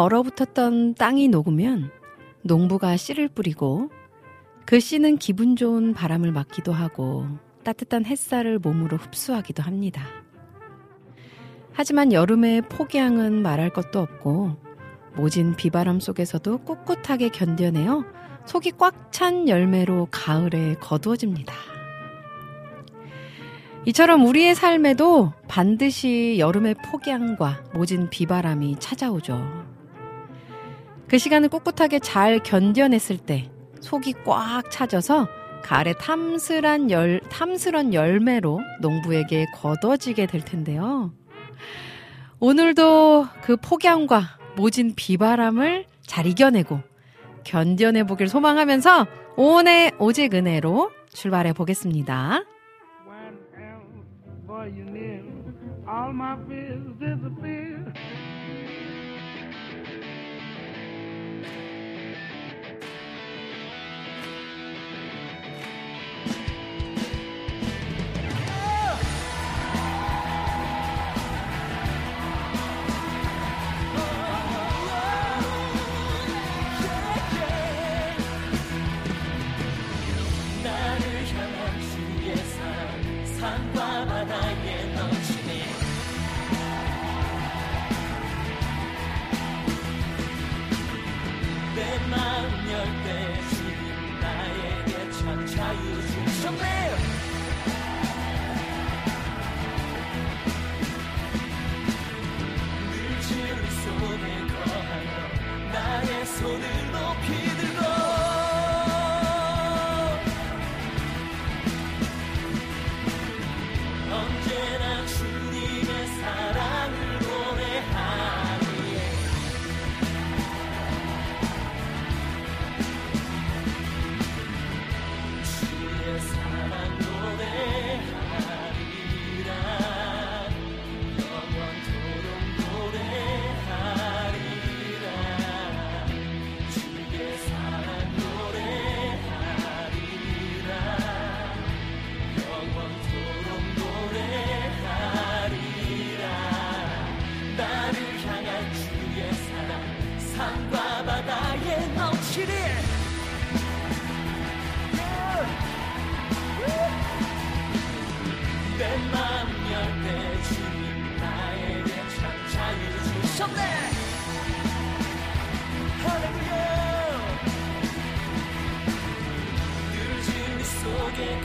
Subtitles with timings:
[0.00, 1.90] 얼어붙었던 땅이 녹으면
[2.42, 3.90] 농부가 씨를 뿌리고
[4.64, 7.26] 그 씨는 기분 좋은 바람을 맞기도 하고
[7.64, 10.06] 따뜻한 햇살을 몸으로 흡수하기도 합니다.
[11.72, 14.56] 하지만 여름의 폭양은 말할 것도 없고
[15.16, 18.04] 모진 비바람 속에서도 꿋꿋하게 견뎌내어
[18.46, 21.52] 속이 꽉 찬 열매로 가을에 거두어집니다.
[23.86, 29.69] 이처럼 우리의 삶에도 반드시 여름의 폭양과 모진 비바람이 찾아오죠.
[31.10, 35.26] 그 시간을 꿋꿋하게 잘 견뎌냈을 때 속이 꽉 차져서
[35.64, 41.12] 가을의 탐스런 열, 탐스런 열매로 농부에게 거둬지게 될 텐데요.
[42.38, 44.22] 오늘도 그 폭염과
[44.56, 46.80] 모진 비바람을 잘 이겨내고
[47.42, 52.44] 견뎌내 보길 소망하면서 오늘 오직 은혜로 출발해 보겠습니다.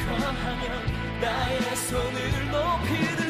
[0.05, 0.63] 거하며
[1.21, 3.24] 나의 손을 높이 들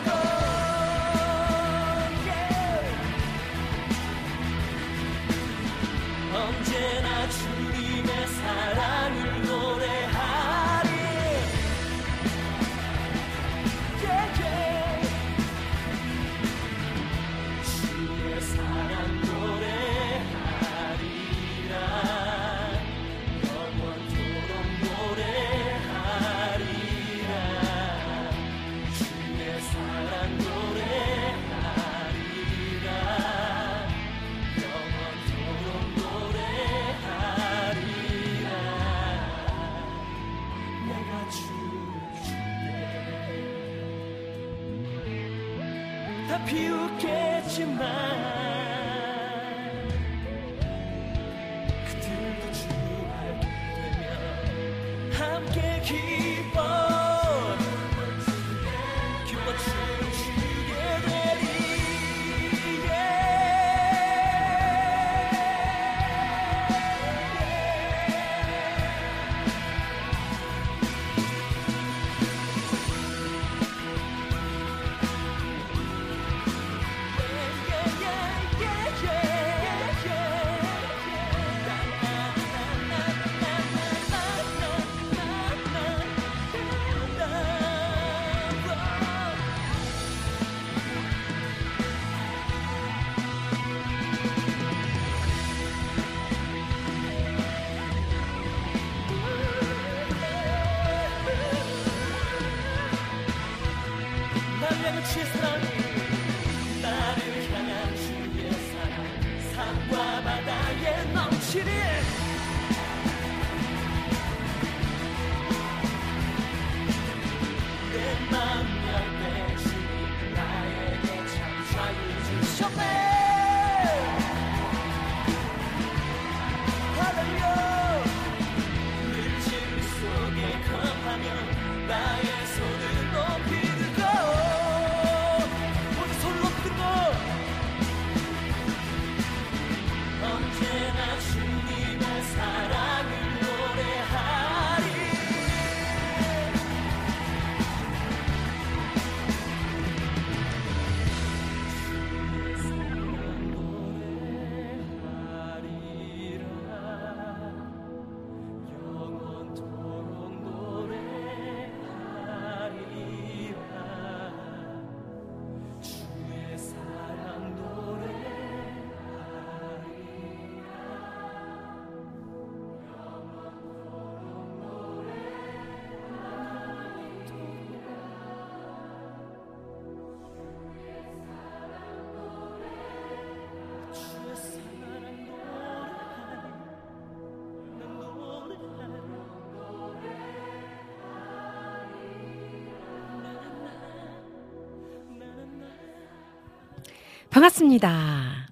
[197.46, 198.48] 반갑습니다.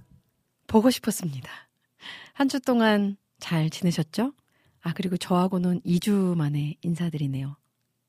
[0.67, 1.49] 보고 싶었습니다.
[2.33, 4.33] 한 주 동안 잘 지내셨죠?
[4.81, 7.55] 아, 그리고 저하고는 2주 만에 인사드리네요.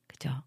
[0.07, 0.43] 그죠?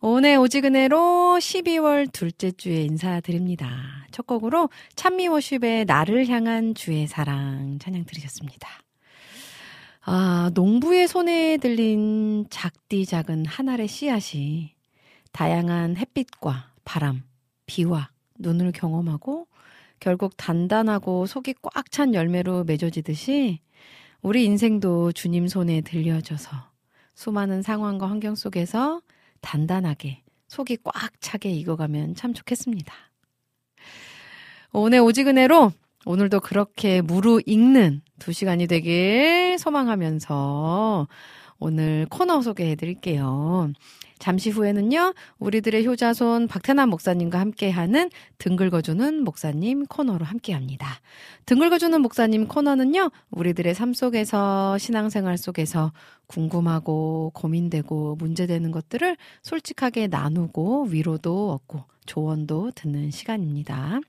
[0.00, 4.06] 오늘 오지근해로 12월 둘째 주에 인사드립니다.
[4.10, 8.68] 첫 곡으로 찬미워십의 나를 향한 주의 사랑 찬양 들으셨습니다.
[10.02, 14.74] 아, 농부의 손에 들린 작디 작은 한 알의 씨앗이
[15.32, 17.22] 다양한 햇빛과 바람,
[17.66, 18.11] 비와
[18.42, 19.46] 눈을 경험하고
[20.00, 23.60] 결국 단단하고 속이 꽉 찬 열매로 맺어지듯이
[24.22, 26.50] 우리 인생도 주님 손에 들려져서
[27.14, 29.02] 수많은 상황과 환경 속에서
[29.40, 32.94] 단단하게 속이 꽉 차게 익어가면 참 좋겠습니다.
[34.72, 35.72] 오늘 오지근해로
[36.04, 41.08] 오늘도 그렇게 무르익는 두 시간이 되길 소망하면서
[41.62, 43.72] 오늘 코너 소개해 드릴게요.
[44.18, 51.00] 잠시 후에는요, 우리들의 효자손 박태남 목사님과 함께하는 등글거주는 목사님 코너로 함께 합니다.
[51.46, 55.92] 등글거주는 목사님 코너는요, 우리들의 삶 속에서, 신앙생활 속에서
[56.26, 64.00] 궁금하고 고민되고 문제되는 것들을 솔직하게 나누고 위로도 얻고 조언도 듣는 시간입니다.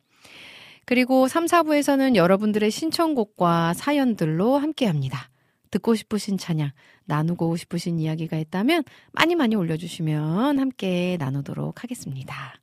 [0.86, 5.30] 그리고 3, 4부에서는 여러분들의 신청곡과 사연들로 함께 합니다.
[5.74, 6.72] 듣고 싶으신 찬양,
[7.06, 12.54] 나누고 싶으신 이야기가 있다면 많이 많이 올려주시면 함께 나누도록 하겠습니다.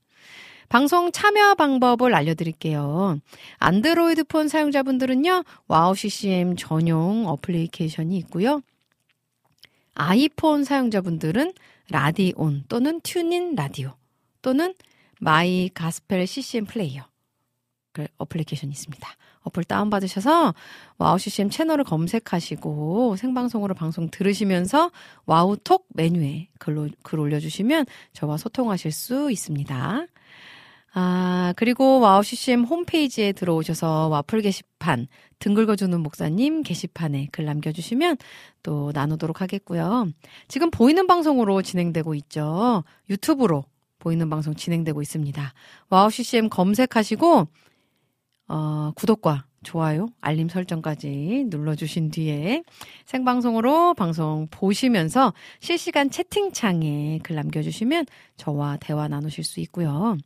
[0.69, 3.19] 방송 참여 방법을 알려드릴게요.
[3.59, 8.63] 안드로이드 폰 사용자분들은요, 와우 CCM 전용 어플리케이션이 있고요.
[9.95, 11.53] 아이폰 사용자분들은
[11.91, 13.97] 라디온 또는 TuneIn Radio
[14.43, 14.75] 또는
[15.19, 17.03] My Gospel CCM Player
[17.93, 19.09] 그 어플리케이션이 있습니다.
[19.43, 20.55] 어플 다운받으셔서
[20.99, 24.91] 와우 CCM 채널을 검색하시고 생방송으로 방송 들으시면서
[25.27, 30.07] 와우톡 메뉴에 글로, 글 올려주시면 저와 소통하실 수 있습니다.
[30.93, 35.07] 아, 그리고 와우 CCM 홈페이지에 들어오셔서 와플 게시판,
[35.39, 38.17] 등 긁어주는 목사님 게시판에 글 남겨주시면
[38.63, 40.09] 또 나누도록 하겠고요.
[40.49, 42.83] 지금 보이는 방송으로 진행되고 있죠.
[43.09, 43.65] 유튜브로
[44.01, 45.53] 보이는 방송 진행되고 있습니다.
[45.91, 47.47] 와우 CCM 검색하시고,
[48.53, 52.65] 어, 구독과 좋아요, 알림 설정까지 눌러주신 뒤에
[53.05, 60.17] 생방송으로 방송 보시면서 실시간 채팅창에 글 남겨주시면 저와 대화 나누실 수 있고요.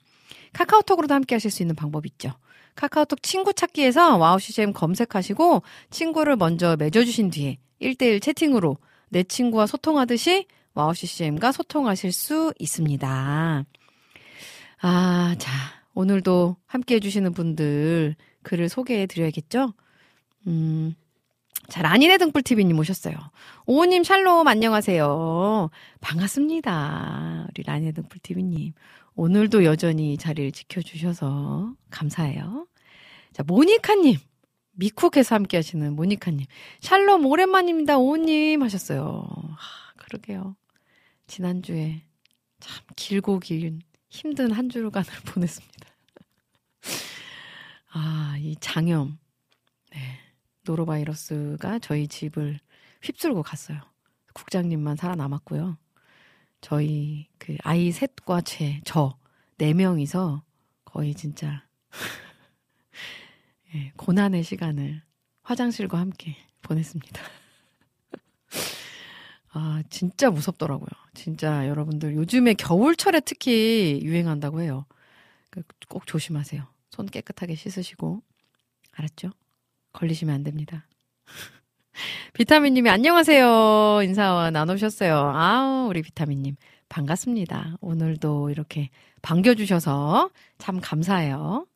[0.54, 2.33] 카카오톡으로도 함께 하실 수 있는 방법 있죠.
[2.76, 8.78] 카카오톡 친구 찾기에서 와우 CCM 검색하시고 친구를 먼저 맺어주신 뒤에 1대1 채팅으로
[9.11, 13.64] 내 친구와 소통하듯이 와우 CCM과 소통하실 수 있습니다.
[14.81, 19.73] 아, 자, 오늘도 함께 해주시는 분들 글을 소개해 드려야겠죠?
[20.47, 20.95] 음,
[21.69, 23.15] 자, 라니네 등불TV님 오셨어요.
[23.67, 25.71] 오호님 샬롬 안녕하세요.
[26.01, 27.47] 반갑습니다.
[27.51, 28.73] 우리 라니네 등불TV님.
[29.17, 32.67] 오늘도 여전히 자리를 지켜주셔서 감사해요.
[33.33, 34.19] 자, 모니카님.
[34.73, 36.47] 미쿡에서 함께 하시는 모니카님.
[36.81, 37.97] 샬롬 오랜만입니다.
[37.97, 39.25] 오호님 하셨어요.
[39.57, 40.57] 하, 그러게요.
[41.29, 42.03] 지난주에
[42.61, 43.81] 참 길고 긴
[44.14, 45.88] 힘든 한 주간을 보냈습니다.
[47.90, 49.18] 아, 이 장염.
[49.90, 49.99] 네.
[50.62, 52.61] 노로바이러스가 저희 집을
[53.02, 53.80] 휩쓸고 갔어요.
[54.33, 55.78] 국장님만 살아남았고요.
[56.61, 59.18] 저희 그 아이 셋과 제, 저,
[59.59, 60.44] 네 명이서
[60.85, 61.66] 거의 진짜
[63.75, 65.02] 예, 고난의 시간을
[65.42, 67.21] 화장실과 함께 보냈습니다.
[69.57, 70.89] 아, 진짜 무섭더라고요.
[71.15, 74.85] 진짜 여러분들 요즘에 겨울철에 특히 유행한다고 해요.
[75.51, 76.65] 그꼭 조심하세요.
[76.91, 78.21] 손 깨끗하게 씻으시고.
[78.97, 79.31] 알았죠?
[79.93, 80.87] 걸리시면 안 됩니다.
[82.35, 84.01] 비타민님이 안녕하세요.
[84.03, 85.17] 인사 나누셨어요.
[85.17, 86.57] 아우, 우리 비타민님.
[86.89, 87.77] 반갑습니다.
[87.81, 88.91] 오늘도 이렇게
[89.23, 91.67] 반겨주셔서 참 감사해요.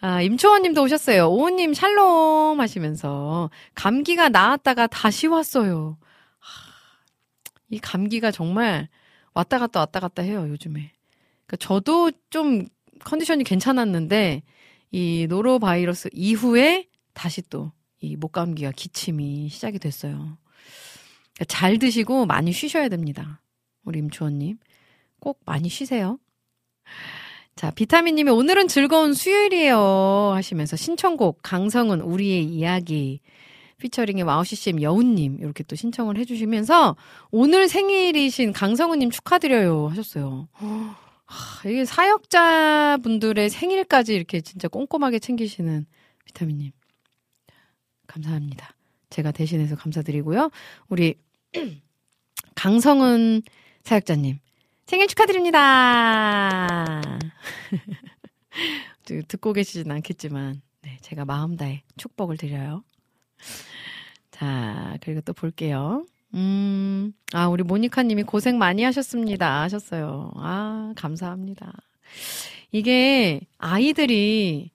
[0.00, 1.28] 아, 임초원 님도 오셨어요.
[1.28, 5.98] 오우님 샬롬 하시면서 감기가 나았다가 다시 왔어요.
[7.70, 8.88] 하, 이 감기가 정말
[9.34, 10.92] 왔다 갔다 왔다 갔다 해요, 요즘에.
[11.46, 12.66] 그러니까 저도 좀
[13.04, 14.42] 컨디션이 괜찮았는데
[14.90, 20.12] 이 노로 바이러스 이후에 다시 또 이 목감기가 기침이 시작이 됐어요.
[21.34, 23.40] 그러니까 잘 드시고 많이 쉬셔야 됩니다.
[23.84, 24.58] 우리 임초원님.
[25.20, 26.18] 꼭 많이 쉬세요.
[27.56, 30.30] 자, 비타민님이 오늘은 즐거운 수요일이에요.
[30.32, 33.20] 하시면서 신청곡 강성은 우리의 이야기
[33.78, 36.96] 피처링의 와우CCM 여운님 이렇게 또 신청을 해주시면서
[37.30, 40.48] 오늘 생일이신 강성은님 축하드려요 하셨어요.
[41.26, 45.86] 하, 이게 사역자분들의 생일까지 이렇게 진짜 꼼꼼하게 챙기시는
[46.24, 46.72] 비타민님.
[48.06, 48.74] 감사합니다.
[49.10, 50.50] 제가 대신해서 감사드리고요.
[50.88, 51.14] 우리
[52.54, 53.42] 강성은
[53.84, 54.38] 사역자님
[54.86, 57.00] 생일 축하드립니다.
[59.28, 62.82] 듣고 계시진 않겠지만 네, 제가 마음 다해 축복을 드려요.
[64.30, 66.04] 자, 그리고 또 볼게요.
[66.34, 69.62] 음, 아, 우리 모니카 님이 고생 많이 하셨습니다.
[69.62, 70.30] 하셨어요.
[70.36, 71.72] 아, 감사합니다.
[72.70, 74.70] 이게 아이들이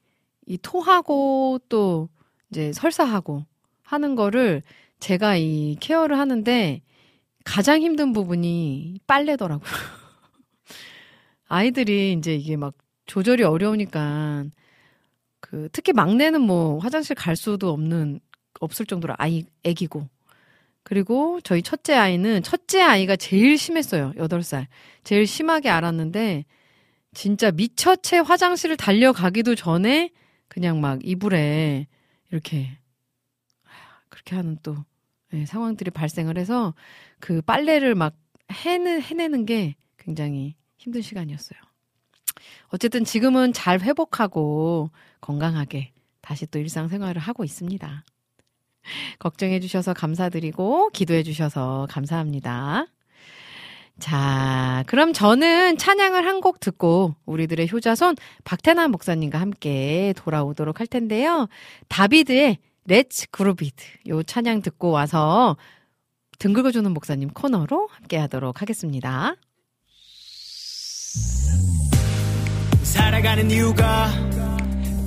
[0.46, 2.10] 이 토하고 또
[2.50, 3.46] 이제 설사하고
[3.84, 4.62] 하는 거를
[5.00, 6.82] 제가 이 케어를 하는데
[7.44, 9.70] 가장 힘든 부분이 빨래더라고요.
[11.48, 12.74] 아이들이 이제 이게 막
[13.06, 14.46] 조절이 어려우니까
[15.40, 18.20] 그 특히 막내는 뭐 화장실 갈 수도 없는
[18.60, 20.08] 없을 정도로 아이 애기고
[20.84, 24.12] 그리고 저희 첫째 아이는 첫째 아이가 제일 심했어요.
[24.18, 24.68] 8살.
[25.04, 26.46] 제일 심하게 알았는데
[27.14, 30.12] 진짜 미처채 화장실을 달려가기도 전에
[30.48, 31.88] 그냥 막 이불에
[32.32, 32.78] 이렇게
[34.10, 34.76] 그렇게 하는 또
[35.32, 36.74] 네, 상황들이 발생을 해서
[37.20, 38.16] 그 빨래를 막
[38.52, 41.60] 해는 해내는 게 굉장히 힘든 시간이었어요.
[42.68, 44.92] 어쨌든 지금은 잘 회복하고
[45.22, 45.92] 건강하게
[46.22, 48.04] 다시 또 일상생활을 하고 있습니다.
[49.20, 52.88] 걱정해 주셔서 감사드리고 기도해 주셔서 감사합니다.
[54.00, 61.48] 자, 그럼 저는 찬양을 한 곡 듣고 우리들의 효자손 박태남 목사님과 함께 돌아오도록 할 텐데요.
[61.88, 65.56] 다비드의 Let's Groove It 요 찬양 듣고 와서
[66.38, 69.36] 등 긁어주는 목사님 코너로 함께 하도록 하겠습니다.
[72.84, 74.10] 살아가는 이유가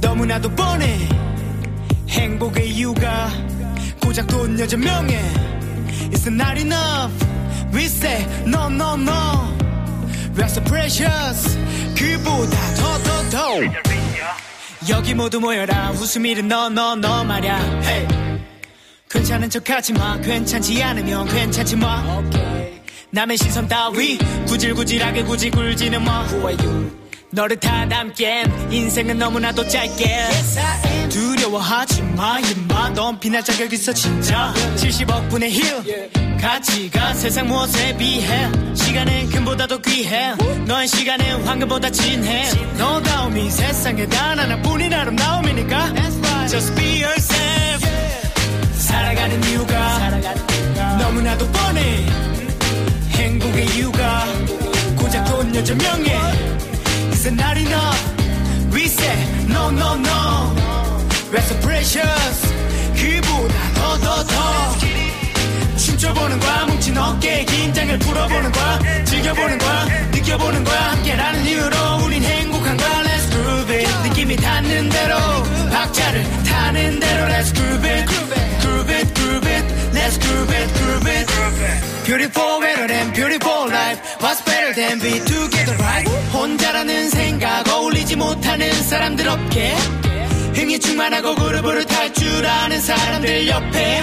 [0.01, 0.97] 너무나도 뻔해
[2.09, 3.29] 행복의 이유가
[4.01, 5.19] 고작 돈 여자 명예
[6.11, 7.13] It's not enough
[7.73, 9.57] We say no no no
[10.35, 11.59] We're so precious
[11.97, 12.99] 그보다 더
[13.31, 13.61] 더더
[14.89, 18.07] 여기 모두 모여라 웃음이는 너너너 말야 hey.
[19.11, 22.23] 괜찮은 척하지 마 괜찮지 않으면 괜찮지 마
[23.11, 29.67] 남의 시선 따위 구질구질하게 굳이 굴지는 마 Who are you 너를 다 담기엔 인생은 너무나도
[29.69, 30.29] 짧게
[31.11, 32.91] 두려워하지 마 임마.
[32.91, 34.53] 넌 비날 자격 있어 진짜.
[34.77, 38.51] 70억 분의 1 가치가 세상 무엇에 비해.
[38.75, 40.35] 시간은 금보다도 귀해.
[40.67, 42.49] 너의 시간은 황금보다 진해.
[42.79, 45.95] 너다움이 세상에 단 하나뿐인 아름다움이니까.
[46.49, 47.87] Just be yourself.
[48.79, 50.11] 살아가는 이유가
[50.99, 52.07] 너무나도 뻔해.
[53.11, 54.25] 행복의 이유가
[54.97, 56.19] 고작 돈 여자 명예
[57.27, 60.55] It's not enough We say no no no
[61.33, 62.39] We're so precious
[62.95, 64.37] 그보다 더 더 더
[65.77, 72.77] 춤춰보는 거야 뭉친 어깨에 긴장을 풀어보는 거야 즐겨보는 거야 느껴보는 거야 함께라는 이유로 우린 행복한
[72.77, 75.17] 거야 Let's groove it 느낌이 닿는 대로
[75.73, 80.76] 박자를 타는 대로 Let's groove it groove it groove it Let's groove it groove it
[82.05, 88.73] Beautiful better than beautiful life What's better than be together right 혼자라는 생각 어울리지 못하는
[88.73, 89.75] 사람들 없게
[90.55, 94.01] 흥이 충만하고 그룹을 탈줄 아는 사람들 옆에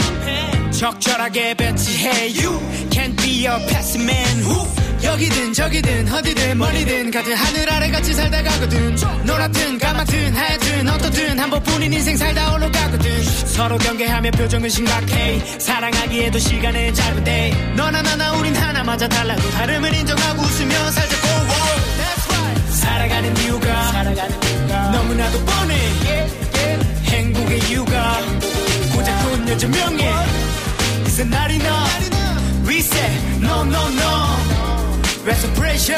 [0.74, 2.28] 적절하게 배치해.
[2.30, 3.56] You can't be a
[4.02, 4.68] man who?
[5.04, 8.96] 여기든 저기든 어디든 멀리든 가든 하늘 아래 같이 살다 가거든.
[9.26, 13.24] 노랗든 까맣든 하얗든 어떻든 한 번뿐인 인생 살다 올라가거든.
[13.24, 15.40] 서로 경계하며 표정은 심각해.
[15.60, 22.72] 사랑하기에도 시간은 짧은데 너나 나나 우린 하나 맞아 달라도 다름을 인정하고 웃으며 살자고 That's right.
[22.72, 24.04] 살아가는 이유가
[24.92, 25.94] 너무나도 뻔해.
[27.14, 28.18] 행복의 이유가
[28.96, 30.53] 고작 돈 여자 명예
[31.14, 31.86] 이제 날이 나.
[32.66, 34.14] We say no no no.
[35.24, 35.94] We're so precious.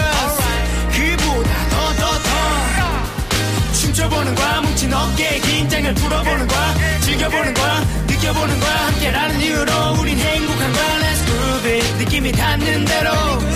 [0.91, 3.72] 그보다 더더 더.
[3.72, 4.60] 춤춰보는 거야.
[4.60, 7.00] 뭉친 어깨에 긴장을 풀어보는 거야.
[7.00, 7.79] 즐겨보는 거야.
[8.07, 8.88] 느껴보는 거야.
[8.88, 11.00] 함께라는 이유로 우린 행복한 거야.
[11.00, 11.93] Let's groove it.
[11.98, 13.12] 느낌이 닿는 대로.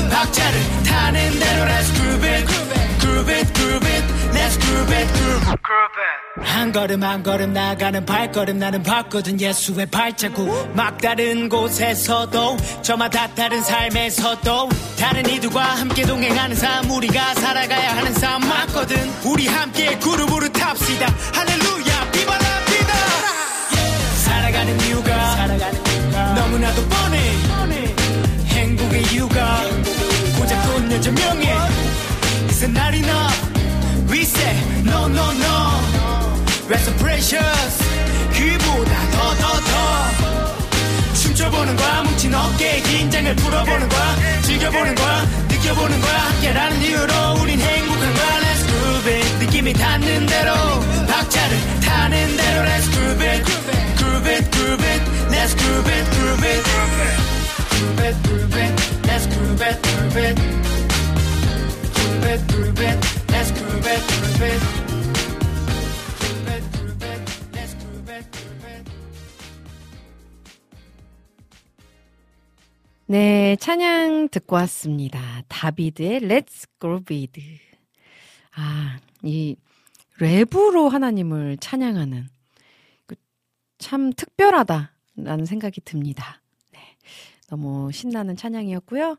[0.10, 1.66] 박자를 타는 대로.
[1.66, 2.48] Let's groove it.
[3.02, 4.19] Groove it groove it
[4.50, 5.10] It groove it
[6.42, 10.76] 한 걸음 한 걸음 나가는 발걸음 나는 봤거든 예수의 발자국.
[10.76, 18.98] 막다른 곳에서도 저마다 다른 삶에서도 다른 이들과 함께 동행하는 삶 우리가 살아가야 하는 삶 맞거든.
[19.26, 21.06] 우리 함께 그룹으로 탑시다.
[21.34, 22.94] 할렐루야 비바라 비다.
[24.24, 25.48] 살아가는 이유가
[26.36, 27.20] 너무나도 뻔해.
[28.48, 29.62] 행복의 이유가
[30.40, 31.56] 고작 돈 여자 명예.
[32.50, 33.30] 이제 날이 나
[34.10, 35.56] We say no no no
[36.68, 37.78] We're so precious
[38.34, 39.70] 그보다 더 더더
[41.14, 48.14] 춤춰보는 거야 뭉친 어깨에 긴장을 풀어보는 거야 즐겨보는 거야 느껴보는 거야 함께라는 이유로 우린 행복한
[48.14, 50.54] 거야 Let's groove it 느낌이 닿는 대로
[51.08, 53.44] 박자를 타는 대로 Let's groove it
[53.96, 56.64] groove it groove it Let's groove it groove it
[57.70, 58.74] groove it groove it
[59.06, 60.36] Let's groove it groove it
[61.94, 63.19] groove it groove it
[73.12, 75.42] 네, 찬양 듣고 왔습니다.
[75.48, 77.42] 다비드의 Let's Groove It.
[78.56, 79.56] 아, 이
[80.20, 82.28] 랩으로 하나님을 찬양하는
[83.08, 86.40] 그참 특별하다라는 생각이 듭니다.
[86.72, 86.80] 네,
[87.48, 89.18] 너무 신나는 찬양이었고요.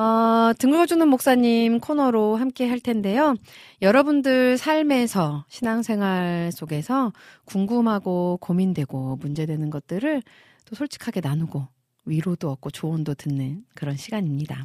[0.00, 3.34] 어, 등글어주는 목사님 코너로 함께 할 텐데요.
[3.82, 7.12] 여러분들 삶에서 신앙생활 속에서
[7.44, 10.22] 궁금하고 고민되고 문제되는 것들을
[10.64, 11.66] 또 솔직하게 나누고
[12.06, 14.64] 위로도 얻고 조언도 듣는 그런 시간입니다.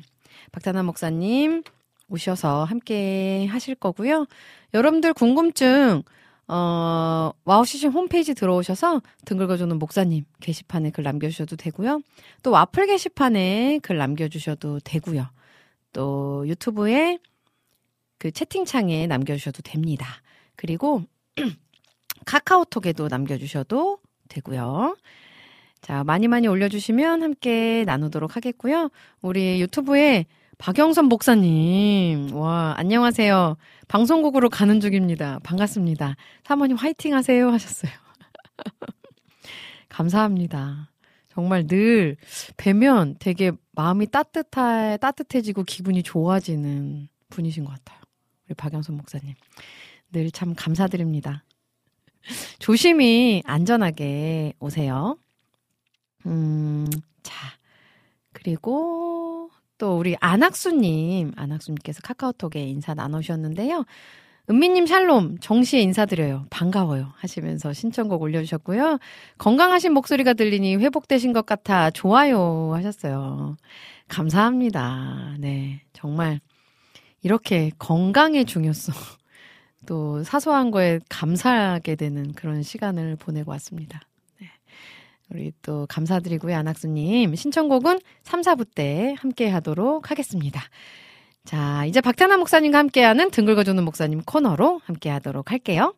[0.54, 1.64] 박찬환 목사님
[2.08, 4.28] 오셔서 함께 하실 거고요.
[4.74, 6.04] 여러분들 궁금증
[6.48, 12.02] 어, 와우 CCM 홈페이지 들어오셔서 등 긁어주는 목사님 게시판에 글 남겨주셔도 되고요.
[12.44, 15.28] 또 와플 게시판에 글 남겨주셔도 되고요.
[15.94, 17.20] 또 유튜브에
[18.20, 20.08] 그 채팅창에 남겨주셔도 됩니다.
[20.56, 21.04] 그리고
[22.26, 24.96] 카카오톡에도 남겨주셔도 되고요.
[25.82, 28.90] 자, 많이 많이 올려주시면 함께 나누도록 하겠고요.
[29.22, 30.26] 우리 유튜브에
[30.58, 33.58] 박영선 목사님, 와, 안녕하세요.
[33.88, 35.40] 방송국으로 가는 중입니다.
[35.44, 36.16] 반갑습니다.
[36.46, 37.92] 사모님 화이팅 하세요 하셨어요.
[39.90, 40.90] 감사합니다.
[41.34, 42.16] 정말 늘
[42.56, 48.00] 뵈면 되게 마음이 따뜻해, 따뜻해지고 기분이 좋아지는 분이신 것 같아요.
[48.48, 49.34] 우리 박영선 목사님.
[50.14, 51.44] 늘 참 감사드립니다.
[52.60, 55.18] 조심히 안전하게 오세요.
[56.26, 56.88] 음,
[57.22, 57.36] 자.
[58.32, 63.86] 그리고 또 우리 안학수님, 안학수님께서 카카오톡에 인사 나누셨는데요.
[64.50, 66.46] 은미님 샬롬, 정시에 인사드려요.
[66.52, 67.12] 반가워요.
[67.16, 69.00] 하시면서 신청곡 올려주셨고요.
[69.40, 72.72] 건강하신 목소리가 들리니 회복되신 것 같아 좋아요.
[72.76, 73.58] 하셨어요.
[74.08, 75.36] 감사합니다.
[75.40, 75.82] 네.
[75.94, 76.40] 정말
[77.24, 78.94] 이렇게 건강의 중요성,
[79.88, 84.02] 또 사소한 거에 감사하게 되는 그런 시간을 보내고 왔습니다.
[85.28, 85.38] 네.
[85.38, 86.56] 우리 또 감사드리고요.
[86.56, 87.36] 안학수님.
[87.36, 90.62] 신청곡은 3, 4부 때 함께 하도록 하겠습니다.
[91.46, 95.94] 자, 이제 박태남 목사님과 함께하는 등 긁어주는 목사님 코너로 함께 하도록 할게요.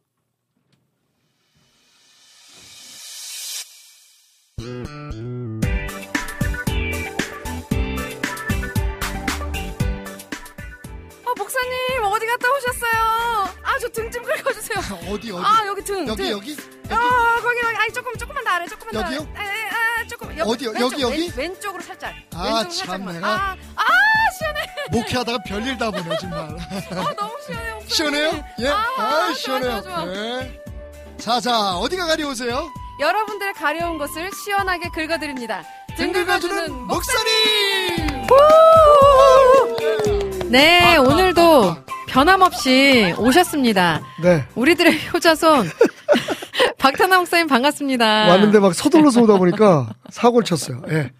[11.25, 13.36] 아, 목사님, 어디 갔다 오셨어요?
[13.77, 14.79] 아, 저등 좀 긁어주세요.
[15.13, 16.07] 어디 어디 아, 여기 등.
[16.07, 16.31] 여기 등.
[16.31, 16.57] 여기
[16.89, 17.75] 아, 거기, 거기.
[17.77, 19.27] 아니, 조금, 조금만 더 아래, 조금만 더 여기요?
[19.35, 19.49] 아래.
[19.69, 20.35] 아, 조금.
[20.37, 20.69] 옆, 어디요?
[20.71, 21.31] 왼쪽, 여기, 여기?
[21.35, 22.13] 왼, 왼쪽으로 살짝.
[22.33, 23.13] 아, 왼쪽으로 참, 살짝만.
[23.15, 23.27] 내가.
[23.27, 23.83] 아, 아,
[24.39, 24.67] 시원해.
[24.91, 27.73] 목회하다가 별일 다 보네 정말 아, 너무 시원해요.
[27.75, 27.87] 목사님.
[27.89, 28.43] 시원해요?
[28.59, 29.81] 예, 아, 아, 좋아, 시원해요.
[29.83, 30.05] 좋아, 좋아.
[30.05, 30.61] 네.
[31.19, 32.67] 자자 어디가 가려우세요?
[32.99, 35.63] 여러분들의 가려운 것을 시원하게 긁어드립니다.
[35.97, 38.27] 등 긁어주는 목사님!
[40.49, 41.83] 네, 아, 아, 오늘도 아, 아.
[42.07, 44.01] 변함없이 오셨습니다.
[44.21, 45.69] 네 우리들의 효자손
[46.79, 48.27] 박탄아 목사님 반갑습니다.
[48.29, 50.81] 왔는데 막 서둘러서 오다 보니까 사고를 쳤어요.
[50.89, 51.11] 예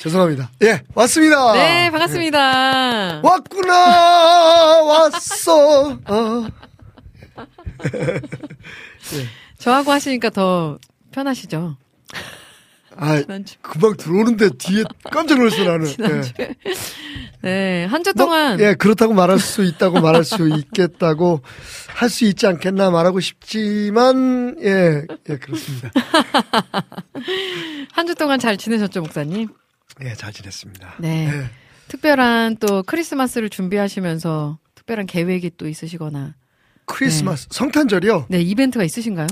[0.00, 0.50] 죄송합니다.
[0.62, 1.52] 예 왔습니다.
[1.54, 3.20] 네, 반갑습니다.
[3.22, 5.92] 왔구나 왔어.
[6.06, 6.46] 어.
[9.58, 10.78] 저하고 하시니까 더
[11.10, 11.76] 편하시죠?
[12.96, 13.56] 아 지난주.
[13.62, 15.86] 금방 들어오는데 뒤에 깜짝 놀랐어 나는.
[15.86, 15.90] 예.
[15.92, 16.54] 지난주에.
[17.42, 21.42] 네, 한주 뭐, 동안 예, 그렇다고 말할 수 있다고 말할 수 있겠다고
[21.88, 25.90] 할 수 있지 않겠나 말하고 싶지만, 예, 예, 그렇습니다.
[27.92, 29.48] 한 주 동안 잘 지내셨죠, 목사님?
[30.02, 30.96] 예, 잘 지냈습니다.
[31.00, 31.28] 네.
[31.32, 31.50] 예.
[31.88, 36.34] 특별한 또 크리스마스를 준비하시면서 특별한 계획이 또 있으시거나
[36.86, 38.26] 크리스마스, 성탄절이요?
[38.28, 39.26] 네, 이벤트가 있으신가요?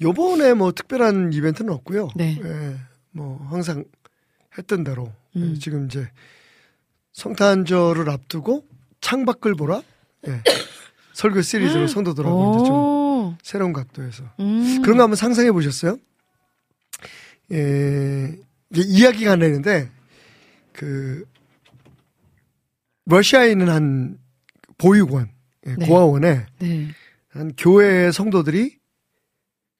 [0.00, 2.08] 요번에 뭐 특별한 이벤트는 없고요.
[2.16, 2.38] 네.
[2.42, 2.76] 예,
[3.18, 3.84] 뭐 항상
[4.56, 5.54] 했던 대로 음.
[5.54, 6.08] 예, 지금 이제
[7.12, 8.64] 성탄절을 앞두고
[9.00, 9.82] 창밖을 보라
[10.28, 10.42] 예.
[11.14, 14.82] 설교 시리즈로 성도들하고 이제 좀 오, 새로운 각도에서 음.
[14.82, 15.98] 그런 거 한번 상상해 보셨어요?
[17.50, 18.36] 예,
[18.70, 19.90] 이게 이야기가 나는데
[20.72, 21.24] 그
[23.06, 24.18] 러시아에 있는 한
[24.76, 25.28] 보육원
[25.66, 25.86] 예, 네.
[25.86, 26.88] 고아원에 네.
[27.30, 28.77] 한 교회 성도들이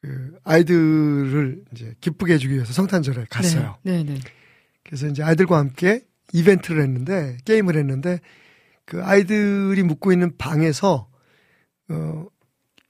[0.09, 3.77] 그 아이들을 이제 기쁘게 해주기 위해서 성탄절에 갔어요.
[3.83, 4.14] 네, 네.
[4.14, 4.21] 네.
[4.83, 6.01] 그래서 이제 아이들과 함께
[6.33, 8.21] 이벤트를 했는데 게임을 했는데
[8.87, 11.11] 그 아이들이 묵고 있는 방에서
[11.90, 12.27] 어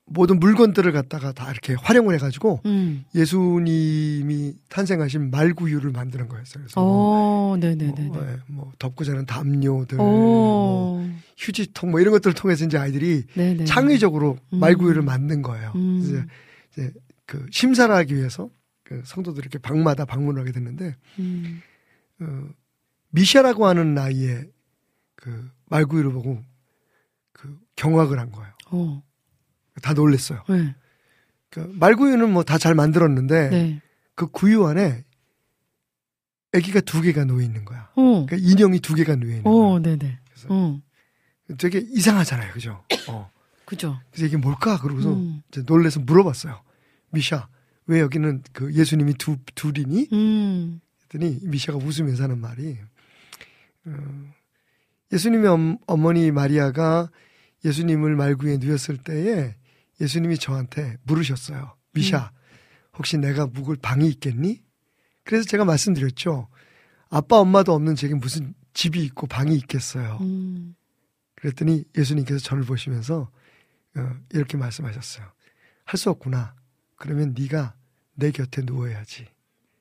[0.05, 3.05] 모든 물건들을 갖다가 다 이렇게 활용을 해가지고 음.
[3.17, 6.63] 예수님이 탄생하신 말구유를 만드는 거였어요.
[6.63, 8.33] 그래서 뭐, 오, 네, 네, 네, 뭐, 네.
[8.33, 13.55] 예, 뭐 덮고 자는 담요들, 뭐 오, 휴지통 뭐 이런 것들을 통해서 이제 아이들이 네,
[13.55, 13.65] 네.
[13.65, 14.61] 창의적으로 음.
[14.61, 15.73] 말구유를 만든 거예요.
[15.75, 15.99] 음.
[16.01, 16.25] 이제
[17.29, 18.51] 그 심사를 하기 위해서
[18.85, 21.61] 그 성도들이 이렇게 방마다 방문을 하게 됐는데 음.
[22.21, 22.49] 어,
[23.11, 24.49] 미샤라고 하는 나이에
[25.15, 26.43] 그 말구유를 보고
[27.33, 28.51] 그 경악을 한 거예요.
[28.71, 29.03] 어,
[29.83, 30.43] 다 놀랬어요.
[30.49, 30.75] 네.
[31.51, 33.83] 그 말구유는 뭐 다 잘 만들었는데 네.
[34.15, 35.05] 그 구유 안에
[36.55, 37.91] 아기가 두 개가 놓여 있는 거야.
[37.95, 39.53] 어, 그러니까 인형이 두 개가 놓여 있는 거야.
[39.55, 40.19] 어, 네, 네.
[40.31, 40.81] 그래서 어,
[41.59, 42.83] 되게 이상하잖아요, 그죠?
[43.11, 43.31] 어.
[43.67, 44.01] 그죠.
[44.11, 44.81] 그래서 이게 뭘까?
[44.81, 45.43] 그러고서 음.
[45.51, 46.63] 이제 놀래서 물어봤어요.
[47.11, 47.49] 미샤,
[47.87, 50.09] 왜 여기는 그 예수님이 두 둘이니?
[50.13, 50.81] 음.
[51.03, 52.79] 했더니 미샤가 웃으면서 하는 말이
[53.87, 54.35] 어,
[55.13, 57.11] 예수님의 엄, 어머니 마리아가
[57.65, 59.55] 예수님을 말구에 누웠을 때에
[60.01, 61.75] 예수님이 저한테 물으셨어요.
[61.93, 62.31] 미샤,
[62.97, 64.63] 혹시 내가 묵을 방이 있겠니?
[65.25, 66.49] 그래서 제가 말씀드렸죠.
[67.11, 70.19] 아빠 엄마도 없는 제게 무슨 집이 있고 방이 있겠어요.
[70.21, 70.75] 음.
[71.37, 73.31] 그랬더니 예수님께서 저를 보시면서
[73.97, 75.27] 어, 이렇게 말씀하셨어요.
[75.85, 76.55] 할 수 없구나.
[76.99, 77.75] 그러면 네가
[78.15, 79.27] 내 곁에 누워야지.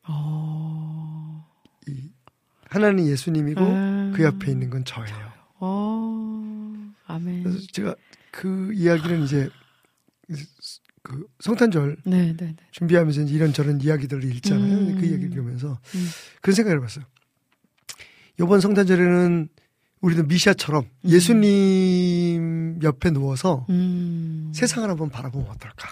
[0.08, 1.46] 어.
[1.88, 2.10] 이
[2.70, 4.14] 하나는 예수님이고 음.
[4.16, 5.32] 그 옆에 있는 건 저예요.
[5.60, 6.94] 어.
[7.08, 7.44] 아멘.
[7.44, 7.96] 그래서 제가
[8.32, 9.50] 그 이야기는 이제
[11.02, 12.56] 그 성탄절 네, 네, 네.
[12.72, 14.78] 준비하면서 이런저런 이야기들을 읽잖아요.
[14.78, 14.96] 음.
[15.00, 16.08] 그 이야기를 읽으면서 음.
[16.42, 17.06] 그런 생각을 해봤어요.
[18.40, 19.50] 이번 성탄절에는
[20.02, 21.10] 우리도 미샤처럼 음.
[21.10, 24.52] 예수님 옆에 누워서 음.
[24.54, 25.88] 세상을 한번 바라보면 어떨까.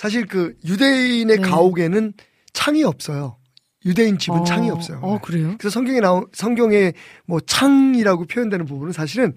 [0.00, 1.42] 사실 그 유대인의 네.
[1.42, 2.14] 가옥에는
[2.54, 3.36] 창이 없어요.
[3.84, 4.98] 유대인 집은 어, 창이 없어요.
[5.02, 5.56] 어, 그래요?
[5.58, 6.94] 그래서 성경에 나온 성경에
[7.26, 9.34] 뭐 창이라고 표현되는 부분은 사실은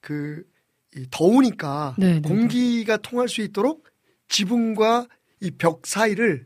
[0.00, 3.84] 그이 더우니까 네, 네, 공기가 통할 수 있도록
[4.28, 5.06] 지붕과
[5.42, 6.44] 이 벽 사이를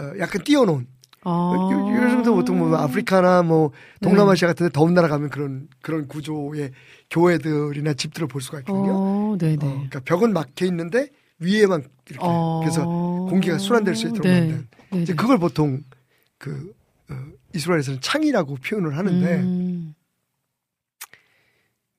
[0.00, 0.86] 어, 약간 띄워놓은
[1.26, 1.52] 어.
[1.72, 6.70] 요- 요즘도 보통 뭐 아프리카나 뭐 동남아시아 같은데 더운 나라 가면 그런 그런 구조의
[7.10, 8.92] 교회들이나 집들을 볼 수가 있거든요.
[8.96, 9.56] 어, 네, 어, 네.
[9.58, 11.08] 그러니까 벽은 막혀 있는데
[11.44, 12.60] 위에만 이렇게 어.
[12.60, 14.40] 그래서 공기가 순환될 수 있도록 네.
[14.40, 15.16] 만든 네, 이제 네.
[15.16, 15.82] 그걸 보통
[16.38, 16.74] 그
[17.10, 17.14] 어,
[17.54, 19.94] 이스라엘에서는 창이라고 표현을 하는데 음.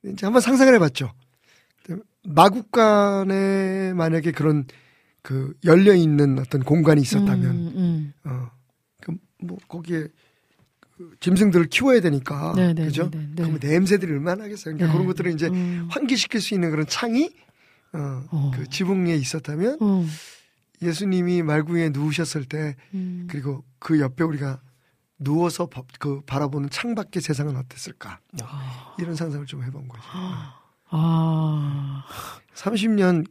[0.04, 1.12] 이제 한번 상상을 해봤죠.
[2.26, 4.66] 마국간에 만약에 그런
[5.22, 8.12] 그 열려 있는 어떤 공간이 있었다면, 음, 음.
[8.24, 8.50] 어,
[9.00, 10.08] 그뭐 거기에
[10.96, 13.10] 그 짐승들을 키워야 되니까, 네, 네, 그죠?
[13.10, 13.34] 네, 네, 네.
[13.36, 14.76] 그러면 냄새들이 얼마나 하겠어요.
[14.76, 14.92] 그러니까 네.
[14.92, 15.88] 그런 것들을 이제 음.
[15.90, 17.30] 환기시킬 수 있는 그런 창이
[17.96, 18.50] 어, 어.
[18.54, 20.04] 그 지붕 위에 있었다면 어.
[20.82, 23.26] 예수님이 말구에 누우셨을 때 음.
[23.30, 24.60] 그리고 그 옆에 우리가
[25.18, 28.20] 누워서 바, 그 바라보는 창밖의 세상은 어땠을까?
[28.32, 28.46] 뭐
[28.98, 30.02] 이런 상상을 좀 해본 거죠.
[30.88, 32.04] 아.
[32.54, 33.26] 30년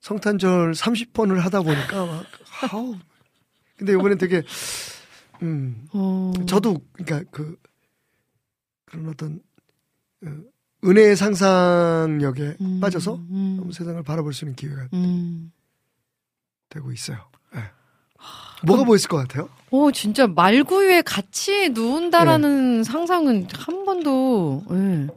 [0.00, 2.24] 성탄절 30번을 하다 보니까 막
[2.72, 2.96] 아우.
[3.76, 4.42] 근데 이번엔 되게
[5.42, 6.32] 음 어.
[6.46, 7.56] 저도 그러니까 그
[8.84, 9.40] 그런 어떤
[10.24, 10.51] 어,
[10.84, 13.70] 은혜의 상상력에 음, 빠져서 음.
[13.72, 15.52] 세상을 바라볼 수 있는 기회가 음.
[16.68, 17.18] 되고 있어요.
[17.54, 17.60] 예.
[18.66, 19.48] 뭐가 보였을 것 같아요?
[19.70, 25.08] 오, 진짜 말구유에 같이 누운다라는 상상은 한 번도 예, 네.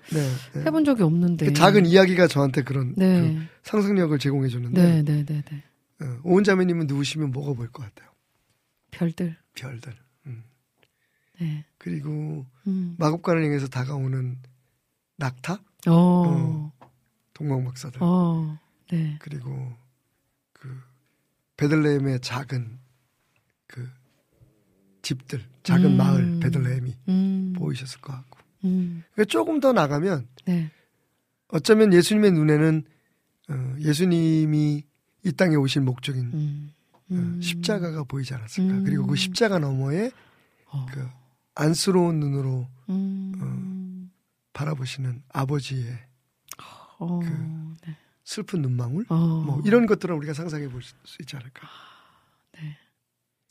[0.54, 0.62] 네.
[0.62, 1.48] 해본 적이 없는데.
[1.48, 3.22] 그 작은 이야기가 저한테 그런 네.
[3.22, 5.64] 그 상상력을 제공해 주는데 네, 네, 네, 네.
[6.02, 8.10] 어, 오은 자매님은 누우시면 뭐가 보일 것 같아요?
[8.92, 9.36] 별들.
[9.56, 9.94] 별들.
[10.28, 10.44] 음.
[11.40, 11.66] 네.
[11.78, 12.96] 그리고 음.
[12.98, 14.38] 마법관을 향해서 다가오는
[15.18, 16.72] 낙타, 어.
[17.34, 18.58] 동방 박사들, 어.
[18.92, 19.18] 네.
[19.20, 19.74] 그리고
[20.54, 20.70] 그
[21.58, 22.80] 베들레헴의 작은
[23.68, 23.90] 그
[25.02, 25.98] 집들, 작은 음.
[25.98, 27.54] 마을 베들레헴이 음.
[27.58, 28.40] 보이셨을 것 같고.
[28.66, 29.04] 음.
[29.14, 30.72] 그러니까 조금 더 나가면 네.
[31.50, 32.84] 어쩌면 예수님의 눈에는
[33.50, 34.84] 어, 예수님이
[35.24, 36.74] 이 땅에 오신 목적인 음.
[36.94, 37.42] 어, 음.
[37.42, 38.74] 십자가가 보이지 않았을까.
[38.74, 38.84] 음.
[38.84, 40.12] 그리고 그 십자가 너머에
[40.68, 40.86] 어.
[40.92, 41.08] 그
[41.54, 43.34] 안쓰러운 눈으로 음.
[44.56, 46.00] 바라보시는 아버지의
[46.98, 47.20] 어.
[47.20, 47.96] 그 네.
[48.24, 49.16] 슬픈 눈망울 어.
[49.18, 51.68] 뭐 이런 것들을 우리가 상상해 볼 수 있지 않을까.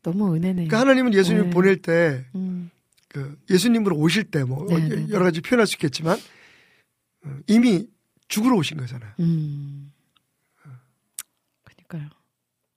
[0.03, 0.55] 너무 은혜네요.
[0.69, 1.51] 그러니까 하나님은 예수님 네.
[1.51, 2.71] 보낼 때 음.
[3.09, 5.09] 그 예수님으로 오실 때뭐 네, 네, 네.
[5.11, 6.19] 여러 가지 표현할 수 있겠지만
[7.25, 7.89] 어, 이미
[8.29, 9.13] 죽으러 오신 거잖아요.
[9.21, 9.93] 음.
[11.63, 12.11] 그니까요.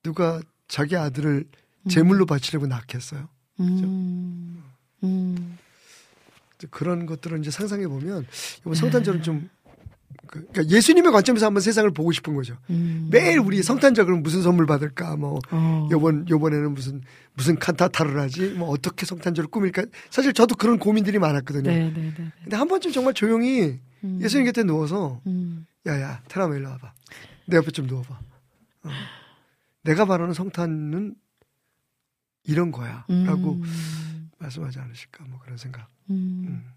[0.03, 1.49] 누가 자기 아들을
[1.83, 1.89] 음.
[1.89, 3.27] 제물로 바치려고 낳겠어요.
[3.59, 4.63] 음.
[5.03, 5.57] 음.
[6.69, 8.25] 그런 것들을 이제 상상해 보면
[8.59, 8.79] 이번 네.
[8.79, 9.49] 성탄절은 좀
[10.27, 12.57] 그, 그러니까 예수님의 관점에서 한번 세상을 보고 싶은 거죠.
[12.69, 13.07] 음.
[13.11, 15.15] 매일 우리 성탄절 그럼 무슨 선물 받을까?
[15.15, 15.87] 뭐 어.
[15.91, 17.01] 요번 요번에는 무슨
[17.33, 18.49] 무슨 칸타타를 하지?
[18.49, 19.85] 뭐 어떻게 성탄절을 꾸밀까?
[20.09, 21.69] 사실 저도 그런 고민들이 많았거든요.
[21.69, 22.31] 네, 네, 네.
[22.43, 24.19] 근데 한 번쯤 정말 조용히 음.
[24.21, 25.65] 예수님 곁에 누워서 음.
[25.85, 26.93] 야야 테라마 일로 와봐.
[27.45, 28.19] 내 옆에 좀 누워봐.
[28.83, 28.89] 어.
[29.83, 31.15] 내가 바라는 성탄은
[32.43, 33.63] 이런 거야라고 음.
[34.39, 35.25] 말씀하지 않으실까?
[35.27, 35.87] 뭐 그런 생각.
[36.09, 36.45] 음.
[36.47, 36.71] 음.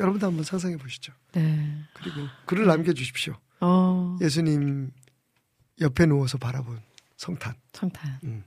[0.00, 1.12] 여러분도 한번 상상해 보시죠.
[1.32, 1.78] 네.
[1.94, 3.34] 그리고 글을 남겨주십시오.
[3.60, 4.16] 어.
[4.20, 4.90] 예수님
[5.80, 6.80] 옆에 누워서 바라본
[7.16, 7.54] 성탄.
[7.72, 8.18] 성탄.
[8.24, 8.44] 음.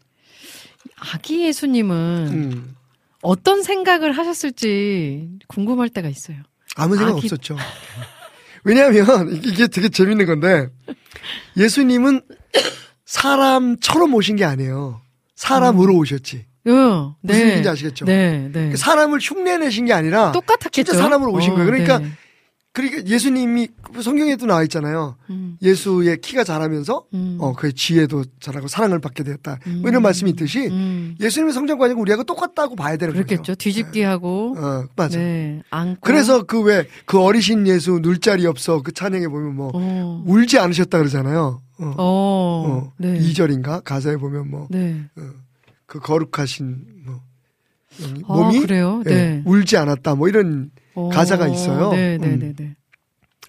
[1.14, 2.76] 아기 예수님은 음.
[3.22, 6.42] 어떤 생각을 하셨을지 궁금할 때가 있어요.
[6.76, 7.58] 아무 생각 아기- 없었죠.
[8.64, 10.70] 왜냐하면 이게 되게 재밌는 건데
[11.58, 12.22] 예수님은
[13.06, 15.02] 사람처럼 오신 게 아니에요.
[15.36, 16.46] 사람으로 오셨지.
[16.68, 18.06] 어, 무슨 얘기인지 아시겠죠?
[18.06, 18.70] 네, 네.
[18.70, 20.92] 그 사람을 흉내내신 게 아니라 똑같았겠죠.
[20.92, 21.66] 진짜 사람으로 오신 어, 거예요.
[21.70, 22.08] 그러니까 네.
[22.74, 23.68] 그러니까 예수님이
[24.02, 25.18] 성경에도 나와 있잖아요.
[25.30, 29.60] 음, 예수의 키가 자라면서 음, 어 그의 지혜도 자라고 사랑을 받게 되었다.
[29.68, 29.80] 음.
[29.82, 31.16] 뭐 이런 말씀이 있듯이 음.
[31.20, 33.42] 예수님의 성장관이고 우리하고 똑같다고 봐야 되는 그렇겠죠.
[33.42, 33.56] 거죠.
[33.56, 35.20] 뒤집기 하고, 어 맞아.
[35.20, 36.00] 네, 안고.
[36.02, 40.58] 그래서 그 왜 그 어리신 예수 눌 자리 없어 그 찬양에 보면 뭐 어, 울지
[40.58, 41.62] 않으셨다 그러잖아요.
[41.78, 41.86] 어.
[41.86, 42.94] 어, 어.
[43.00, 44.68] 네, 2절인가 가사에 보면 뭐
[45.92, 46.04] 그 네.
[46.04, 47.22] 거룩하신 뭐
[48.30, 48.66] 아, 몸이?
[48.70, 49.44] 예, 네.
[49.46, 51.92] 울지 않았다 뭐 이런 어, 가사가 있어요.
[51.92, 52.40] 네, 네, 음.
[52.40, 52.76] 네, 네.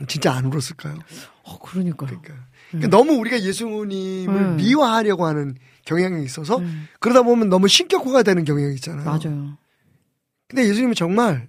[0.08, 0.98] 진짜 안 울었을까요?
[1.44, 2.20] 어, 그러니까요.
[2.20, 2.34] 그러니까,
[2.70, 4.56] 그러니까 너무 우리가 예수님을 음.
[4.56, 6.66] 미화하려고 하는 경향이 있어서 네,
[6.98, 9.04] 그러다 보면 너무 신격화가 되는 경향이 있잖아요.
[9.04, 9.56] 맞아요.
[10.48, 11.48] 근데 예수님은 정말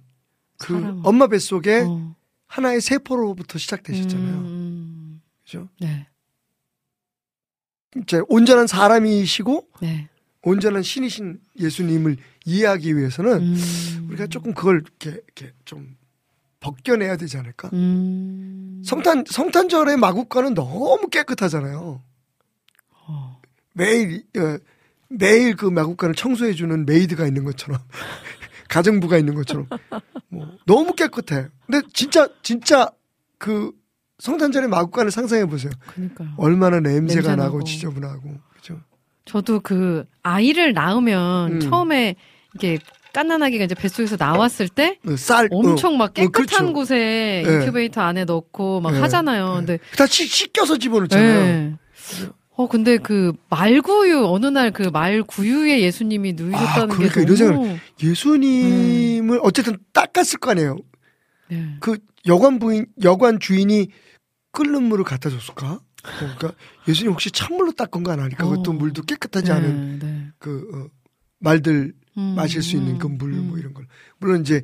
[0.58, 1.00] 그 사람.
[1.02, 2.14] 엄마 뱃속에 어,
[2.46, 4.36] 하나의 세포로부터 시작되셨잖아요.
[4.36, 5.68] 음, 그죠?
[5.80, 6.06] 네,
[7.96, 10.08] 이제 온전한 사람이시고 네.
[10.44, 15.96] 온전한 신이신 예수님을 이해하기 위해서는 음, 우리가 조금 그걸 이렇게, 이렇게 좀
[16.60, 17.70] 벗겨내야 되지 않을까?
[17.72, 22.02] 음, 성탄 성탄절의 마구간은 너무 깨끗하잖아요.
[23.06, 23.40] 어,
[23.72, 24.58] 매일 어,
[25.08, 27.78] 매일 그 마구간을 청소해 주는 maid가 있는 것처럼
[28.68, 29.68] 가정부가 있는 것처럼
[30.28, 31.48] 뭐 너무 깨끗해.
[31.66, 32.90] 근데 진짜 진짜
[33.38, 33.72] 그
[34.18, 35.72] 성탄절의 마국간을 상상해 보세요.
[36.36, 37.64] 얼마나 냄새가 냄새 나고.
[37.64, 38.34] 지저분하고?
[39.24, 41.60] 저도 그 아이를 낳으면 음.
[41.60, 42.14] 처음에
[42.54, 42.78] 이게
[43.12, 46.72] 깐난아기가 이제 뱃속에서 나왔을 때 어, 쌀 엄청 막 어, 깨끗한 그렇죠.
[46.72, 47.52] 곳에 네.
[47.54, 49.00] 인큐베이터 안에 넣고 막 네.
[49.00, 49.60] 하잖아요.
[49.60, 49.66] 네.
[49.66, 51.40] 근데 다 씻, 씻겨서 집어넣잖아요.
[51.44, 51.74] 네.
[52.56, 59.40] 어 근데 그 말구유 어느 날 그 말구유에 예수님이 누이셨다는 아, 그러니까 게 너무 예수님을
[59.42, 60.76] 어쨌든 닦았을 거 아니에요.
[61.48, 61.76] 네.
[61.80, 63.88] 그 여관 부인 여관 주인이
[64.52, 65.66] 끓는 물을 갖다 줬을까?
[65.66, 65.80] 어,
[66.18, 66.52] 그러니까
[66.86, 68.44] 예수님 혹시 찬물로 닦은 거 아닐까?
[68.44, 68.74] 그것도 어.
[68.74, 70.26] 물도 깨끗하지 않은 네, 네.
[70.38, 70.88] 그 어,
[71.38, 73.58] 말들 음, 마실 수 있는 그 음, 물뭐 음.
[73.58, 73.86] 이런 걸
[74.18, 74.62] 물론 이제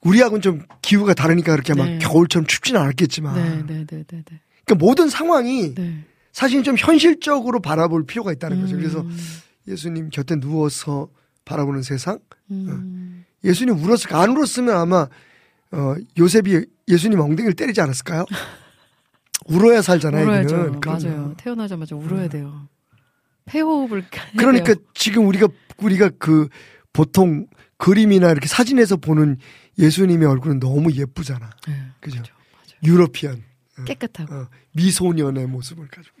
[0.00, 1.98] 우리하고는 좀 기후가 다르니까 그렇게 막 네.
[1.98, 4.40] 겨울처럼 춥지는 않았겠지만 네, 네, 네, 네, 네.
[4.64, 6.04] 그러니까 모든 상황이 네.
[6.32, 8.76] 사실 좀 현실적으로 바라볼 필요가 있다는 거죠.
[8.76, 9.16] 그래서 음,
[9.68, 11.08] 예수님 곁에 누워서
[11.44, 12.18] 바라보는 세상
[12.50, 14.20] 음, 예수님 울었을까?
[14.20, 15.08] 안 울었으면 아마
[15.72, 18.24] 어, 요셉이 예수님 엉덩이를 때리지 않았을까요?
[19.46, 20.24] 울어야 살잖아요.
[20.24, 20.80] 울어야죠.
[20.84, 21.34] 맞아요.
[21.36, 22.68] 태어나자마자 울어야 돼요.
[23.46, 24.04] 폐호흡을
[24.36, 24.84] 그러니까 돼요.
[24.94, 26.48] 지금 우리가 우리가 그
[26.92, 29.38] 보통 그림이나 이렇게 사진에서 보는
[29.78, 31.50] 예수님의 얼굴은 너무 예쁘잖아.
[31.66, 32.22] 네, 그죠?
[32.22, 32.34] 그렇죠.
[32.84, 33.42] 유러피안
[33.86, 34.34] 깨끗하고.
[34.34, 36.16] 어, 미소년의 모습을 가지고.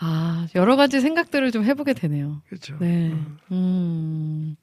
[0.00, 2.42] 아, 여러 가지 생각들을 좀 해보게 되네요.
[2.48, 2.76] 그렇죠.
[2.78, 3.14] 네.
[3.50, 4.56] 음.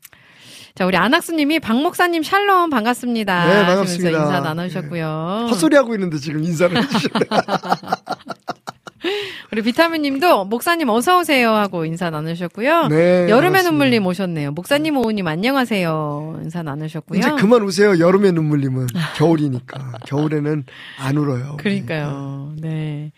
[0.75, 3.45] 자, 우리 안학수님이 박 목사님 샬롬 반갑습니다.
[3.47, 4.09] 네, 반갑습니다.
[4.11, 4.17] 네.
[4.17, 5.47] 인사 나누셨고요.
[5.49, 7.25] 헛소리 하고 있는데 지금 인사를 해주셨네.
[9.53, 12.87] 우리 비타민님도 목사님 어서 오세요 하고 인사 나누셨고요.
[12.87, 13.63] 네, 여름의.
[13.63, 14.51] 눈물님 오셨네요.
[14.51, 16.41] 목사님 오우님 안녕하세요.
[16.43, 17.19] 인사 나누셨고요.
[17.19, 17.97] 이제 그만 우세요.
[17.97, 20.65] 여름의 눈물님은 겨울이니까 겨울에는
[20.99, 21.55] 안 울어요.
[21.61, 22.53] 그러니까요.
[22.59, 23.13] 네.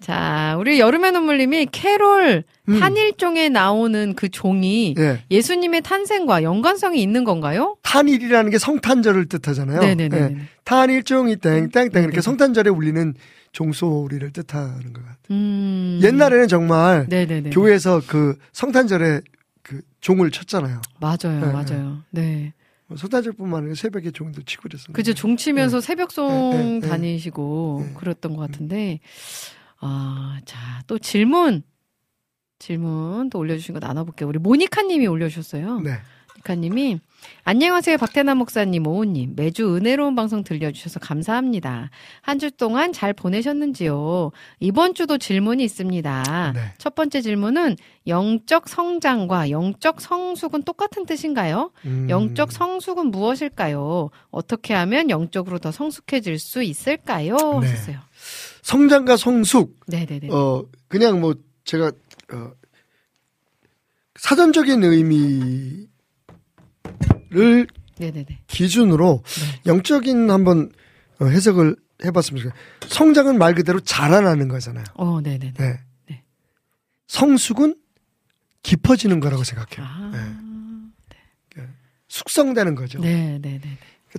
[0.00, 2.82] 자, 우리 여름의 눈물님이 캐롤 음.
[2.82, 5.22] 한일종에 나오는 그 종이 예.
[5.30, 7.76] 예수님의 탄생과 연관성이 있는 건가요?
[7.82, 9.80] 탄일이라는 게 성탄절을 뜻하잖아요.
[9.80, 10.16] 네네네.
[10.16, 10.36] 예.
[10.64, 12.02] 탄일종이 땡땡땡.
[12.02, 13.14] 이렇게 성탄절에 울리는
[13.52, 15.16] 종소리를 뜻하는 것 같아요.
[15.32, 16.00] 음.
[16.02, 17.50] 옛날에는 정말 네네네.
[17.50, 19.20] 교회에서 그 성탄절에
[19.62, 20.80] 그 종을 쳤잖아요.
[21.00, 21.98] 맞아요, 네, 맞아요.
[22.10, 22.54] 네.
[22.86, 24.92] 뭐 성탄절뿐만 아니라 새벽에 종도 치고 그랬었는데.
[24.92, 25.12] 그죠.
[25.14, 26.88] 종 치면서 새벽송 네, 네, 네.
[26.88, 27.94] 다니시고 네.
[27.98, 29.00] 그랬던 것 같은데.
[29.80, 31.62] 아, 자, 또 질문.
[32.58, 34.28] 질문 또 올려주신 거 나눠볼게요.
[34.28, 35.80] 우리 모니카 님이 올려주셨어요.
[35.80, 35.92] 네.
[36.44, 37.00] 모니카님이
[37.44, 37.96] 안녕하세요.
[37.98, 39.34] 박태남 목사님, 오우님.
[39.36, 41.90] 매주 은혜로운 방송 들려주셔서 감사합니다.
[42.22, 44.30] 한 주 동안 잘 보내셨는지요?
[44.58, 46.52] 이번 주도 질문이 있습니다.
[46.54, 46.60] 네.
[46.78, 51.72] 첫 번째 질문은 영적 성장과 영적 성숙은 똑같은 뜻인가요?
[51.86, 52.08] 음.
[52.10, 54.10] 영적 성숙은 무엇일까요?
[54.30, 57.36] 어떻게 하면 영적으로 더 성숙해질 수 있을까요?
[57.36, 57.68] 네.
[57.68, 57.98] 하셨어요.
[58.62, 59.80] 성장과 성숙.
[59.86, 60.28] 네네네.
[60.30, 61.92] 어 그냥 뭐 제가
[62.32, 62.52] 어
[64.18, 65.88] 사전적인 의미를
[67.98, 68.26] 네네네.
[68.46, 69.60] 기준으로 네.
[69.66, 70.70] 영적인 한번
[71.20, 72.60] 어, 해석을 해봤으면 좋겠어요.
[72.88, 74.84] 성장은 말 그대로 자라나는 거잖아요.
[74.94, 75.52] 어, 네네네.
[75.58, 75.80] 네.
[76.08, 76.24] 네.
[77.08, 77.76] 성숙은
[78.62, 79.86] 깊어지는 거라고 생각해요.
[79.86, 80.50] 아.
[82.10, 83.00] 숙성되는 거죠.
[83.00, 83.60] 네네네.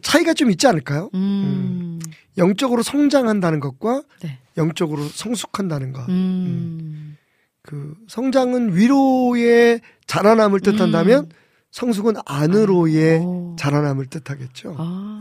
[0.01, 1.09] 차이가 좀 있지 않을까요?
[1.13, 1.99] 음.
[2.37, 4.39] 영적으로 성장한다는 것과 네.
[4.57, 6.07] 영적으로 성숙한다는 것.
[6.09, 7.17] 음.
[7.61, 11.29] 그 성장은 위로의 자라남을 뜻한다면
[11.71, 13.55] 성숙은 안으로의 오.
[13.59, 14.75] 자라남을 뜻하겠죠.
[14.77, 15.19] 아.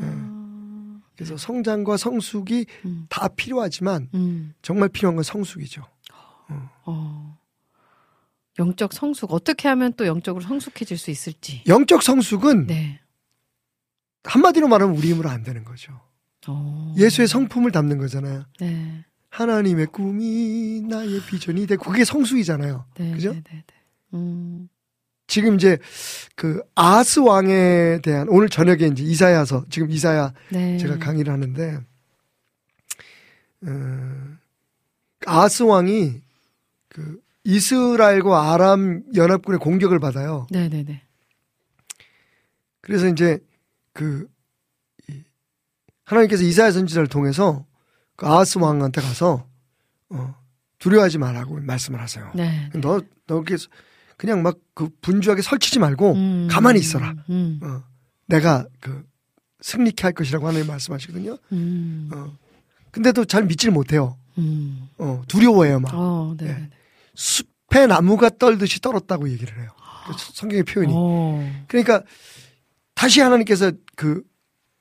[1.17, 3.07] 그래서 성장과 성숙이 음.
[3.11, 4.55] 다 필요하지만 음.
[4.63, 5.83] 정말 필요한 건 성숙이죠.
[6.87, 7.39] 어.
[8.59, 11.63] 영적 성숙 어떻게 하면 또 영적으로 성숙해질 수 있을지.
[11.67, 13.01] 영적 성숙은 네.
[14.25, 15.99] 한마디로 말하면 우리 힘으로 안 되는 거죠.
[16.47, 16.95] 어.
[16.97, 18.45] 예수의 성품을 담는 거잖아요.
[18.61, 19.05] 네.
[19.31, 21.77] 하나님의 꿈이 나의 비전이 돼.
[21.77, 22.85] 그게 성숙이잖아요.
[22.97, 23.13] 네.
[23.13, 23.33] 그죠?
[23.33, 23.75] 네, 네, 네.
[24.15, 24.69] 음.
[25.27, 25.79] 지금 이제
[26.35, 30.77] 그 아하스 왕에 대한 오늘 저녁에 이제 이사야서 지금 이사야 네.
[30.77, 31.79] 제가 강의를 하는데
[33.63, 34.37] 어,
[35.27, 36.21] 아하스 왕이
[36.89, 40.49] 그 이스라엘과 아람 연합군의 공격을 받아요.
[40.51, 41.03] 네, 네, 네.
[42.81, 43.39] 그래서 이제
[43.93, 44.29] 그
[45.09, 45.23] 이,
[46.05, 47.67] 하나님께서 이사야 선지자를 통해서
[48.17, 49.47] 그 아하스 왕한테 가서
[50.11, 50.35] 어,
[50.79, 52.31] 두려워하지 말라고 말씀을 하세요.
[52.35, 52.71] 네.
[52.73, 52.81] 네.
[52.81, 53.43] 너, 너
[54.17, 56.49] 그냥 막 그 분주하게 설치지 말고 음.
[56.51, 57.15] 가만히 있어라.
[57.29, 57.61] 음.
[57.63, 57.83] 어,
[58.25, 59.05] 내가 그
[59.61, 61.37] 승리케 할 것이라고 하나님 말씀하시거든요.
[61.53, 62.09] 음.
[62.15, 62.33] 어.
[62.91, 64.17] 근데도 잘 믿질 못해요.
[64.39, 64.89] 음.
[64.97, 65.93] 어, 두려워해요, 막.
[65.93, 66.47] 어, 네.
[66.47, 66.53] 예.
[66.53, 66.71] 네.
[67.15, 69.69] 숲에 나무가 떨듯이 떨었다고 얘기를 해요.
[70.07, 70.93] 그 성경의 표현이.
[70.97, 71.65] 어.
[71.69, 72.03] 그러니까
[73.01, 74.23] 다시 하나님께서 그,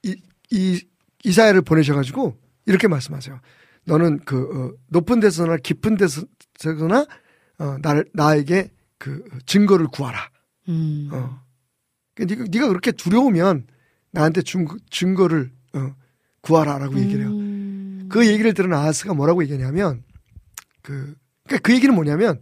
[0.03, 0.13] 이,
[0.51, 0.85] 이,
[1.23, 3.39] 이사야를 보내셔가지고 이렇게 말씀하세요.
[3.85, 7.05] 너는 그, 어, 높은 데서나 깊은 데서나,
[7.59, 10.19] 어, 나를, 나에게 그 증거를 구하라.
[10.67, 11.09] 음.
[11.13, 11.41] 어.
[12.13, 13.67] 그러니까 네가, 네가 그렇게 두려우면
[14.11, 15.95] 나한테 증거, 증거를, 어,
[16.41, 17.29] 구하라라고 얘기를 해요.
[17.31, 18.09] 음.
[18.11, 20.03] 그 얘기를 들은 아하스가 뭐라고 얘기하냐면
[20.81, 22.41] 그, 그러니까 그 얘기는 뭐냐면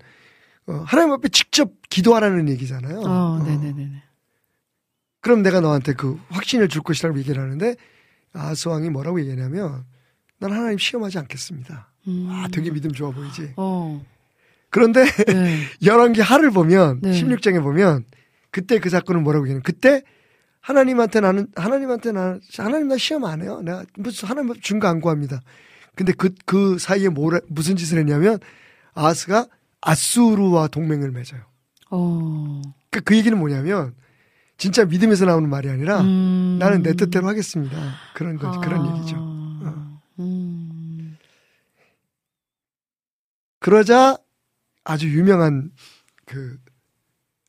[0.65, 2.97] 어, 하나님 앞에 직접 기도하라는 얘기잖아요.
[2.97, 3.43] 어, 어.
[3.43, 4.06] 네, 네, 네, 네.
[5.21, 7.75] 그럼 내가 너한테 그 확신을 줄 것이라고 얘기를 하는데
[8.33, 9.85] 아하스 왕이 뭐라고 얘기하냐면
[10.39, 11.91] 난 하나님 시험하지 않겠습니다.
[12.07, 12.27] 음.
[12.29, 13.53] 아, 되게 믿음 좋아 보이지.
[13.57, 14.03] 어.
[14.69, 15.59] 그런데 네.
[15.83, 17.11] 열왕기 하를 보면 네.
[17.11, 18.05] 16장에 보면
[18.51, 20.03] 그때 그 사건은 뭐라고 얘기하냐면 그때
[20.61, 23.61] 하나님한테 나는 하나님한테 나는 하나님 나 시험 안 해요.
[23.61, 25.41] 내가 무슨 하나님 준거 안 구합니다.
[25.95, 28.39] 근데 그그 사이에 뭐라 무슨 짓을 했냐면
[28.93, 29.47] 아스가
[29.81, 31.41] 아수르와 동맹을 맺어요.
[31.89, 32.61] 어.
[32.89, 33.95] 그러니까 그 얘기는 뭐냐면
[34.57, 36.57] 진짜 믿음에서 나오는 말이 아니라 음.
[36.59, 37.95] 나는 내 뜻대로 하겠습니다.
[38.15, 38.97] 그런 그런 아.
[38.97, 39.17] 얘기죠.
[39.17, 40.01] 어.
[40.19, 41.17] 음.
[43.59, 44.17] 그러자
[44.83, 45.71] 아주 유명한
[46.25, 46.57] 그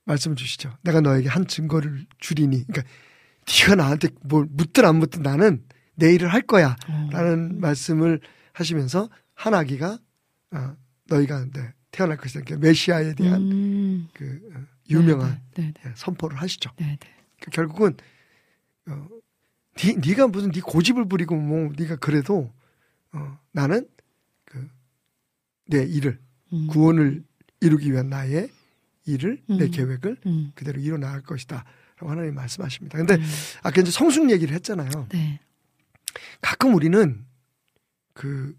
[0.05, 0.77] 말씀을 주시죠.
[0.83, 2.67] 내가 너에게 한 증거를 주리니.
[2.67, 2.93] 그러니까
[3.47, 6.77] 네가 나한테 뭘 묻든 안 묻든 나는 내 일을 할 거야.
[6.89, 7.09] 어.
[7.13, 8.21] 라는 말씀을
[8.53, 9.99] 하시면서 한 아기가
[10.51, 12.41] 어, 너희가 네, 태어날 것이다.
[12.45, 14.09] 그러니까 메시아에 대한 음.
[14.13, 14.61] 그 어,
[14.91, 16.71] 유명한 네, 네, 예, 선포를 하시죠.
[16.77, 17.11] 네, 네.
[17.41, 17.97] 그 결국은
[18.87, 19.09] 어,
[19.77, 22.53] 네, 네가 무슨 네 고집을 부리고 뭐 네가 그래도
[23.13, 23.89] 어, 나는
[24.45, 24.79] 그
[25.69, 26.19] 내 일을
[26.53, 26.67] 음.
[26.67, 27.25] 구원을
[27.61, 28.51] 이루기 위한 나의
[29.05, 29.71] 일을 내 음.
[29.71, 30.53] 계획을 음.
[30.55, 31.65] 그대로 이뤄 나갈 것이다.
[31.97, 32.99] 라고 하나님 말씀하십니다.
[32.99, 33.23] 근데 음.
[33.63, 35.09] 아까 이제 성숙 얘기를 했잖아요.
[35.11, 35.41] 네.
[36.41, 37.25] 가끔 우리는
[38.15, 38.57] 그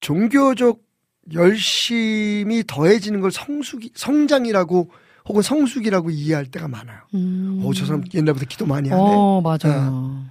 [0.00, 0.84] 종교적
[1.32, 4.90] 열심이 더해지는 걸 성숙이 성장이라고
[5.28, 7.00] 혹은 성숙이라고 이해할 때가 많아요.
[7.14, 7.60] 음.
[7.64, 9.02] 어, 저 사람 옛날부터 기도 많이 하네.
[9.02, 10.24] 어, 맞아요.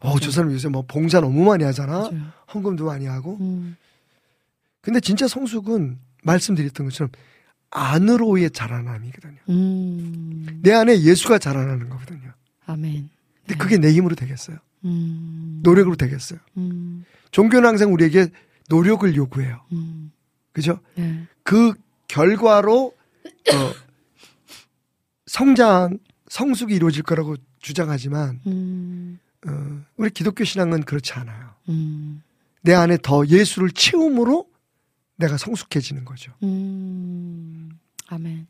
[0.00, 1.98] 어, 저 사람 요새 뭐 봉사 너무 많이 하잖아.
[1.98, 2.22] 맞아요.
[2.52, 3.38] 헌금도 많이 하고.
[3.40, 3.76] 음.
[4.80, 7.10] 근데 진짜 성숙은 말씀드렸던 것처럼
[7.70, 9.38] 안으로의 자라남이거든요.
[9.48, 10.60] 음.
[10.62, 12.32] 내 안에 예수가 자라나는 거거든요.
[12.66, 13.08] 아멘.
[13.46, 14.56] 근데 그게 내 힘으로 되겠어요.
[14.84, 15.60] 음.
[15.62, 16.40] 노력으로 되겠어요.
[16.56, 17.04] 음.
[17.30, 18.28] 종교는 항상 우리에게
[18.68, 19.60] 노력을 요구해요.
[19.72, 20.12] 음.
[20.52, 20.80] 그죠?
[20.94, 21.26] 네.
[21.42, 21.74] 그
[22.08, 22.94] 결과로
[23.24, 23.72] 어,
[25.26, 25.98] 성장,
[26.28, 29.18] 성숙이 이루어질 거라고 주장하지만 음.
[29.46, 31.54] 어, 우리 기독교 신앙은 그렇지 않아요.
[31.68, 32.22] 음.
[32.62, 34.48] 내 안에 더 예수를 채움으로
[35.16, 36.32] 내가 성숙해지는 거죠.
[36.42, 37.78] 음.
[38.08, 38.46] 아멘.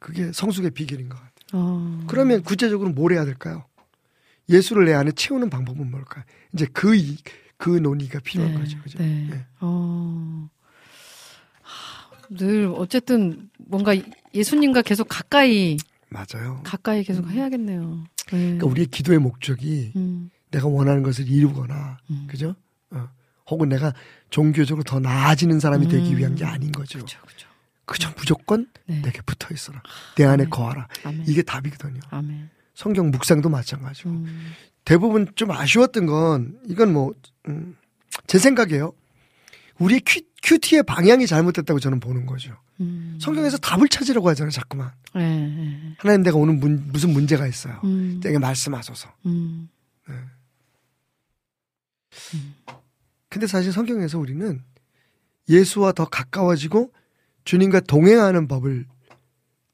[0.00, 1.32] 그게 성숙의 비결인 것 같아요.
[1.54, 2.04] 어.
[2.08, 3.64] 그러면 구체적으로 뭘 해야 될까요?
[4.50, 6.24] 예수를 내 안에 채우는 방법은 뭘까요?
[6.52, 7.16] 이제 그, 이-
[7.64, 8.78] 그 논의가 필요한 네, 거죠.
[8.82, 8.98] 그죠?
[8.98, 9.26] 네.
[9.32, 9.46] 예.
[9.60, 10.50] 어.
[11.62, 13.94] 하, 늘 어쨌든 뭔가
[14.34, 15.78] 예수님과 계속 가까이
[16.10, 16.60] 맞아요.
[16.62, 18.04] 가까이 계속 해야겠네요.
[18.32, 18.38] 네.
[18.38, 20.28] 그러니까 우리의 기도의 목적이 음.
[20.50, 22.26] 내가 원하는 것을 이루거나, 음.
[22.28, 22.54] 그죠?
[22.90, 23.08] 어.
[23.50, 23.94] 혹은 내가
[24.28, 26.18] 종교적으로 더 나아지는 사람이 되기 음.
[26.18, 26.98] 위한 게 아닌 거죠.
[26.98, 27.48] 그렇죠, 그렇죠.
[27.86, 29.00] 그저 무조건 네.
[29.00, 29.82] 내게 붙어 있어라.
[30.18, 30.50] 내 안에 아멘.
[30.50, 30.86] 거하라.
[31.04, 31.24] 아멘.
[31.26, 32.00] 이게 답이거든요.
[32.10, 32.50] 아멘.
[32.74, 34.10] 성경 묵상도 마찬가지고.
[34.84, 34.86] 음.
[34.86, 38.92] 대부분 좀 아쉬웠던 건 이건 뭐제 생각이에요.
[39.78, 42.54] 우리의 큐, 큐티의 방향이 잘못됐다고 저는 보는 거죠.
[42.80, 43.18] 음.
[43.20, 44.92] 성경에서 답을 찾으려고 하잖아요, 자꾸만.
[45.14, 45.94] 네, 네.
[45.98, 47.80] 하나님 내가 오늘 문- 무슨 문제가 있어요.
[47.84, 48.20] 음.
[48.22, 49.08] 내게 말씀하소서.
[49.26, 49.68] 음.
[53.28, 54.62] 근데 사실 성경에서 우리는
[55.48, 56.92] 예수와 더 가까워지고
[57.44, 58.86] 주님과 동행하는 법을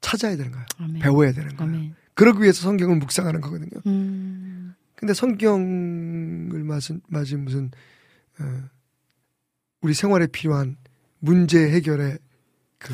[0.01, 0.65] 찾아야 되는 거예요.
[0.79, 0.99] 아멘.
[1.01, 1.71] 배워야 되는 거예요.
[1.73, 1.95] 아멘.
[2.15, 3.69] 그러기 위해서 성경을 묵상하는 거거든요.
[5.01, 5.07] 음.
[5.07, 7.71] 근데 성경을 맞은, 맞은 무슨,
[8.39, 8.69] 어,
[9.81, 10.77] 우리 생활에 필요한
[11.19, 12.19] 문제 해결의
[12.77, 12.93] 그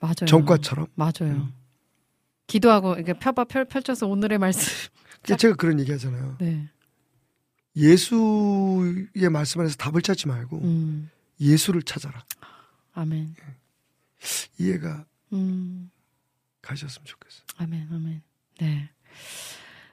[0.00, 0.26] 맞아요.
[0.26, 0.86] 전과처럼.
[0.94, 1.12] 맞아요.
[1.22, 1.52] 음.
[2.46, 4.72] 기도하고 이렇게 펴봐 펼, 펼쳐서 오늘의 말씀.
[5.22, 6.36] 그게 제가 그런 얘기 하잖아요.
[6.40, 6.68] 네.
[7.76, 11.10] 예수의 말씀 안에서 답을 찾지 말고 음.
[11.38, 12.24] 예수를 찾아라.
[12.92, 13.34] 아멘.
[14.58, 15.90] 이해가 음.
[16.62, 17.44] 가셨으면 좋겠어요.
[17.58, 18.22] 아멘, 아멘.
[18.58, 18.90] 네.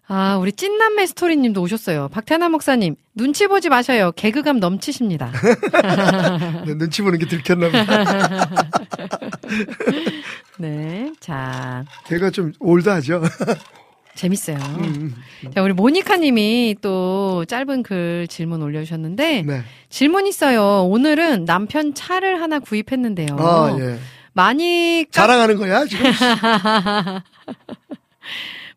[0.09, 2.07] 아, 우리 찐남매 스토리님도 오셨어요.
[2.09, 4.13] 박태남 목사님, 눈치 보지 마셔요.
[4.13, 5.31] 개그감 넘치십니다.
[6.65, 8.49] 네, 눈치 보는 게 들켰나 보다.
[10.59, 11.11] 네.
[11.19, 13.21] 자, 걔가 좀 올드하죠.
[14.15, 14.57] 재밌어요.
[14.57, 15.13] 음,
[15.53, 19.61] 자, 우리 모니카님이 또 짧은 글 질문 올려주셨는데, 네.
[19.89, 20.85] 질문 있어요.
[20.85, 23.35] 오늘은 남편 차를 하나 구입했는데요.
[23.37, 23.99] 아, 예.
[24.33, 26.11] 많이 깎, 자랑하는 거야, 지금?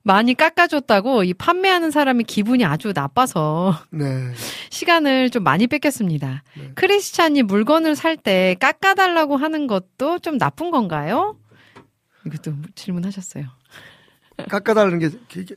[0.02, 4.32] 많이 깎아줬다고 이 판매하는 사람이 기분이 아주 나빠서 네.
[4.70, 6.42] 시간을 좀 많이 뺏겼습니다.
[6.56, 6.72] 네.
[6.74, 11.38] 크리스찬이 물건을 살 때 깎아달라고 하는 것도 좀 나쁜 건가요?
[12.26, 13.46] 이것도 질문하셨어요.
[14.48, 15.54] 깎아달라는 게, 이게,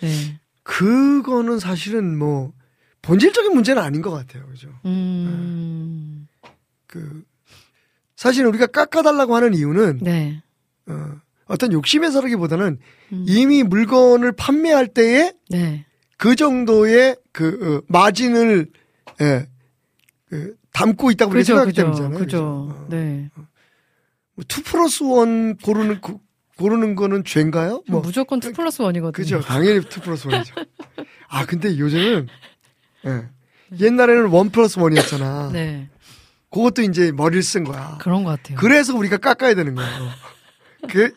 [0.00, 0.40] 네.
[0.62, 2.52] 그거는 사실은 뭐,
[3.02, 4.46] 본질적인 문제는 아닌 것 같아요.
[4.46, 4.68] 그죠?
[4.84, 6.28] 음,
[6.86, 7.24] 그,
[8.16, 10.42] 사실 우리가 깎아달라고 하는 이유는, 네.
[10.86, 11.12] 어,
[11.52, 12.78] 어떤 욕심에서라기보다는
[13.12, 13.24] 음.
[13.28, 15.84] 이미 물건을 판매할 때에 네.
[16.16, 18.70] 그 정도의 그, 어, 마진을,
[19.20, 19.46] 예,
[20.30, 22.18] 그, 담고 있다고 그죠, 생각하기 그죠, 때문이잖아요.
[22.18, 22.42] 그죠.
[22.70, 22.86] 어.
[22.88, 23.28] 네.
[24.38, 26.22] 뭐2 플러스 1 고르는, 고,
[26.56, 27.82] 고르는 거는 죄인가요?
[27.86, 29.12] 뭐, 무조건 2 플러스 1이거든요.
[29.12, 29.40] 그죠.
[29.40, 30.66] 당연히 2 플러스 1이죠.
[31.28, 32.28] 아, 근데 요즘은,
[33.06, 33.28] 예.
[33.78, 35.52] 옛날에는 1 플러스 1이었잖아.
[35.52, 35.90] 네.
[36.50, 37.98] 그것도 이제 머리를 쓴 거야.
[38.00, 38.56] 그런 것 같아요.
[38.58, 40.08] 그래서 우리가 깎아야 되는 거예요.
[40.88, 41.12] 그,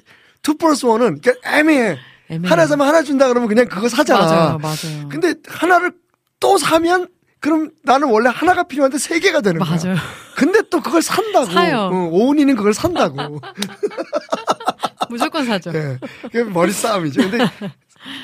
[0.47, 1.97] 2 플러스 1은 애매해.
[2.29, 2.51] 애매해요.
[2.51, 4.25] 하나 사면 하나 준다 그러면 그냥 그거 사잖아.
[4.25, 5.09] 맞아요, 맞아요.
[5.09, 5.91] 근데 하나를
[6.39, 7.07] 또 사면
[7.39, 9.77] 그럼 나는 원래 하나가 필요한데 세 개가 되는 거야.
[9.77, 9.95] 맞아요.
[10.35, 11.45] 근데 또 그걸 산다고.
[11.45, 11.89] 사요.
[11.93, 13.39] 어, 오은이는 그걸 산다고.
[15.09, 15.71] 무조건 사죠.
[15.75, 15.99] 예.
[16.23, 17.21] 그게 머리 싸움이죠.
[17.29, 17.37] 근데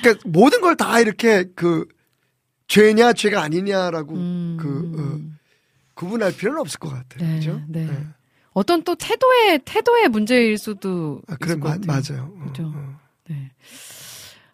[0.02, 1.86] 그러니까 모든 걸 다 이렇게 그
[2.68, 4.58] 죄냐 죄가 아니냐라고 음.
[4.60, 5.20] 그 어,
[5.94, 7.28] 구분할 필요는 없을 것 같아요.
[7.30, 7.62] 네, 그죠?
[7.68, 7.88] 네.
[7.88, 8.08] 예.
[8.54, 12.22] 어떤 또 태도의 태도의 문제일 수도 아, 그래 있을 것 마, 같아요.
[12.22, 12.34] 맞아요.
[12.38, 12.64] 어, 그죠.
[12.76, 13.00] 어.
[13.30, 13.52] 네.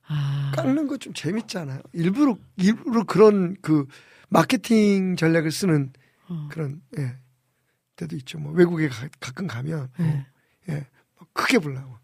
[0.08, 1.82] 아, 깎는 거 좀 재밌잖아요.
[1.93, 3.86] 일부러 일부러 그런 그
[4.30, 5.91] 마케팅 전략을 쓰는
[6.30, 6.48] 어.
[6.52, 7.16] 그런 예
[7.95, 8.38] 때도 있죠.
[8.39, 10.06] 뭐 외국에 가, 가끔 가면 네.
[10.06, 10.26] 어,
[10.70, 11.95] 예막 크게 불라고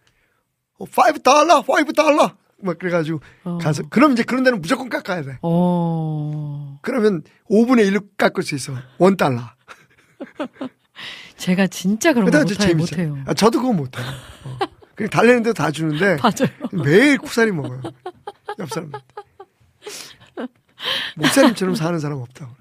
[0.80, 3.58] 어, 5 달러, 5 달러 막 그래가지고 어.
[3.60, 5.38] 가서 그럼 이제 그런 데는 무조건 깎아야 돼.
[5.42, 6.80] 어.
[6.82, 8.74] 그러면 5분의 1로 깎을 수 있어.
[9.00, 9.42] 1 달러.
[11.44, 13.18] 제가 진짜 그런 거 그다가 못해요.
[13.26, 14.06] 아, 저도 그거 못해요.
[14.46, 14.58] 어.
[14.96, 16.84] 그냥 달래는 데도 다 주는데 맞아요.
[16.86, 17.82] 매일 쿠사리 먹어요.
[18.60, 19.00] 옆 사람들.
[21.18, 22.52] 목사님처럼 사는 사람 없다고.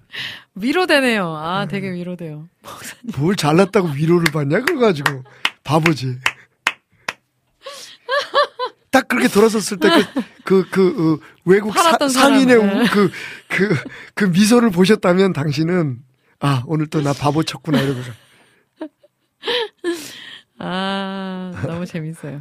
[0.57, 1.33] 위로되네요.
[1.37, 1.71] 아, 네.
[1.71, 2.49] 되게 위로돼요.
[3.17, 4.61] 뭘 잘났다고 위로를 받냐?
[4.61, 5.23] 그거 가지고
[5.63, 6.19] 바보지.
[8.91, 10.05] 딱 그렇게 돌아섰을 때 그,
[10.45, 12.63] 그, 그, 어, 외국 사, 상인의 네.
[12.83, 13.11] 우- 그,
[13.49, 13.75] 그,
[14.15, 16.01] 그 미소를 보셨다면 당신은
[16.41, 18.11] 아, 오늘 또 나 바보 쳤구나 이러고서.
[20.59, 22.41] 아, 너무 재밌어요.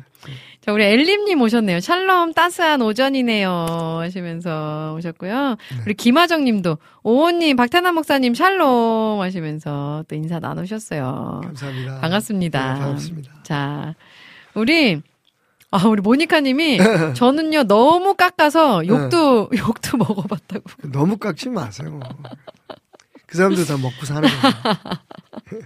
[0.61, 1.79] 자, 우리 엘림님 오셨네요.
[1.79, 3.49] 샬롬 따스한 오전이네요.
[3.99, 5.49] 하시면서 오셨고요.
[5.49, 5.55] 네.
[5.85, 11.41] 우리 김하정 님도, 오호님, 박태남 목사님 샬롬 하시면서 또 인사 나누셨어요.
[11.43, 11.99] 감사합니다.
[12.01, 12.73] 반갑습니다.
[12.75, 13.33] 네, 반갑습니다.
[13.43, 13.95] 자,
[14.53, 15.01] 우리,
[15.71, 16.77] 아, 우리 모니카 님이,
[17.15, 19.57] 저는요, 너무 깎아서 욕도, 네.
[19.57, 20.63] 욕도 먹어봤다고.
[20.91, 21.99] 너무 깎지 마세요.
[23.25, 25.61] 그 사람들 다 먹고 사는 거예요.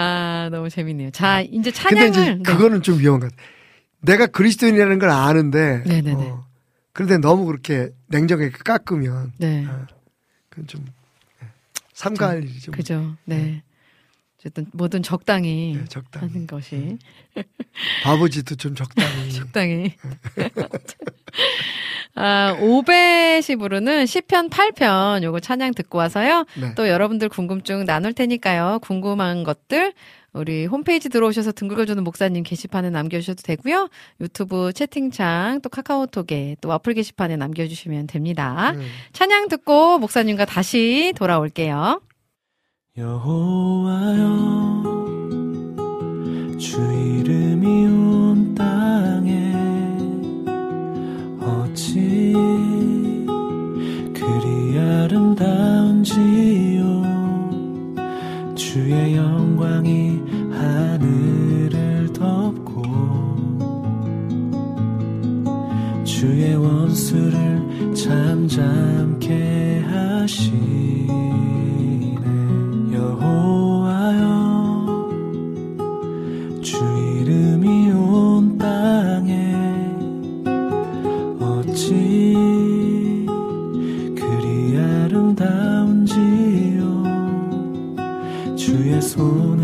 [0.00, 1.10] 아, 너무 재밌네요.
[1.10, 2.08] 자, 이제 근데 찬양을.
[2.10, 2.42] 이제 네.
[2.44, 3.42] 그거는 좀 위험한 것 같아.
[4.00, 6.14] 내가 그리스도인이라는 걸 아는데, 네네네.
[6.14, 6.46] 어,
[6.92, 9.66] 그런데 너무 그렇게 냉정하게 깎으면, 네.
[9.66, 9.86] 어,
[10.50, 10.86] 그건 좀
[11.42, 11.46] 예,
[11.94, 13.16] 삼가할 일이 좀 그죠.
[13.24, 13.60] 네.
[14.38, 16.28] 어쨌든 뭐든 적당히 네, 적당히.
[16.28, 16.98] 하는 것이
[18.04, 19.30] 바보짓도 좀 적당히.
[19.34, 19.92] 적당히.
[22.14, 26.46] 아, 500시 부르는 시편 8편 요거 찬양 듣고 와서요.
[26.60, 26.74] 네.
[26.76, 28.78] 또 여러분들 궁금증 나눌 테니까요.
[28.82, 29.92] 궁금한 것들
[30.32, 33.88] 우리 홈페이지 들어오셔서 등 긁어주는 목사님 게시판에 남겨주셔도 되고요.
[34.20, 38.72] 유튜브 채팅창 또 카카오톡에 또 와플 게시판에 남겨주시면 됩니다.
[38.76, 38.84] 네.
[39.12, 42.00] 찬양 듣고 목사님과 다시 돌아올게요.
[42.98, 44.82] 여호와여
[46.58, 49.54] 주 이름이 온 땅에
[51.40, 52.32] 어찌
[54.12, 56.24] 그리 아름다운지요?
[58.56, 60.20] 주의 영광이
[60.50, 62.82] 하늘을 덮고
[66.02, 71.67] 주의 원수를 잠잠케 하시네
[73.08, 74.20] 여호와여
[76.60, 79.54] 주 이름이 온 땅에
[81.40, 83.24] 어찌
[84.14, 86.04] 그리 아름다운지요?
[88.56, 89.57] 주의 손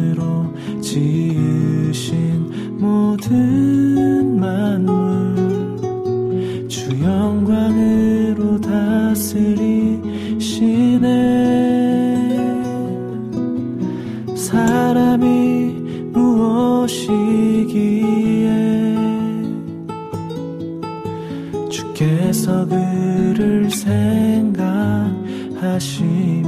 [25.55, 26.44] 생각하시며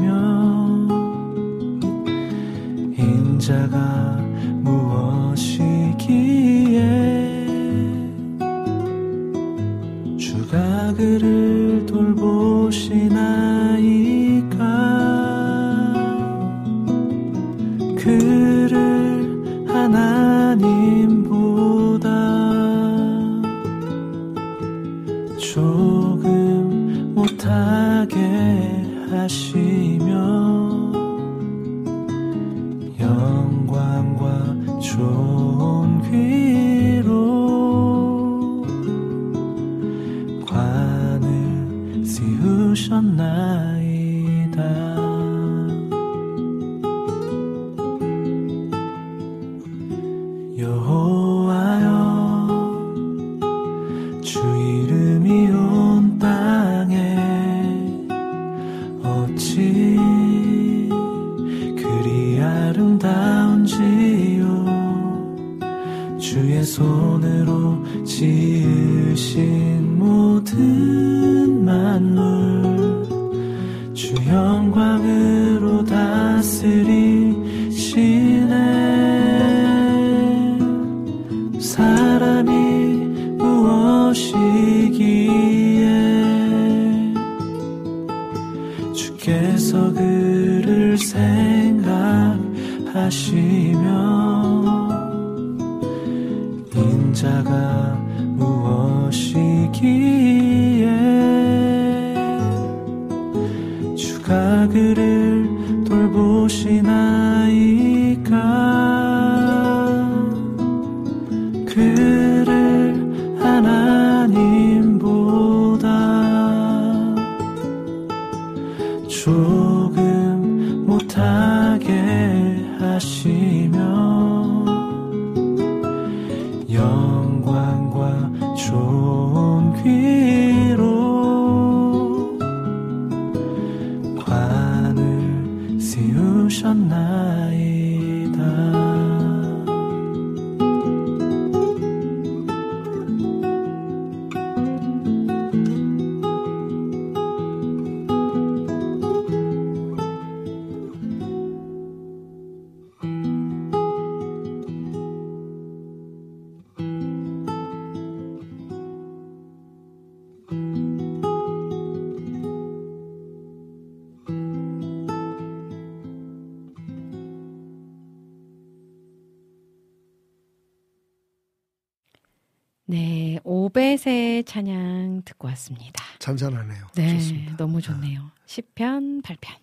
[175.57, 176.04] 왔습니다.
[176.18, 176.86] 잔잔하네요.
[176.94, 177.57] 네, 좋습니다.
[177.57, 178.30] 너무 좋네요.
[178.47, 179.57] 시편 8편.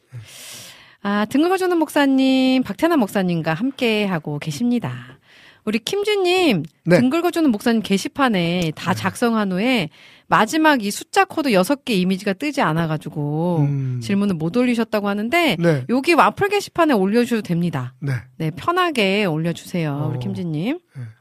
[1.01, 5.19] 아, 등 긁어주는 목사님, 박태남 목사님과 함께 하고 계십니다.
[5.65, 6.99] 우리 김주님, 네.
[6.99, 9.89] 등 긁어주는 목사님 게시판에 다 작성한 후에
[10.27, 13.99] 마지막 이 숫자 코드 6개 이미지가 뜨지 않아가지고 음.
[14.01, 15.85] 질문을 못 올리셨다고 하는데 네.
[15.87, 17.93] 여기 와플 게시판에 올려주셔도 됩니다.
[17.99, 18.13] 네.
[18.37, 20.07] 네, 편하게 올려주세요.
[20.09, 20.19] 우리 어.
[20.19, 20.79] 김주님.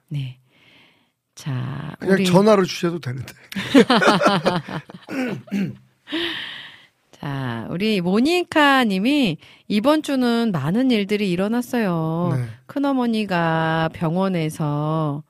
[0.09, 0.39] 네.
[1.35, 1.35] 네.
[1.35, 3.33] 자, 그냥 우리 전화로 주셔도 되는데.
[7.13, 12.33] 자, 우리 모니카 님이 이번 주는 많은 일들이 일어났어요.
[12.37, 12.47] 네.
[12.67, 15.23] 큰어머니가 병원에서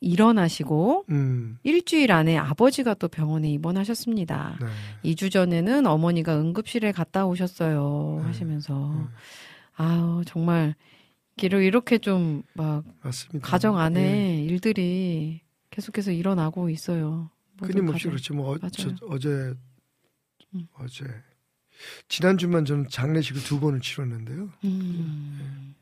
[0.00, 1.58] 일어나시고 음.
[1.62, 4.58] 일주일 안에 아버지가 또 병원에 입원하셨습니다.
[4.60, 5.14] 네.
[5.14, 8.18] 2주 전에는 어머니가 응급실에 갔다 오셨어요.
[8.20, 8.26] 네.
[8.26, 8.94] 하시면서
[9.76, 10.74] 아우 정말
[11.40, 12.84] 이렇게 좀 막.
[13.42, 14.44] 가정 안에 예.
[14.44, 15.40] 일들이
[15.74, 17.30] 계속해서 일어나고 있어요.
[17.60, 18.10] 끊임없이 가정.
[18.10, 18.34] 그렇죠.
[18.34, 18.94] 뭐 어, 저.
[19.08, 19.54] 어제
[20.54, 20.68] 음.
[20.74, 21.04] 어제
[22.08, 24.52] 지난주만 저는 장례식을 두 번을 치렀는데요.
[24.64, 25.74] 음.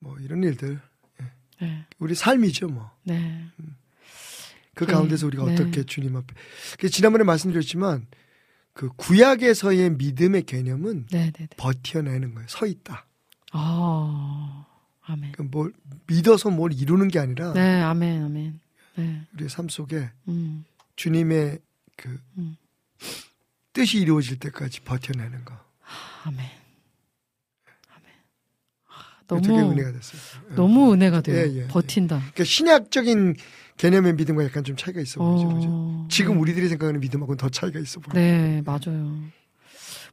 [0.00, 0.78] 뭐 이런 일들
[1.60, 1.86] 네.
[1.98, 2.90] 우리 삶이죠, 뭐.
[3.04, 3.46] 네.
[4.74, 4.92] 그 네.
[4.92, 5.54] 가운데서 우리가 네.
[5.54, 6.34] 어떻게 주님 앞에
[6.78, 8.06] 그 지난번에 말씀드렸지만
[8.74, 11.48] 그 구약에서의 믿음의 개념은 네, 네, 네.
[11.56, 12.48] 버텨내는 거예요.
[12.48, 13.06] 서 있다.
[13.52, 14.66] 아.
[15.02, 15.32] 아멘.
[15.32, 15.72] 그뭘
[16.06, 18.60] 믿어서 뭘 이루는 게 아니라 네, 아멘, 아멘.
[19.00, 19.20] 네.
[19.34, 20.64] 우리의 삶 속에 음.
[20.96, 21.58] 주님의
[21.96, 22.56] 그 음.
[23.72, 25.54] 뜻이 이루어질 때까지 버텨내는 거.
[26.24, 26.38] 아멘.
[27.88, 28.04] 아멘.
[28.88, 30.20] 아, 너무 은혜가 됐어요.
[30.50, 30.54] 예.
[30.54, 31.36] 너무 은혜가 돼요.
[31.36, 32.16] 예, 예, 버틴다.
[32.18, 33.36] 그러니까 신약적인
[33.76, 35.48] 개념의 믿음과 약간 좀 차이가 있어 보이죠.
[35.54, 35.68] 그죠?
[35.70, 36.40] 어, 지금 네.
[36.40, 38.14] 우리들이 생각하는 믿음하고는 더 차이가 있어 보여요.
[38.26, 39.18] 네, 맞아요.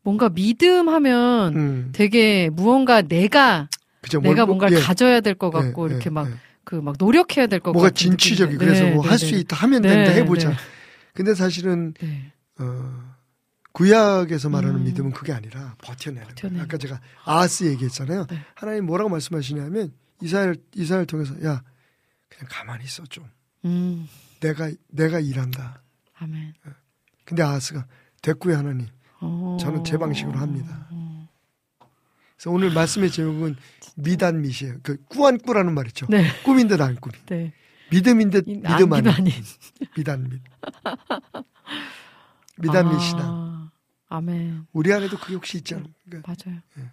[0.04, 1.90] 뭔가 믿음 하면 음.
[1.94, 3.68] 되게 무언가 내가
[4.02, 4.22] 그죠?
[4.22, 6.34] 내가 뭘- 뭔가를 예, 가져야 될 것 같고 예, 이렇게 예, 막 예.
[6.68, 9.90] 그 막 노력해야 될 것 같고 뭐가 진취적이 그래서 뭐 할 수 있다 하면 네,
[9.90, 10.50] 된다 해보자.
[10.50, 10.56] 네.
[11.14, 12.34] 근데 사실은 네.
[12.60, 13.16] 어,
[13.72, 14.84] 구약에서 말하는 음.
[14.84, 16.62] 믿음은 그게 아니라 버텨내는 버텨내는.
[16.62, 18.26] 아까 제가 아스 얘기했잖아요.
[18.28, 18.42] 네.
[18.56, 21.64] 하나님 뭐라고 말씀하시냐면 이사엘 이사엘 통해서 야
[22.28, 23.24] 그냥 가만히 있어 좀.
[23.64, 24.08] 음.
[24.42, 25.82] 내가 내가 일한다.
[26.20, 26.54] 아멘.
[27.24, 27.86] 근데 아스가
[28.22, 28.88] 됐고요 하나님.
[29.22, 29.58] 어.
[29.62, 30.88] 저는 제 방식으로 합니다.
[32.38, 33.56] 그래서 오늘 말씀의 제목은
[33.96, 34.76] 미단mit이에요.
[34.84, 36.06] 그 꾸안꾸라는 말 있죠.
[36.10, 36.28] 네.
[36.44, 37.14] 꿈인 듯 안 꿈이.
[37.26, 37.52] 네.
[37.92, 39.34] 믿음인 듯 이- 믿음 아닌 아닌.
[39.98, 40.42] 미단mit.
[42.58, 43.20] 미단mit이다.
[43.22, 43.72] 아,
[44.10, 44.68] 아멘.
[44.74, 45.92] 우리 안에도 그게 혹시 있지 않을까?
[46.26, 46.60] 맞아요.
[46.80, 46.84] 예.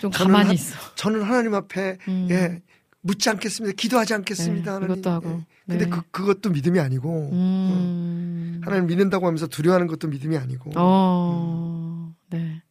[0.00, 0.76] 좀 가만히 하- 있어.
[0.94, 2.28] 저는 하나님 앞에 음.
[2.30, 2.62] 예
[3.02, 3.74] 묻지 않겠습니다.
[3.76, 4.64] 기도하지 않겠습니다.
[4.64, 4.92] 네, 하나님.
[4.96, 5.30] 이것도 하고.
[5.30, 5.46] 예.
[5.66, 5.90] 근데 네.
[5.90, 8.60] 그 그것도 믿음이 아니고 음.
[8.64, 10.72] 하나님 믿는다고 하면서 두려워하는 것도 믿음이 아니고.
[10.76, 12.62] 어, 네.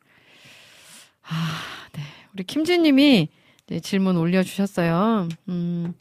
[1.24, 1.62] 아,
[1.94, 2.02] 네.
[2.40, 3.28] 우리 김지님이
[3.68, 5.28] 네, 질문 올려주셨어요.
[5.50, 5.94] 음,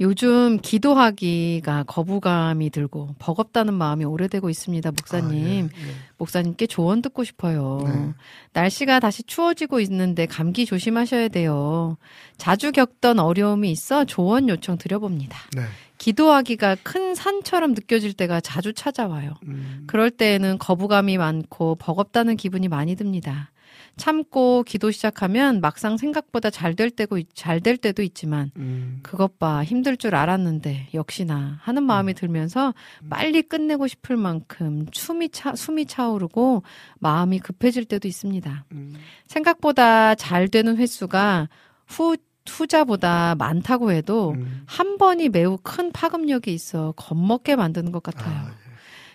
[0.00, 5.70] 요즘 기도하기가 거부감이 들고 버겁다는 마음이 오래되고 있습니다, 목사님.
[5.72, 5.94] 아, 예, 예.
[6.18, 7.84] 목사님께 조언 듣고 싶어요.
[7.86, 8.12] 네.
[8.54, 11.96] 날씨가 다시 추워지고 있는데 감기 조심하셔야 돼요.
[12.36, 15.38] 자주 겪던 어려움이 있어 조언 요청 드려봅니다.
[15.54, 15.62] 네.
[15.98, 19.34] 기도하기가 큰 산처럼 느껴질 때가 자주 찾아와요.
[19.46, 23.52] 음, 그럴 때에는 거부감이 많고 버겁다는 기분이 많이 듭니다.
[24.00, 29.62] 참고 기도 시작하면 막상 생각보다 잘 될 때고 잘 될 때도 있지만 음, 그것 봐
[29.62, 32.72] 힘들 줄 알았는데 역시나 하는 마음이 들면서
[33.10, 36.62] 빨리 끝내고 싶을 만큼 숨이 차 숨이 차오르고
[36.98, 38.64] 마음이 급해질 때도 있습니다.
[38.72, 38.94] 음,
[39.26, 41.48] 생각보다 잘 되는 횟수가
[41.86, 42.16] 후
[42.48, 44.62] 후자보다 많다고 해도 음.
[44.66, 48.34] 한 번이 매우 큰 파급력이 있어 겁먹게 만드는 것 같아요.
[48.34, 48.70] 아, 예.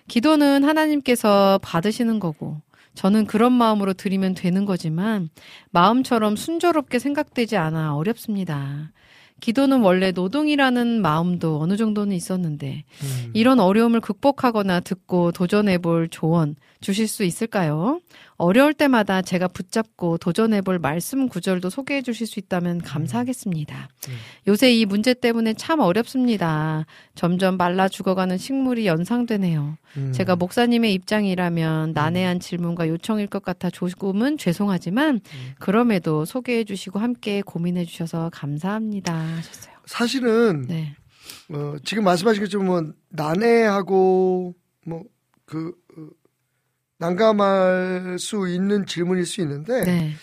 [0.08, 2.62] 기도는 하나님께서 받으시는 거고,
[2.96, 5.30] 저는 그런 마음으로 드리면 되는 거지만,
[5.72, 8.92] 마음처럼 순조롭게 생각되지 않아 어렵습니다.
[9.42, 13.32] 기도는 원래 노동이라는 마음도 어느 정도는 있었는데, 음.
[13.34, 18.00] 이런 어려움을 극복하거나 듣고 도전해 볼 조언 주실 수 있을까요?
[18.38, 23.90] 어려울 때마다 제가 붙잡고 도전해볼 말씀 구절도 소개해 주실 수 있다면 감사하겠습니다.
[24.10, 24.14] 음.
[24.48, 26.86] 요새 이 문제 때문에 참 어렵습니다.
[27.16, 29.78] 점점 말라 죽어가는 식물이 연상되네요.
[29.98, 30.12] 음.
[30.12, 35.22] 제가 목사님의 입장이라면 난해한 질문과 요청일 것 같아 조금은 죄송하지만
[35.60, 39.76] 그럼에도 소개해 주시고 함께 고민해 주셔서 감사합니다 하셨어요.
[39.86, 40.96] 사실은 네.
[41.50, 44.54] 어, 지금 말씀하신 것처럼 뭐 난해하고
[44.86, 45.85] 뭐그 어,
[46.98, 50.14] 난감할 수 있는 질문일 수 있는데 네.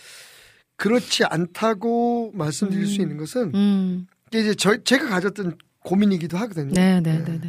[0.77, 3.03] 그렇지 않다고 말씀드릴 수 음.
[3.03, 4.07] 있는 것은 음.
[4.29, 6.73] 이제 저, 제가 가졌던 고민이기도 하거든요.
[6.73, 7.25] 네, 네, 예.
[7.25, 7.41] 네,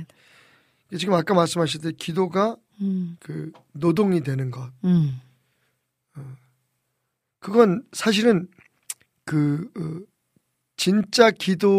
[0.90, 0.98] 네.
[0.98, 3.18] 지금 아까 말씀하셨듯이 기도가 음.
[3.20, 5.20] 그 노동이 되는 것 음.
[7.40, 8.48] 그건 사실은
[9.26, 10.00] 그 어,
[10.78, 11.70] 진짜 기도에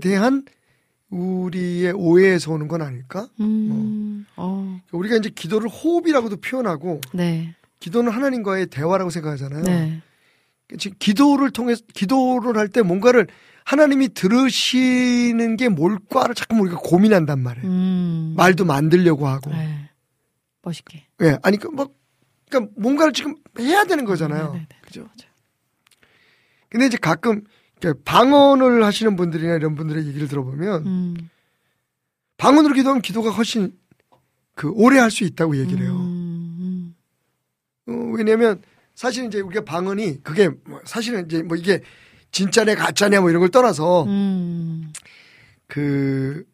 [0.00, 0.44] 대한
[1.10, 3.28] 우리의 오해에서 오는 건 아닐까?
[3.40, 4.26] 음.
[4.36, 4.80] 어.
[4.92, 7.54] 우리가 이제 기도를 호흡이라고도 표현하고 네.
[7.80, 9.62] 기도는 하나님과의 대화라고 생각하잖아요.
[9.62, 10.02] 네.
[10.78, 13.28] 지금 기도를 통해 기도를 할 때 뭔가를
[13.64, 17.66] 하나님이 들으시는 게 뭘까를 자꾸 우리가 고민한단 말이에요.
[17.68, 18.34] 음.
[18.36, 19.50] 말도 만들려고 하고.
[19.50, 19.90] 네.
[20.62, 21.06] 멋있게.
[21.22, 21.88] 예, 아니 그뭐
[22.48, 24.46] 그러니까 뭔가를 지금 해야 되는 거잖아요.
[24.52, 24.68] 네네네.
[24.82, 25.00] 그죠?
[25.02, 25.30] 맞아요.
[26.68, 27.42] 근데 이제 가끔
[27.80, 31.16] 이렇게 방언을 하시는 분들이나 이런 분들의 얘기를 들어보면 음.
[32.38, 33.72] 방언으로 기도하면 기도가 훨씬
[34.54, 35.92] 그 오래 할 수 있다고 얘기를 해요.
[35.96, 36.94] 음.
[37.88, 38.62] 어, 왜냐면
[38.94, 41.82] 사실 이제 우리가 방언이 그게 뭐 사실은 이제 뭐 이게
[42.32, 44.90] 진짜네 가짜냐 뭐 이런 걸 떠나서 음.
[45.66, 46.44] 그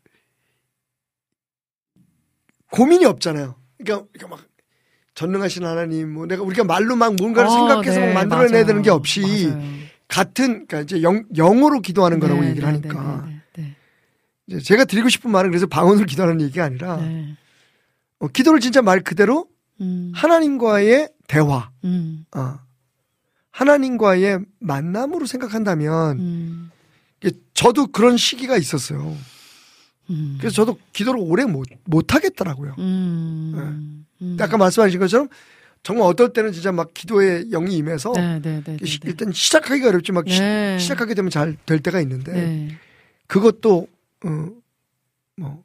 [2.70, 3.54] 고민이 없잖아요.
[3.78, 4.46] 그러니까, 그러니까 막
[5.14, 8.64] 전능하신 하나님 뭐 내가 우리가 말로 막 뭔가를 어, 생각해서 네, 막 만들어내야.
[8.64, 9.81] 되는 게 없이 맞아요.
[10.12, 13.76] 같은 그러니까 이제 영, 영어로 기도하는 거라고 네, 얘기를 네, 하니까 네, 네,
[14.46, 17.08] 이제 제가 드리고 싶은 말은 그래서 방언으로 기도하는 얘기가 아니라 네.
[17.08, 17.36] 네.
[18.18, 19.48] 어, 기도를 진짜 말 그대로
[19.80, 20.12] 음.
[20.14, 22.26] 하나님과의 대화, 음.
[22.36, 22.58] 어,
[23.52, 26.70] 하나님과의 만남으로 생각한다면 음.
[27.54, 29.16] 저도 그런 시기가 있었어요.
[30.10, 30.36] 음.
[30.38, 32.74] 그래서 저도 기도를 오래 못, 못 하겠더라고요.
[32.78, 34.04] 음.
[34.20, 34.36] 음.
[34.38, 35.28] 아까 말씀하신 것처럼
[35.82, 39.10] 정말 어떨 때는 진짜 막 기도의 영이 임해서 네, 네, 네, 네, 시- 네.
[39.10, 40.78] 일단 시작하기가 어렵지 막 시- 네.
[40.78, 42.68] 시작하게 되면 잘 될 때가 있는데 네.
[43.26, 43.88] 그것도
[44.24, 44.48] 어,
[45.36, 45.64] 뭐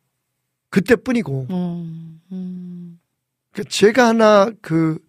[0.70, 2.22] 그때뿐이고 음.
[2.32, 2.99] 음.
[3.53, 4.99] 그 제가 하나 그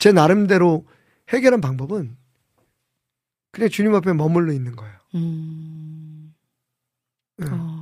[0.00, 0.86] 제 나름대로
[1.30, 2.16] 해결한 방법은
[3.50, 4.94] 그냥 주님 앞에 머물러 있는 거예요.
[5.16, 6.32] 음.
[7.36, 7.46] 네.
[7.50, 7.77] 어.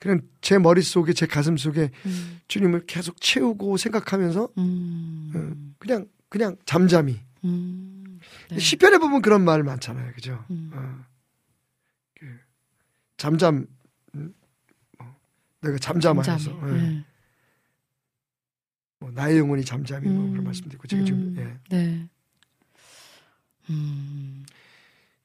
[0.00, 0.08] 네.
[0.08, 2.40] 그냥 제 머릿속에 제 가슴 속에 음.
[2.48, 5.32] 주님을 계속 채우고 생각하면서 음.
[5.34, 8.18] 어, 그냥 그냥 잠잠히 음.
[8.50, 8.58] 네.
[8.58, 10.44] 시편에 보면 그런 말 많잖아요, 그죠?
[10.50, 10.70] 음.
[10.74, 11.04] 어,
[12.18, 12.26] 그
[13.16, 13.66] 잠잠
[14.14, 14.34] 음,
[14.98, 15.14] 뭐,
[15.60, 16.72] 내가 잠잠하여서 잠잠히.
[16.72, 16.82] 예.
[16.82, 17.04] 네.
[19.00, 20.44] 뭐 나의 영혼이 잠잠히 뭐 그런 음.
[20.44, 21.36] 말씀도 있고 제가 지금 음.
[21.38, 21.76] 예.
[21.76, 22.08] 네.
[23.68, 24.44] 음.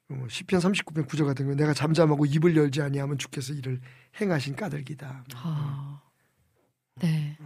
[0.08, 3.82] 뭐 시편 39편 9절 같은 경우 내가 잠잠하고 입을 열지 아니하면 주께서 이를
[4.22, 5.26] 행하신 까닭이다.
[5.36, 6.02] 아.
[7.02, 7.38] 네.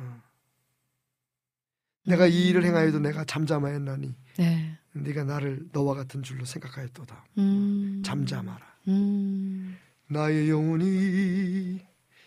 [2.06, 2.32] 내가 음.
[2.32, 4.78] 이 일을 행하여도 내가 잠잠하였나니 네.
[4.94, 7.26] 네가 나를 너와 같은 줄로 생각하였도다.
[7.38, 8.02] 음.
[8.04, 8.66] 잠잠하라.
[8.90, 9.78] 음.
[10.08, 11.80] 나의 영혼이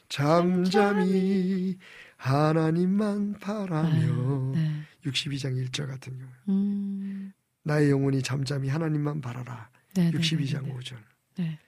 [0.08, 1.78] 잠잠히
[2.16, 4.82] 하나님만 바라며 네.
[5.04, 7.32] 62장 1절 같은 경우 음.
[7.64, 10.10] 나의 영혼이 잠잠히 하나님만 바라라 네.
[10.10, 10.74] 네, 62장 네, 네.
[10.78, 10.96] 5절
[11.38, 11.58] 네.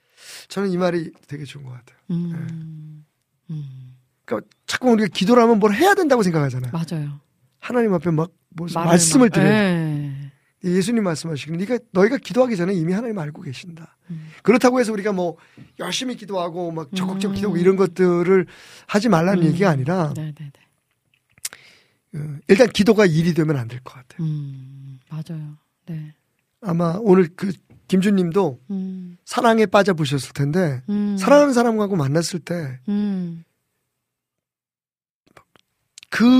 [0.47, 3.05] 저는 이 말이 되게 좋은 것 같아요 음.
[3.49, 3.95] 음.
[4.25, 7.19] 그러니까 자꾸 우리가 기도를 하면 뭘 해야 된다고 생각하잖아요 맞아요.
[7.59, 8.31] 하나님 앞에 막
[8.73, 10.31] 말씀을 네.
[10.63, 14.31] 예수님 말씀하시기는 네가 너희가 기도하기 전에 이미 하나님 알고 계신다 음.
[14.41, 15.37] 그렇다고 해서 우리가 뭐
[15.79, 17.35] 열심히 기도하고 막 적극적으로 음.
[17.35, 18.47] 기도하고 이런 것들을
[18.87, 19.47] 하지 말라는 음.
[19.47, 22.19] 얘기가 아니라 네, 네, 네.
[22.19, 24.25] 어, 일단 기도가 일이 되면 안 될 것 같아요.
[24.25, 24.99] 음.
[25.09, 25.57] 맞아요.
[25.87, 26.13] 네.
[26.61, 27.51] 아마 오늘 그
[27.87, 29.17] 김준님도 음.
[29.25, 31.17] 사랑에 빠져 보셨을 텐데 음.
[31.17, 33.43] 사랑하는 사람하고 만났을 때그 음.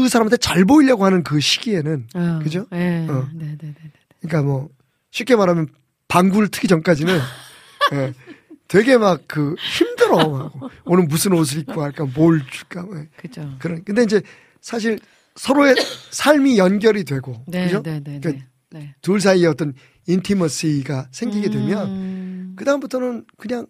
[0.10, 2.40] 사람한테 잘 보이려고 하는 그 시기에는 어.
[2.44, 2.66] 그죠?
[2.72, 3.08] 네.
[3.10, 3.28] 어.
[3.34, 3.92] 네, 네, 네, 네.
[4.22, 4.70] 그러니까 뭐
[5.12, 5.68] 쉽게 말하면
[6.08, 7.20] 방구를 트기 전까지는
[7.94, 8.14] 예,
[8.68, 10.30] 되게 막 그 힘들어.
[10.30, 10.54] 막.
[10.86, 12.84] 오늘 무슨 옷을 입고 할까, 뭘 줄까.
[12.84, 13.56] 뭐 그죠.
[13.60, 13.84] 그런.
[13.84, 14.22] 근데 이제
[14.62, 15.00] 사실
[15.36, 15.76] 서로의
[16.12, 17.84] 삶이 연결이 되고 네, 그죠?
[17.84, 18.80] 네, 네, 그러니까 네.
[18.80, 18.96] 네.
[19.02, 19.74] 둘 사이에 어떤
[20.08, 22.54] 인티머시가 생기게 되면 음.
[22.56, 23.68] 그 다음부터는 그냥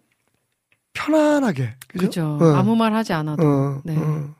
[0.92, 2.38] 편안하게 그죠?
[2.40, 2.54] 어.
[2.54, 3.42] 아무 말 하지 않아도.
[3.46, 3.96] 어, 네.
[3.96, 4.34] 어.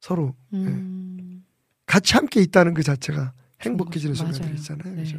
[0.00, 1.44] 서로 음.
[1.86, 3.32] 같이 함께 있다는 그 자체가
[3.62, 4.14] 행복해지는.
[4.14, 4.94] 순간들이 있잖아요.
[4.94, 5.02] 네.
[5.02, 5.18] 그죠?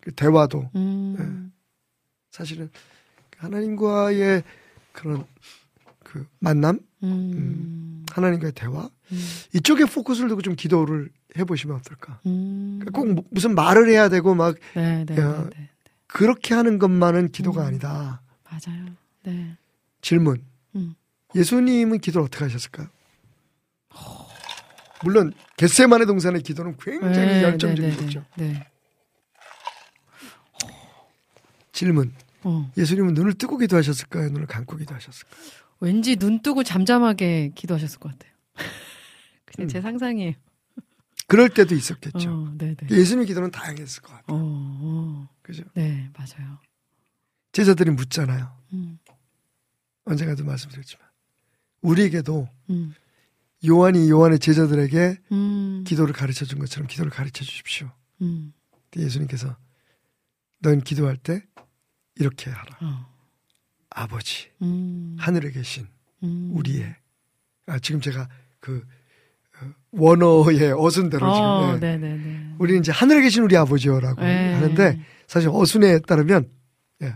[0.00, 1.52] 그 대화도 음.
[2.30, 2.70] 사실은
[3.38, 4.42] 하나님과의
[4.92, 5.24] 그런
[6.02, 8.04] 그 만남, 음.
[8.10, 9.24] 하나님과의 대화 음.
[9.54, 12.20] 이쪽에 포커스를 두고 좀 기도를 해보시면 어떨까?
[12.26, 12.78] 음.
[12.80, 15.68] 그러니까 꼭 무- 무슨 말을 해야 되고 막 네, 네, 야, 네, 네.
[16.06, 17.66] 그렇게 하는 것만은 기도가 음.
[17.68, 18.20] 아니다.
[18.44, 18.86] 맞아요.
[19.22, 19.56] 네.
[20.02, 20.44] 질문.
[20.74, 20.94] 음.
[21.34, 22.88] 예수님은 기도를 어떻게 하셨을까요?
[25.04, 28.24] 물론 겟세만의 동산의 기도는 굉장히 네, 열정적이었죠.
[28.36, 28.66] 네, 네, 네.
[31.72, 32.12] 질문.
[32.44, 32.70] 어.
[32.76, 34.28] 예수님은 눈을 뜨고 기도하셨을까요?
[34.30, 35.34] 눈을 감고 기도하셨을까요?
[35.80, 38.32] 왠지 눈 뜨고 잠잠하게 기도하셨을 것 같아요.
[39.46, 39.68] 그냥 음.
[39.68, 40.34] 제 상상이에요.
[41.32, 42.30] 그럴 때도 있었겠죠.
[42.30, 42.94] 어, 네, 네.
[42.94, 44.36] 예수님 기도는 다양했을 것 같아요.
[44.36, 45.28] 어, 어.
[45.40, 45.64] 그죠?
[45.72, 46.58] 네, 맞아요.
[47.52, 48.54] 제자들이 묻잖아요.
[48.74, 48.98] 음.
[50.04, 51.08] 언젠가도 말씀드렸지만.
[51.80, 52.94] 우리에게도 음.
[53.66, 55.84] 요한이 요한의 제자들에게 음.
[55.86, 57.90] 기도를 가르쳐 준 것처럼 기도를 가르쳐 주십시오.
[58.20, 58.52] 음.
[58.94, 59.56] 예수님께서
[60.60, 61.42] 넌 기도할 때
[62.16, 62.78] 이렇게 하라.
[62.82, 63.10] 어.
[63.88, 65.16] 아버지, 음.
[65.18, 65.88] 하늘에 계신
[66.24, 66.50] 음.
[66.52, 66.94] 우리의.
[67.68, 68.28] 아, 지금 제가
[68.60, 69.01] 그 어,
[69.92, 71.88] 원어의 어순대로 어, 지금.
[72.02, 72.54] 예.
[72.58, 74.54] 우리는 이제 하늘에 계신 우리 아버지요라고 네.
[74.54, 76.48] 하는데 사실 어순에 따르면
[77.02, 77.14] 예,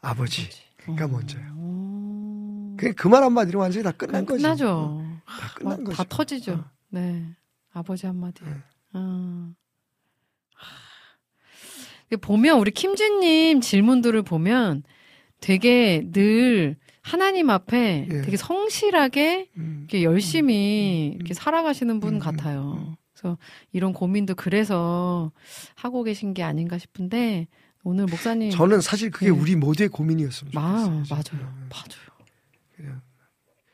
[0.00, 0.48] 아버지.
[0.78, 1.08] 그러니까 어.
[1.08, 1.42] 먼저요.
[1.56, 2.76] 오.
[2.78, 4.42] 그냥 그 말 한마디로 완전히 다 끝난 거지.
[4.42, 4.68] 끝나죠.
[4.70, 5.96] 어, 다 끝난 막 거지.
[5.96, 6.52] 다 터지죠.
[6.52, 6.64] 어.
[6.90, 7.24] 네.
[7.72, 8.42] 아버지 한마디.
[8.44, 8.50] 네.
[8.94, 9.50] 어.
[10.54, 12.16] 하.
[12.20, 14.82] 보면 우리 김준님 질문들을 보면
[15.40, 16.76] 되게 늘
[17.08, 18.22] 하나님 앞에 예.
[18.22, 19.78] 되게 성실하게 음.
[19.80, 22.72] 이렇게 열심히 음, 음, 이렇게 살아가시는 분 음, 같아요.
[22.76, 22.96] 음, 음.
[23.14, 23.38] 그래서
[23.72, 25.32] 이런 고민도 그래서
[25.74, 27.48] 하고 계신 게 아닌가 싶은데
[27.82, 29.32] 오늘 목사님 저는 사실 그게 네.
[29.32, 31.06] 우리 모두의 고민이었으면 마, 좋겠어요.
[31.08, 31.54] 맞아요.
[31.70, 32.08] 맞아요.
[32.76, 33.00] 그냥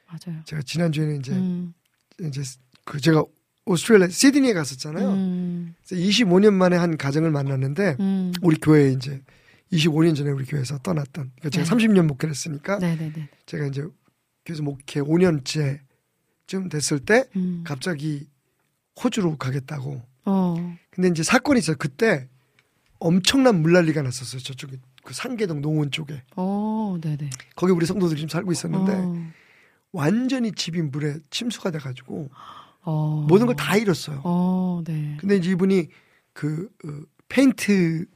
[0.06, 0.40] 맞아요.
[0.44, 1.74] 제가 지난 주에는 이제 음,
[2.20, 2.40] 이제
[2.84, 3.24] 그 제가
[3.66, 5.10] 오스트레일리아 시드니에 갔었잖아요.
[5.10, 8.32] 음, 그래서 25년 만에 한 가정을 만났는데 음.
[8.42, 9.20] 우리 교회에 이제
[9.76, 11.86] 25년 전에 우리 교회에서 떠났던 그러니까 제가 네.
[11.86, 13.28] 30년 목회를 했으니까 네네네.
[13.46, 13.86] 제가 이제
[14.46, 17.62] 교회에서 목회 5년째쯤 됐을 때 음.
[17.66, 18.28] 갑자기
[19.02, 20.02] 호주로 가겠다고.
[20.26, 20.76] 어.
[20.90, 21.76] 근데 이제 사건이 있어요.
[21.78, 22.28] 그때
[22.98, 24.40] 엄청난 물난리가 났었어요.
[24.40, 26.22] 저쪽에 그 상계동 농원 쪽에.
[26.36, 27.30] 어, 네네.
[27.56, 29.26] 거기 우리 성도들이 좀 살고 있었는데 어.
[29.92, 32.30] 완전히 집이 물에 침수가 돼가지고
[32.82, 33.26] 어.
[33.28, 34.20] 모든 걸 다 잃었어요.
[34.24, 35.16] 어, 네.
[35.20, 35.88] 근데 이제 이분이
[36.32, 36.88] 그 어,
[37.28, 38.06] 페인트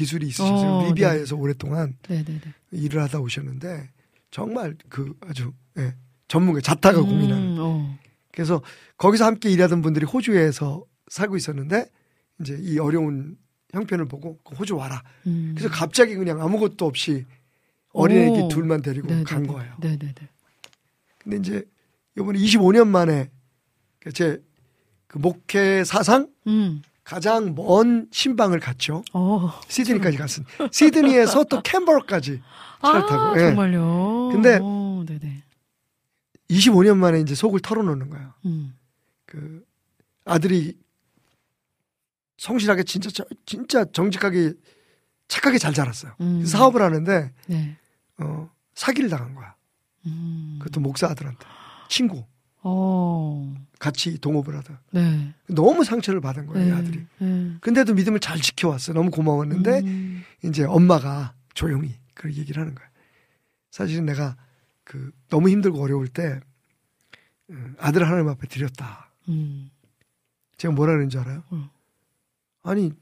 [0.00, 2.40] 기술이 있으셔서 어, 리비아에서 오랫동안 네네네.
[2.72, 3.90] 일을 하다 오셨는데
[4.30, 5.94] 정말 그 아주 예,
[6.28, 7.56] 전문가 자타가 음, 고민하는.
[7.58, 7.98] 어.
[8.32, 8.62] 그래서
[8.96, 11.90] 거기서 함께 일하던 분들이 호주에서 살고 있었는데
[12.40, 13.36] 이제 이 어려운
[13.72, 15.02] 형편을 보고 호주 와라.
[15.26, 15.54] 음.
[15.56, 17.26] 그래서 갑자기 그냥 아무것도 없이
[17.92, 18.48] 어린애기 오.
[18.48, 19.24] 둘만 데리고 네네네.
[19.24, 19.74] 간 거예요.
[19.80, 20.14] 네네네.
[21.18, 21.64] 근데 이제
[22.16, 23.30] 이번에 25년 만에
[24.14, 24.40] 제
[25.10, 26.82] 그 목회 사상 음.
[27.10, 29.02] 가장 먼 신방을 갔죠.
[29.12, 29.50] 어.
[29.66, 32.40] 시드니까지 갔습니 시드니에서 또 캔버라까지
[32.80, 33.34] 차를 아, 타고.
[33.36, 33.46] 예.
[33.48, 34.28] 정말요.
[34.30, 35.42] 근데 어, 네네.
[36.50, 38.32] 25년 만에 이제 속을 털어놓는 거예요.
[38.46, 38.78] 음.
[39.26, 39.64] 그
[40.24, 40.78] 아들이
[42.38, 44.52] 성실하게 진짜 저- 진짜 정직하게
[45.26, 46.12] 착하게 잘 자랐어요.
[46.20, 46.46] 음.
[46.46, 47.76] 사업을 하는데 네.
[48.18, 49.56] 어, 사기를 당한 거야.
[50.06, 50.58] 음.
[50.60, 51.44] 그것도 목사 아들한테
[51.88, 52.24] 친구
[52.62, 53.54] 어.
[53.78, 55.34] 같이 동업을 하다 네.
[55.46, 56.76] 너무 상처를 받은 거예요, 이 네.
[56.76, 57.06] 아들이.
[57.18, 57.56] 네.
[57.60, 58.94] 근데도 믿음을 잘 지켜왔어요.
[58.94, 60.22] 너무 고마웠는데 음.
[60.44, 62.86] 이제 엄마가 조용히 그 얘기를 하는 거야.
[63.70, 64.36] 사실은 내가
[64.84, 66.40] 그 너무 힘들고 어려울 때
[67.50, 69.10] 음, 아들 하나님 앞에 드렸다.
[69.28, 69.70] 음.
[70.56, 71.42] 제가 뭐라 그러는 줄 알아요?
[71.50, 71.70] 어.
[72.62, 72.92] 아니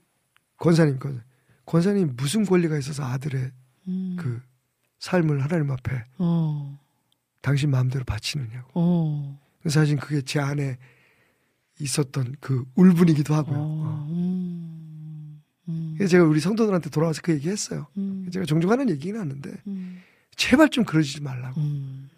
[0.58, 1.22] 권사님, 권
[1.66, 3.50] 권사님 무슨 권리가 있어서 아들의
[3.88, 4.16] 음.
[4.18, 4.40] 그
[5.00, 6.78] 삶을 하나님 앞에 어.
[7.40, 8.70] 당신 마음대로 바치느냐고.
[8.74, 9.47] 어.
[9.66, 10.78] 사실 그게 제 안에
[11.80, 13.56] 있었던 그 울분이기도 하고요.
[13.58, 13.60] 어.
[13.62, 14.06] 어.
[14.10, 15.42] 음.
[15.68, 15.94] 음.
[15.96, 17.86] 그래서 제가 우리 성도들한테 돌아와서 그 얘기했어요.
[17.96, 18.28] 음.
[18.32, 20.00] 제가 종종 하는 얘기긴 하는데 음.
[20.36, 21.60] 제발 좀 그러지 말라고.
[21.60, 22.08] 음.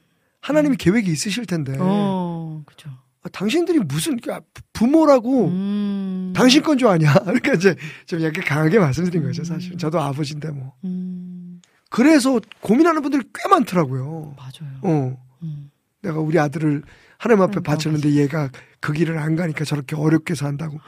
[0.41, 2.63] 하나님이 계획이 있으실 텐데 어.
[2.65, 2.91] 그죠.
[3.23, 4.41] 아, 당신들이 무슨 아,
[4.73, 6.33] 부모라고 음.
[6.35, 7.13] 당신 건 줄 아냐?
[7.25, 7.75] 그러니까 이제
[8.07, 9.45] 좀 약간 강하게 말씀드린 거죠, 음.
[9.45, 9.77] 사실.
[9.77, 10.73] 저도 아버지인데 뭐.
[10.85, 11.61] 음.
[11.91, 14.35] 그래서 고민하는 분들이 꽤 많더라고요.
[14.39, 14.79] 맞아요.
[14.83, 15.23] 어.
[15.43, 15.71] 음.
[16.03, 16.83] 내가 우리 아들을
[17.21, 18.51] 하나님 앞에 하나님 바쳤는데 얘가
[18.81, 20.81] 그 길을 안 가니까 저렇게 어렵게 산다고.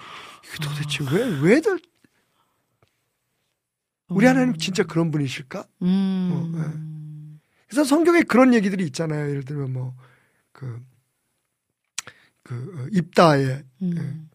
[0.49, 1.79] 이게 도대체 왜, 왜들,
[4.09, 4.31] 우리 어.
[4.31, 5.67] 하나님 진짜 그런 분이실까?
[5.83, 6.31] 음.
[6.33, 9.29] 어, 그래서 성경에 그런 얘기들이 있잖아요.
[9.29, 9.95] 예를 들면 뭐,
[10.53, 10.81] 그,
[12.43, 14.31] 그, 어, 입다에 음.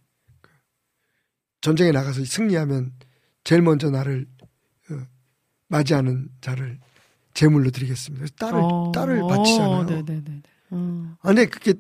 [1.62, 2.94] 전쟁에 나가서 승리하면
[3.44, 4.28] 제일 먼저 나를
[4.92, 5.02] 어,
[5.68, 6.80] 맞이하는 자를
[7.34, 8.28] 제물로 드리겠습니다.
[8.38, 8.92] 딸을 어.
[8.94, 9.98] 딸을 바치잖아요.
[9.98, 11.16] 어, 어.
[11.22, 11.74] 아, 근데 그게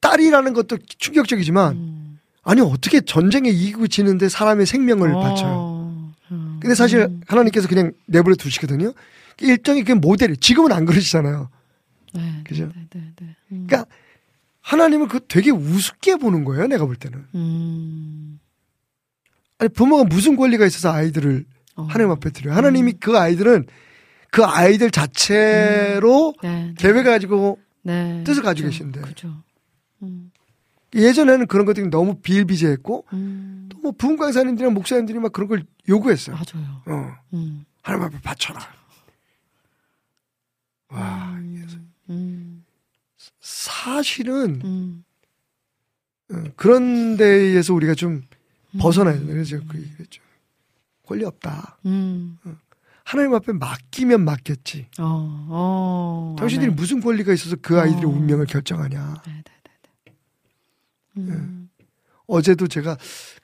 [0.00, 2.18] 딸이라는 것도 충격적이지만 음.
[2.42, 5.20] 아니 어떻게 전쟁에 이기고 지는데 사람의 생명을 어.
[5.20, 6.12] 바쳐요.
[6.30, 6.58] 음.
[6.60, 7.20] 근데 사실 음.
[7.26, 8.92] 하나님께서 그냥 내버려 두시거든요.
[9.40, 11.50] 일정이 그 모델이 지금은 안 그러시잖아요.
[12.14, 12.66] 네, 그죠?
[12.74, 13.36] 네, 네, 네.
[13.52, 13.66] 음.
[13.66, 13.86] 그러니까
[14.60, 16.66] 하나님은 그 되게 우습게 보는 거예요.
[16.66, 17.24] 내가 볼 때는.
[17.34, 18.40] 음.
[19.58, 21.44] 아니 부모가 무슨 권리가 있어서 아이들을
[21.76, 21.82] 어.
[21.84, 22.54] 하나님 앞에 드려요.
[22.56, 23.66] 하나님이 그 아이들은
[24.30, 26.74] 그 아이들 자체로 네, 네.
[26.78, 28.24] 계획을 가지고 네.
[28.24, 29.00] 뜻을 가지고 계신데.
[29.00, 29.42] 그죠.
[30.02, 30.32] 음.
[30.94, 33.68] 예전에는 그런 것들이 너무 비일비재했고 음.
[33.70, 36.36] 또뭐 부흥 강사님들이나 목사님들이 막 그런 걸 요구했어요.
[36.36, 36.82] 맞아요.
[36.86, 37.64] 어, 음.
[37.82, 38.60] 하나님 앞에 바쳐라.
[40.88, 41.92] 와, 음.
[42.10, 42.64] 음.
[43.40, 45.04] 사실은 음.
[46.32, 48.22] 어, 그런 데에서 우리가 좀
[48.74, 48.78] 음.
[48.78, 49.26] 벗어나야 돼요.
[49.26, 50.22] 그래서 그 얘기했죠.
[51.06, 51.78] 권리 없다.
[51.86, 52.38] 음.
[53.06, 54.88] 하나님 앞에 맡기면 맡겼지.
[54.98, 55.46] 어.
[55.48, 56.36] 어.
[56.40, 56.76] 당신들이 아멘.
[56.76, 58.08] 무슨 권리가 있어서 그 아이들의 어.
[58.08, 59.22] 운명을 결정하냐.
[59.24, 59.42] 네, 네,
[60.04, 60.12] 네,
[61.22, 61.32] 네.
[61.32, 61.70] 음.
[62.26, 62.96] 어제도 제가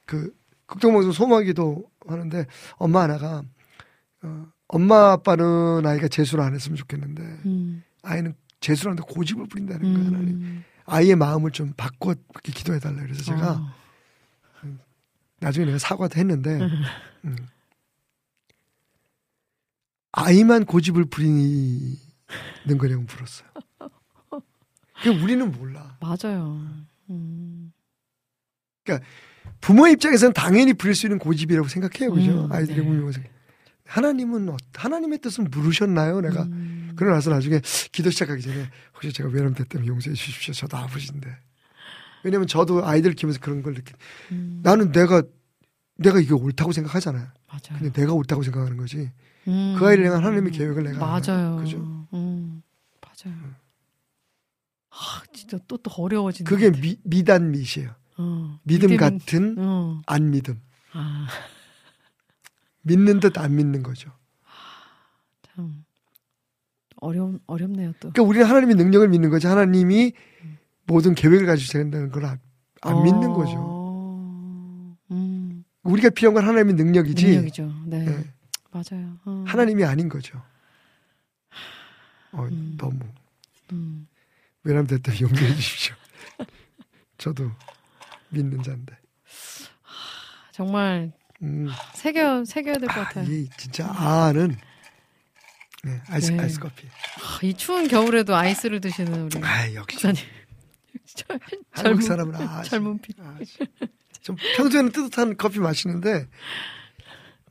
[0.04, 0.34] 그
[0.66, 3.44] 극동방송 소마기도 하는데 엄마 하나가
[4.22, 7.84] 어, 엄마 아빠는 아이가 재수를 안 했으면 좋겠는데 음.
[8.02, 10.06] 아이는 재수한테 고집을 부린다는 거예요.
[10.08, 10.28] 하나님.
[10.42, 10.64] 음.
[10.86, 13.72] 아이의 마음을 좀 바꿔 이렇게 기도해 달라 그래서 제가 어.
[15.38, 16.58] 나중에 내가 사과도 했는데
[17.24, 17.36] 음.
[20.12, 21.96] 아이만 고집을 부리는
[22.78, 23.48] 거냐고 물었어요.
[25.02, 25.96] 그 우리는 몰라.
[26.00, 26.64] 맞아요.
[27.10, 27.72] 음.
[29.60, 32.44] 부모 입장에서는 당연히 부릴 수 있는 고집이라고 생각해요, 그죠?
[32.46, 32.88] 음, 아이들의 네.
[32.88, 33.30] 운명을 생각.
[33.86, 36.20] 하나님은 어- 하나님의 뜻은 물으셨나요?
[36.20, 36.92] 내가 음.
[36.96, 37.60] 그러고 나서 나중에
[37.90, 40.54] 기도 시작하기 전에 혹시 제가 외람됐다면 용서해 주십시오.
[40.54, 41.28] 저도 아버지인데.
[42.24, 43.92] 왜냐면 저도 아이들 키우면서 그런 걸 느끼.
[44.32, 44.60] 음.
[44.62, 45.22] 나는 내가
[45.96, 47.26] 내가 이게 옳다고 생각하잖아요.
[47.48, 47.78] 맞아요.
[47.80, 49.10] 근데 내가 옳다고 생각하는 거지.
[49.48, 49.74] 음.
[49.78, 51.56] 그 아이를 향한 하나님의 계획을 내가 맞아요.
[51.56, 51.78] 그죠?
[52.12, 52.62] 음.
[53.00, 53.36] 맞아요.
[54.90, 56.48] 아, 진짜 또 또 어려워지는.
[56.48, 56.70] 그게.
[56.70, 57.94] 미, 미단 미시에요.
[58.18, 60.02] 어, 믿음 믿음인- 같은 어.
[60.06, 60.60] 안 믿음.
[60.92, 61.26] 아,
[62.82, 64.10] 믿는 듯 안 믿는 거죠.
[65.42, 65.84] 참
[66.96, 68.10] 어렵 어렵네요 또.
[68.12, 69.46] 그러니까 우리는 하나님의 능력을 믿는 거지.
[69.46, 70.12] 하나님이
[70.86, 72.38] 모든 계획을 가지고 된다는 걸 안,
[72.82, 74.96] 안 어, 믿는 거죠.
[75.10, 75.64] 음.
[75.84, 77.26] 우리가 필요한 건 하나님의 능력이지.
[77.26, 77.72] 능력이죠.
[77.86, 78.06] 네.
[78.06, 78.24] 예,
[78.72, 79.18] 맞아요.
[79.24, 79.44] 어.
[79.46, 80.42] 하나님이 아닌 거죠.
[82.32, 82.74] 어, 음.
[82.78, 82.98] 너무
[83.72, 84.08] 음.
[84.64, 85.94] 외람 됐다 용서해 주십시오.
[87.18, 87.50] 저도
[88.30, 88.96] 믿는 자인데.
[90.52, 91.12] 정말
[91.42, 93.24] 음, 새겨 새겨야 될것 아, 같아요.
[93.30, 94.56] 이 진짜 아는
[95.84, 96.42] 네, 아이스 네.
[96.42, 96.86] 아이스 커피.
[96.86, 99.98] 아, 이 추운 겨울에도 아이스를 드시는 우리 아 역시
[101.74, 103.12] 젊은- 사람은 아 젊은 피.
[103.18, 103.38] 아,
[104.22, 106.28] 좀 평소에는 뜨뜻한 커피 마시는데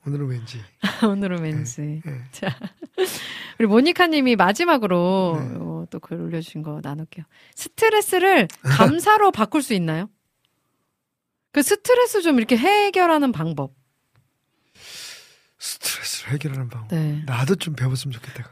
[0.05, 0.59] 오늘은 왠지
[1.07, 2.01] 오늘은 왠지.
[2.05, 2.21] 예.
[2.31, 2.57] 자,
[3.59, 5.55] 우리 모니카님이 마지막으로 네.
[5.59, 7.25] 어, 또글 올려주신 거 나눌게요.
[7.55, 10.09] 스트레스를 감사로 바꿀 수 있나요?
[11.51, 13.73] 그 스트레스 좀 이렇게 해결하는 방법.
[15.59, 16.95] 스트레스를 해결하는 방법.
[16.95, 17.21] 네.
[17.25, 18.49] 나도 좀 배웠으면 좋겠다.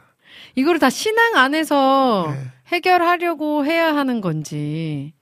[0.56, 2.52] 이거를 다 신앙 안에서 네.
[2.68, 5.14] 해결하려고 해야 하는 건지.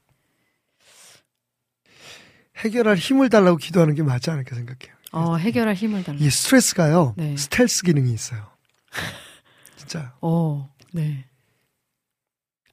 [2.58, 4.97] 해결할 힘을 달라고 기도하는 게 맞지 않을까 생각해요.
[5.18, 6.18] 어, 해결할 힘을 달라.
[6.20, 7.14] 이 스트레스가요.
[7.18, 7.36] 네.
[7.38, 8.48] 스텔스 기능이 있어요.
[9.78, 11.26] 진짜 어, 네.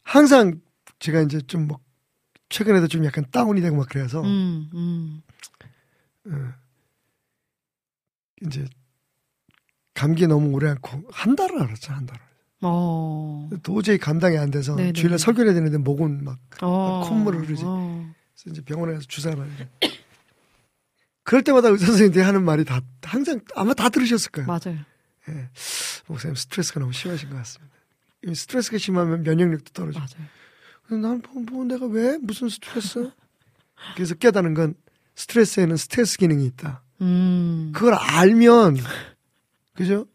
[0.02, 0.60] 항상
[0.98, 1.78] 제가 이제 좀 뭐
[2.50, 5.22] 최근에도 좀 약간 다운이 되고 막 그래서 음, 음.
[6.26, 6.52] 어,
[8.46, 8.64] 이제
[9.94, 12.22] 감기에 너무 오래 않고 한 달을 알았죠 한 달을.
[12.62, 13.48] 어.
[13.62, 14.92] 도저히 감당이 안 돼서 네네.
[14.92, 17.02] 주일날 설교를 해야 되는데 목은 막 어.
[17.08, 17.62] 콧물을 흐르지.
[17.66, 18.12] 어.
[18.34, 19.68] 그래서 이제 병원에 가서 주사를 맞는데
[21.24, 24.46] 그럴 때마다 의사 선생님들이 하는 말이 다 항상 아마 다 들으셨을 거예요.
[24.46, 24.78] 맞아요.
[25.28, 25.48] 예.
[26.06, 27.74] 목사님 스트레스가 너무 심하신 것 같습니다.
[28.26, 29.98] 이 스트레스가 심하면 면역력도 떨어져.
[30.00, 31.00] 맞아요.
[31.02, 33.10] 난 뭐, 뭐 내가 왜 무슨 스트레스?
[33.94, 34.74] 그래서 깨닫는 건
[35.14, 36.82] 스트레스에는 스트레스 기능이 있다.
[37.00, 37.72] 음.
[37.74, 38.76] 그걸 알면
[39.74, 40.06] 그죠?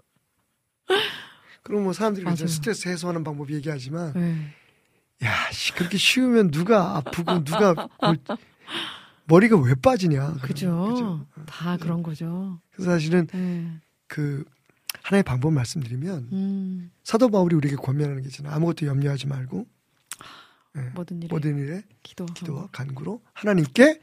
[1.64, 2.48] 그럼 뭐 사람들이 맞아요.
[2.48, 4.54] 스트레스 해소하는 방법 얘기하지만 네.
[5.24, 8.18] 야, 씨, 그렇게 쉬우면 누가 아프고 누가 골-
[9.30, 10.38] 머리가 왜 빠지냐?
[10.42, 11.26] 그죠.
[11.46, 12.60] 다 그런 거죠.
[12.72, 13.80] 그래서 사실은 네.
[14.08, 14.44] 그
[15.04, 16.92] 하나의 방법 말씀드리면 음.
[17.04, 18.54] 사도 바울이 우리에게 권면하는 게 있잖아요.
[18.54, 19.68] 아무것도 염려하지 말고
[20.78, 24.02] 예, 모든 일에 모든 일에 기도하고 기도와 간구로 하나님께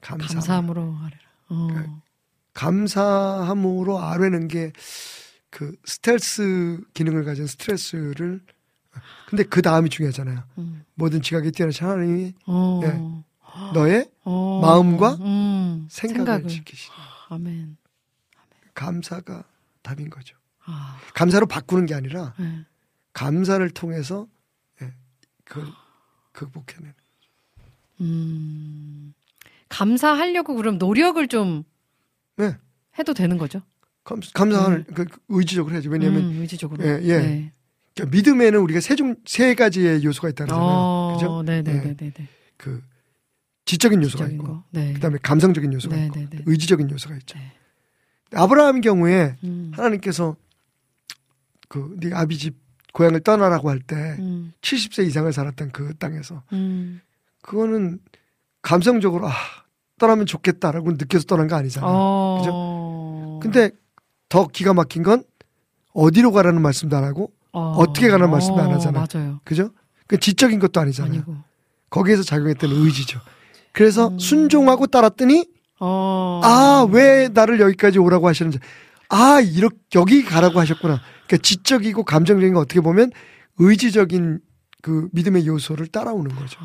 [0.00, 1.20] 감사 감사함으로 하리라.
[1.48, 1.68] 어.
[1.74, 1.86] 네.
[2.54, 4.72] 감사함으로 아뢰는 게
[5.52, 8.40] 그 스텔스 기능을 가진 스트레스를
[9.28, 10.42] 근데 그 다음이 중요하잖아요.
[10.58, 10.84] 음.
[10.94, 12.80] 모든 지각에 뛰어나신 하나님이 어.
[12.82, 13.24] 네.
[13.74, 14.60] 너의 어.
[14.62, 15.86] 마음과 음.
[15.90, 16.48] 생각을, 생각을.
[16.48, 16.96] 지키시는
[17.28, 17.76] 아멘.
[18.74, 19.44] 감사가
[19.82, 20.36] 답인 거죠.
[20.64, 20.98] 아.
[21.14, 22.64] 감사로 바꾸는 게 아니라 네.
[23.12, 24.26] 감사를 통해서
[24.80, 24.92] 예,
[25.44, 25.66] 그걸
[26.32, 26.94] 극복해내는.
[28.00, 29.14] 음.
[29.68, 31.64] 감사하려고 그럼 노력을 좀
[32.36, 32.56] 네.
[32.98, 33.62] 해도 되는 거죠?
[34.04, 35.90] 감, 감사를 그 의지적으로 해야죠.
[35.90, 36.84] 왜냐하면 음, 의지적으로.
[36.84, 37.18] 예, 예.
[37.18, 37.52] 네.
[37.94, 40.64] 그러니까 믿음에는 우리가 세 종, 세 가지의 요소가 있다잖아요.
[40.64, 41.42] 어, 그죠?
[41.42, 42.12] 네네네네.
[42.56, 42.82] 그
[43.64, 44.64] 지적인 요소가 있고, 거.
[44.70, 44.92] 네.
[44.92, 46.42] 그다음에 감성적인 요소가 있고, 네네네.
[46.46, 47.38] 의지적인 요소가 있죠.
[47.38, 47.52] 네.
[48.34, 49.72] 아브라함 경우에 음.
[49.74, 50.36] 하나님께서
[51.68, 52.56] 그네 아비 집
[52.92, 54.52] 고향을 떠나라고 할때 음.
[54.60, 57.00] 70세 이상을 살았던 그 땅에서 음.
[57.42, 58.00] 그거는
[58.60, 59.32] 감성적으로 아
[59.98, 61.90] 떠나면 좋겠다라고 느껴서 떠난 거 아니잖아요.
[61.92, 63.40] 어.
[63.42, 63.70] 근데
[64.28, 65.24] 더 기가 막힌 건
[65.94, 67.74] 어디로 가라는 말씀도 안 하고 어.
[67.76, 69.06] 어떻게 가는 말씀도 안 어, 하잖아요.
[69.12, 69.40] 맞아요.
[69.44, 69.70] 그죠?
[70.06, 71.12] 그 지적인 것도 아니잖아요.
[71.12, 71.36] 아니고.
[71.90, 73.20] 거기에서 작용했던 의지죠.
[73.72, 74.18] 그래서 음.
[74.18, 75.46] 순종하고 따랐더니
[75.80, 76.40] 어.
[76.44, 78.58] 아왜 나를 여기까지 오라고 하시는지
[79.08, 81.00] 아 이렇게 여기 가라고 하셨구나.
[81.26, 83.10] 그러니까 지적이고 감정적인 거 어떻게 보면
[83.58, 84.40] 의지적인
[84.82, 86.58] 그 믿음의 요소를 따라오는 거죠.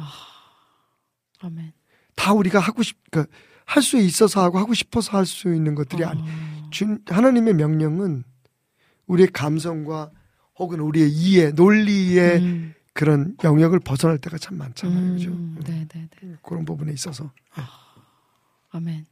[1.40, 1.72] 아멘.
[2.16, 3.32] 다 우리가 하고 싶, 그러니까
[3.66, 6.24] 할 수 있어서 하고 하고 싶어서 할 수 있는 것들이 아니.
[6.72, 8.24] 준 하나님의 명령은
[9.08, 10.12] 우리의 감성과
[10.58, 12.74] 혹은 우리의 이해, 논리의 음.
[12.98, 15.14] 그런 영역을 벗어날 때가 참 많잖아요.
[15.14, 15.30] 그죠?
[15.30, 16.34] 음, 네, 네, 네.
[16.42, 17.32] 그런 부분에 있어서.
[18.72, 19.06] 아멘.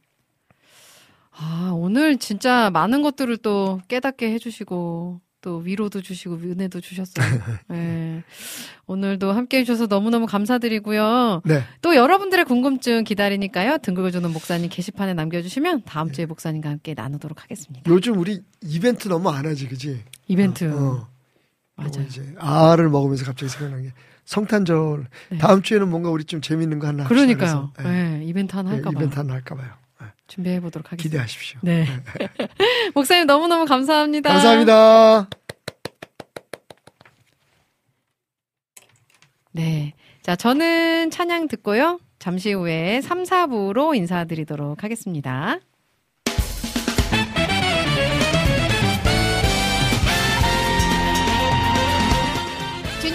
[1.30, 7.26] 아, 오늘 진짜 많은 것들을 또 깨닫게 해주시고, 또 위로도 주시고, 은혜도 주셨어요.
[7.68, 8.24] 네.
[8.88, 11.42] 오늘도 함께 해주셔서 너무너무 감사드리고요.
[11.44, 11.62] 네.
[11.80, 13.78] 또 여러분들의 궁금증 기다리니까요.
[13.78, 17.88] 등극을 주는 목사님 게시판에 남겨주시면 다음 주에 목사님과 함께 나누도록 하겠습니다.
[17.88, 20.02] 요즘 우리 이벤트 너무 안 하지, 그지?
[20.26, 20.64] 이벤트.
[20.64, 21.15] 어, 어.
[21.76, 22.06] 맞아요.
[22.06, 23.92] 이제 알을 먹으면서 갑자기 생각난 게
[24.24, 25.38] 성탄절 네.
[25.38, 27.04] 다음 주에는 뭔가 우리 좀 재밌는 거 하나.
[27.04, 27.72] 그러니까요.
[27.80, 27.82] 예.
[27.82, 28.98] 네, 이벤트 하나 예, 할까 봐요.
[28.98, 29.70] 이벤트 하나 할까 봐요.
[30.02, 30.06] 예.
[30.26, 31.02] 준비해 보도록 하겠습니다.
[31.02, 31.60] 기대하십시오.
[31.62, 31.86] 네.
[32.94, 34.30] 목사님 너무너무 감사합니다.
[34.32, 35.28] 감사합니다.
[39.52, 39.94] 네.
[40.22, 42.00] 자, 저는 찬양 듣고요.
[42.18, 45.60] 잠시 후에 3, 4부로 인사드리도록 하겠습니다.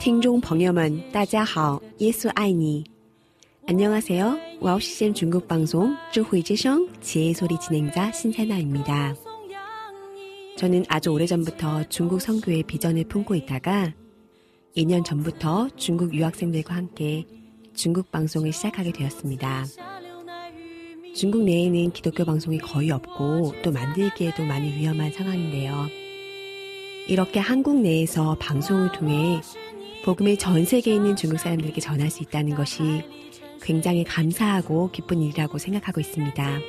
[0.00, 2.84] 听众朋友们，大家好，耶稣爱你。
[3.68, 9.14] 안녕하세요 와우 CCM 중국 방송智慧之声 지혜의 소리 진행자 신세나입니다.
[10.56, 13.92] 저는 아주 오래전부터 중국 선교의 비전을 품고 있다가
[14.76, 17.24] 2년 전부터 중국 유학생들과 함께
[17.74, 19.66] 중국 방송을 시작하게 되었습니다.
[21.14, 25.88] 중국 내에는 기독교 방송이 거의 없고 또 만들기에도 많이 위험한 상황인데요.
[27.11, 29.41] 이렇게 한국 내에서 방송을 통해
[30.05, 33.03] 복음을 전 세계에 있는 중국 사람들에게 전할 수 있다는 것이
[33.61, 36.59] 굉장히 감사하고 기쁜 일이라고 생각하고 있습니다.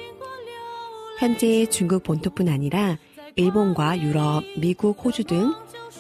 [1.20, 2.98] 현재 중국 본토뿐 아니라
[3.36, 5.54] 일본과 유럽, 미국, 호주 등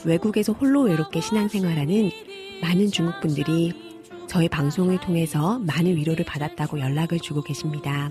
[0.04, 2.10] 외국에서 홀로 외롭게 신앙생활하는
[2.62, 3.72] 많은 중국 분들이
[4.26, 8.10] 저희 방송을 통해서 많은 위로를 받았다고 연락을 주고 계십니다.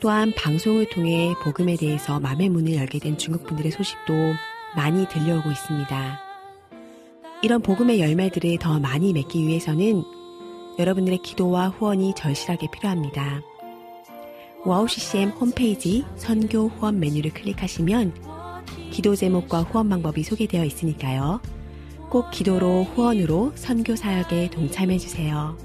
[0.00, 4.12] 또한 방송을 통해 복음에 대해서 마음의 문을 열게 된 중국 분들의 소식도
[4.76, 6.20] 많이 들려오고 있습니다.
[7.42, 10.02] 이런 복음의 열매들을 더 많이 맺기 위해서는
[10.78, 13.42] 여러분들의 기도와 후원이 절실하게 필요합니다.
[14.64, 18.14] 와우 CCM 홈페이지 선교 후원 메뉴를 클릭하시면
[18.90, 21.40] 기도 제목과 후원 방법이 소개되어 있으니까요.
[22.08, 25.56] 꼭 기도로 후원으로 선교 사역에 동참해 주세요.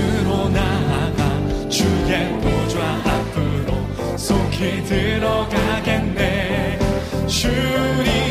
[0.00, 6.78] 앞으로 나아가 주의 보좌 앞으로 속히 들어가겠네.
[7.26, 8.29] 주님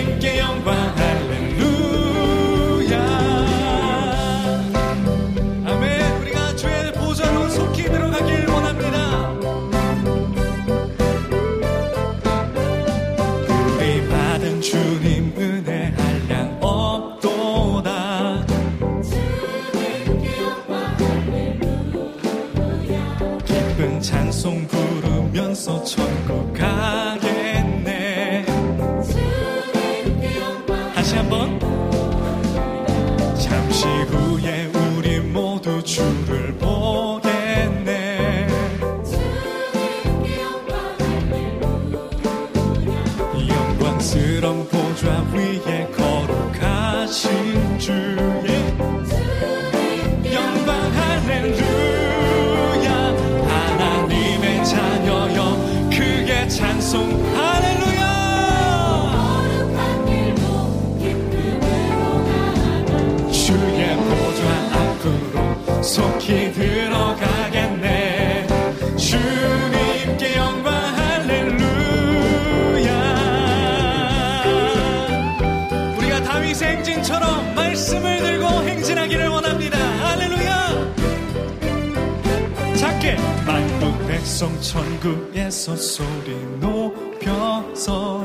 [84.39, 88.18] 백성 천국에서 소리 높여서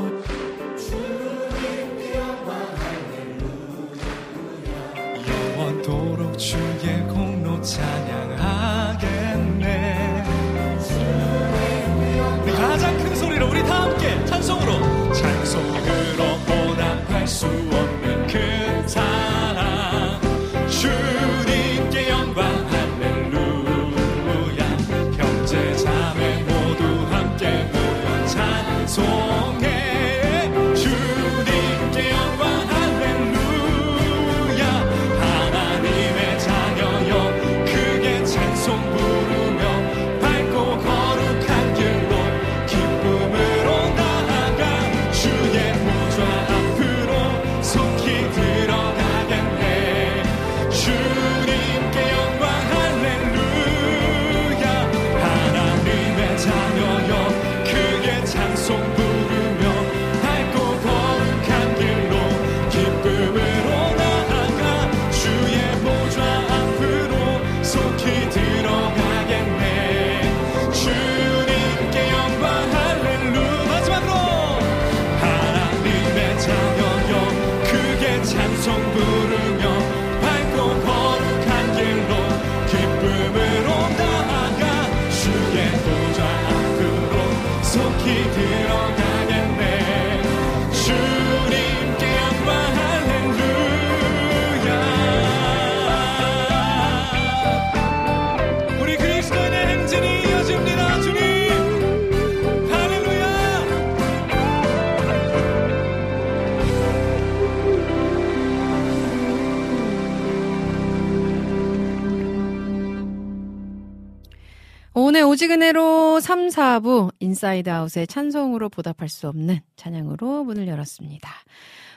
[115.25, 121.27] 오늘 오직은혜로 3, 4부 인사이드 아웃의 찬송으로 보답할 수 없는 찬양으로 문을 열었습니다.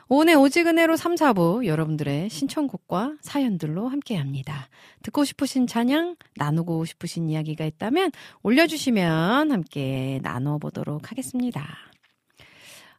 [0.09, 4.70] 오늘 오직은혜로 3, 4부 여러분들의 신청곡과 사연들로 함께 합니다.
[5.02, 11.68] 듣고 싶으신 찬양, 나누고 싶으신 이야기가 있다면 올려주시면 함께 나눠보도록 하겠습니다.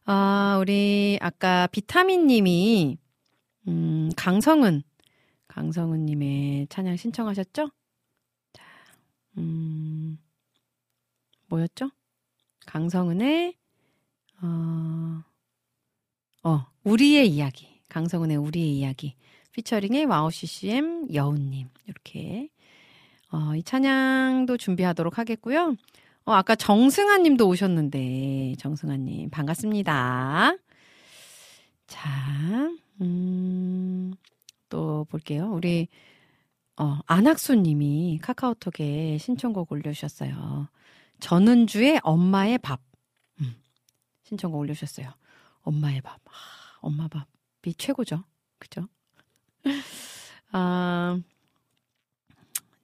[0.04, 2.98] 아, 우리 아까 비타민 님이,
[3.66, 4.84] 음, 강성은,
[5.48, 7.72] 강성은 님의 찬양 신청하셨죠?
[9.34, 10.18] 자, 음,
[11.48, 11.90] 뭐였죠?
[12.66, 13.56] 강성은의,
[14.42, 15.22] 어,
[16.44, 17.80] 어, 우리의 이야기.
[17.88, 19.16] 강성은의 우리의 이야기.
[19.52, 21.68] 피처링에 와우 CCM 여운님.
[21.86, 22.48] 이렇게.
[23.32, 25.76] 어, 이 찬양도 준비하도록 하겠고요.
[26.24, 30.56] 어, 아까 정승아 님도 오셨는데, 정승아 님, 반갑습니다.
[31.86, 32.70] 자,
[33.00, 34.12] 음,
[34.68, 35.50] 또 볼게요.
[35.52, 35.88] 우리,
[36.80, 40.66] 어, 안학수 님이 카카오톡에 신청곡 올려주셨어요.
[41.20, 42.80] 전은주의 엄마의 밥.
[43.42, 43.54] 음,
[44.22, 45.10] 신청곡 올려주셨어요.
[45.60, 46.14] 엄마의 밥.
[46.26, 46.30] 아,
[46.80, 48.24] 엄마 밥이 최고죠.
[48.58, 48.88] 그죠?
[50.52, 51.20] 아,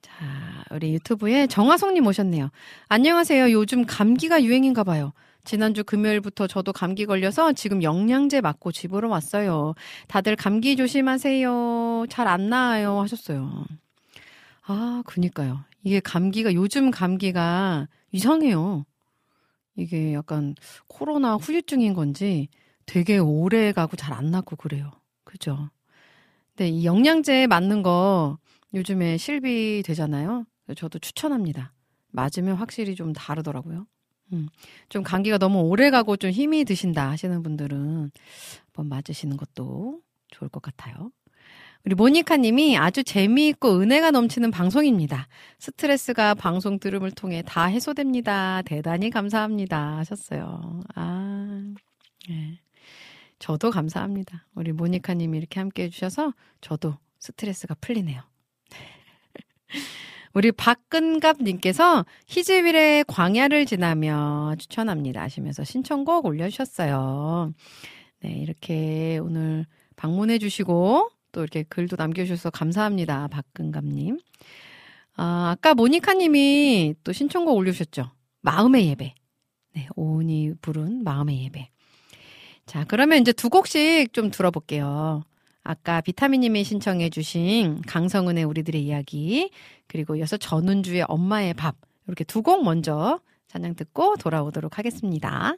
[0.03, 2.51] 자, 우리 유튜브에 정화성님 오셨네요.
[2.89, 3.51] 안녕하세요.
[3.51, 5.11] 요즘 감기가 유행인가 봐요.
[5.43, 9.73] 지난주 금요일부터 저도 감기 걸려서 지금 영양제 맞고 집으로 왔어요.
[10.07, 12.05] 다들 감기 조심하세요.
[12.09, 12.99] 잘 안 나아요.
[12.99, 13.65] 하셨어요.
[14.67, 15.63] 아, 그니까요.
[15.83, 18.85] 이게 감기가, 요즘 감기가 이상해요.
[19.75, 20.55] 이게 약간
[20.87, 22.49] 코로나 후유증인 건지
[22.85, 24.91] 되게 오래 가고 잘 안 낫고 그래요.
[25.25, 25.69] 그죠?
[26.55, 28.39] 근데 이 영양제 맞는 거
[28.73, 30.45] 요즘에 실비 되잖아요.
[30.75, 31.73] 저도 추천합니다.
[32.11, 33.87] 맞으면 확실히 좀 다르더라고요.
[34.33, 34.49] 음,
[34.89, 38.11] 좀 감기가 너무 오래 가고 좀 힘이 드신다 하시는 분들은
[38.67, 41.11] 한번 맞으시는 것도 좋을 것 같아요.
[41.87, 45.29] 우리 모니카 님이 아주 재미있고 은혜가 넘치는 방송입니다.
[45.57, 48.61] 스트레스가 방송 들음을 통해 다 해소됩니다.
[48.65, 49.95] 대단히 감사합니다.
[49.95, 50.81] 하셨어요.
[50.95, 51.63] 아,
[52.27, 52.59] 네.
[53.39, 54.45] 저도 감사합니다.
[54.53, 58.21] 우리 모니카 님이 이렇게 함께 해주셔서 저도 스트레스가 풀리네요.
[60.33, 67.53] 우리 박근갑님께서 희즈빌의 광야를 지나며 추천합니다 하시면서 신청곡 올려주셨어요.
[68.23, 69.65] 네, 이렇게 오늘
[69.95, 73.27] 방문해 주시고 또 이렇게 글도 남겨주셔서 감사합니다.
[73.27, 74.17] 박근갑님.
[75.17, 78.09] 아, 아까 모니카님이 또 신청곡 올려주셨죠.
[78.41, 79.13] 마음의 예배.
[79.75, 81.69] 네, 오은이 부른 마음의 예배.
[82.65, 85.21] 자, 그러면 이제 두 곡씩 좀 들어볼게요.
[85.63, 89.51] 아까 비타민님이 신청해주신 강성은의 우리들의 이야기,
[89.85, 91.75] 그리고 이어서 전운주의 엄마의 밥,
[92.07, 93.19] 이렇게 두 곡 먼저
[93.49, 95.53] 찬양 듣고 돌아오도록 하겠습니다.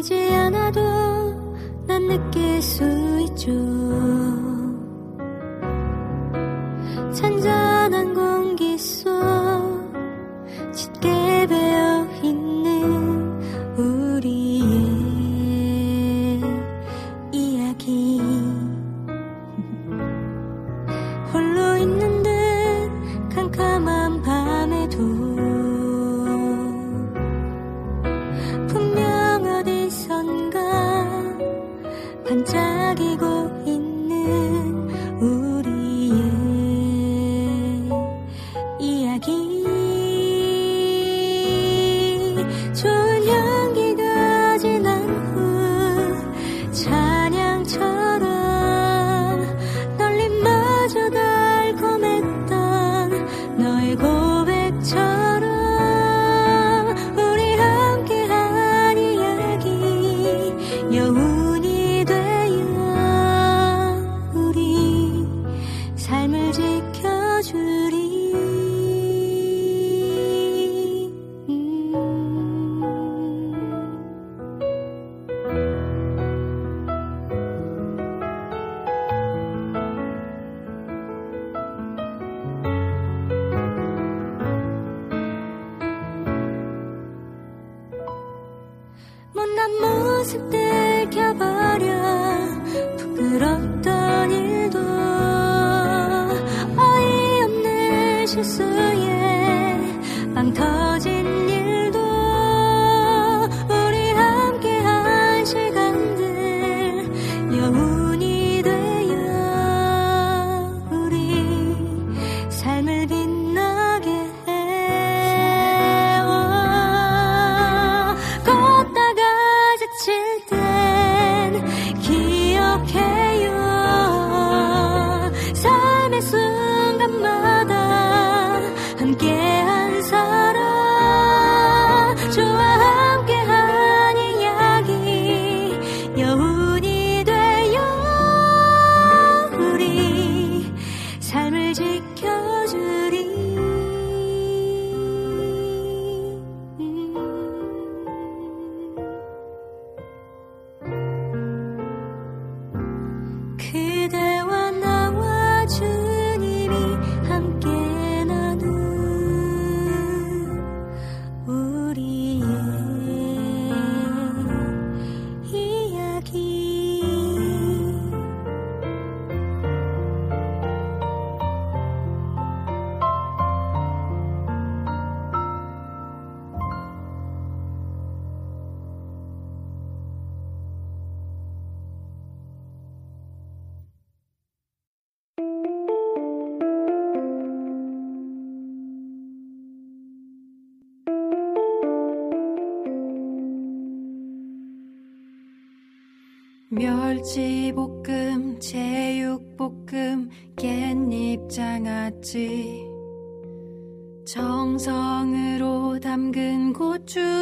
[0.00, 0.80] 보이지 않아도
[1.86, 2.82] 난 느낄 수
[3.20, 3.50] 있죠.
[7.12, 7.59] 잔잔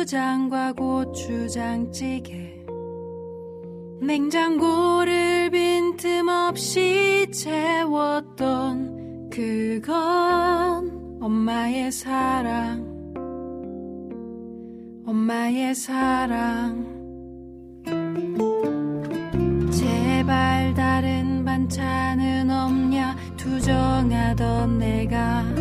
[0.08, 2.32] 고추장과 고추장찌개
[4.00, 8.48] 냉장고를 빈틈없이 채웠던
[9.30, 12.88] 그건 엄마의 사랑
[15.04, 16.86] 엄마의 사랑.
[19.70, 25.57] 제발 다른 반찬은 없냐 투정하던 내가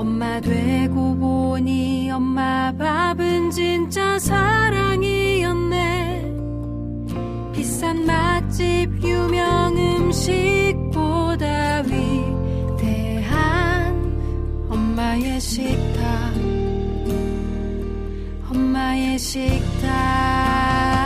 [0.00, 5.76] 엄마 되고 보니 엄마 밥은 진짜 사랑이었네.
[7.52, 13.04] 비싼 맛집 유명 음식보다 위대한
[14.70, 16.32] 엄마의 식탁.
[18.50, 20.99] 엄마의 식탁.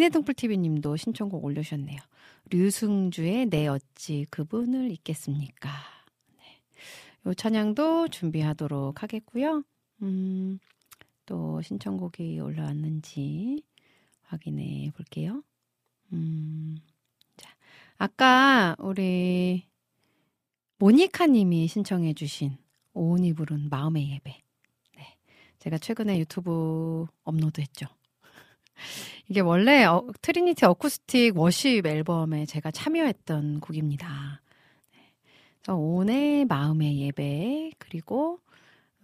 [0.00, 1.98] 라니네 등불 TV님도 신청곡 올려주셨네요.
[2.50, 5.70] 류승주의 내 어찌 그분을 잊겠습니까?
[6.38, 6.62] 네.
[7.26, 9.62] 요 찬양도 준비하도록 하겠고요.
[10.00, 10.58] 음,
[11.26, 13.62] 또 신청곡이 올라왔는지
[14.22, 15.42] 확인해 볼게요.
[16.14, 16.78] 음,
[17.36, 17.54] 자,
[17.98, 19.66] 아까 우리
[20.78, 22.56] 모니카 님이 신청해 주신
[22.94, 24.42] 오은이 부른 마음의 예배.
[24.96, 25.16] 네.
[25.58, 27.86] 제가 최근에 유튜브 업로드 했죠.
[29.28, 34.40] 이게 원래 어, Trinity Acoustic Worship 앨범에 제가 참여했던 곡입니다.
[34.92, 35.00] 네.
[35.62, 38.40] 그래서 오늘 마음의 예배 그리고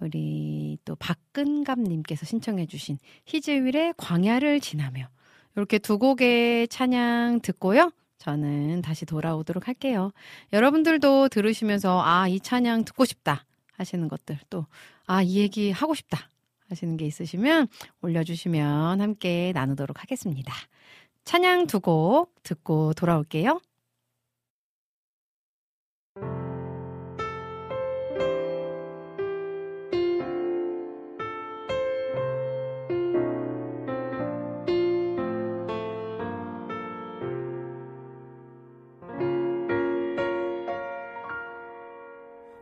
[0.01, 5.09] 우리 또 박근감님께서 신청해주신 히즈윌의 광야를 지나며
[5.55, 7.91] 이렇게 두 곡의 찬양 듣고요.
[8.19, 10.13] 저는 다시 돌아오도록 할게요.
[10.53, 14.67] 여러분들도 들으시면서 아, 이 찬양 듣고 싶다 하시는 것들 또
[15.07, 16.31] 아, 이 얘기 하고 싶다
[16.69, 17.69] 하시는 게 있으시면
[18.03, 20.53] 올려주시면 함께 나누도록 하겠습니다.
[21.25, 23.61] 찬양 두 곡 듣고 돌아올게요.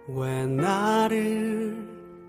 [0.06, 1.93] 왜 나를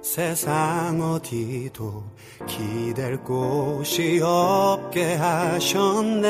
[0.00, 2.04] 세상 어디도
[2.46, 6.28] 기댈 곳이 없게 하셨네.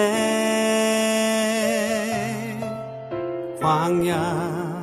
[3.60, 4.78] 광야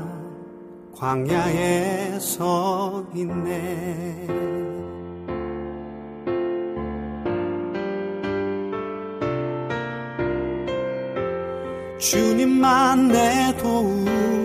[0.95, 4.27] 광야에 서 있네.
[11.99, 14.44] 주님만 내 도움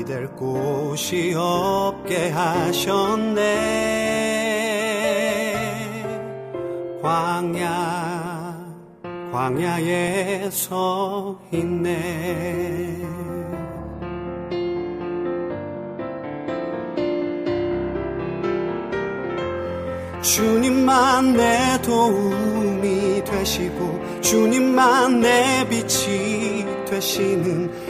[0.00, 3.42] 기댈 곳이 없게 하셨네.
[7.02, 8.56] 광야
[9.30, 12.96] 광야에 서 있네.
[20.22, 27.89] 주님만 내 도움이 되시고 주님만 내 빛이 되시는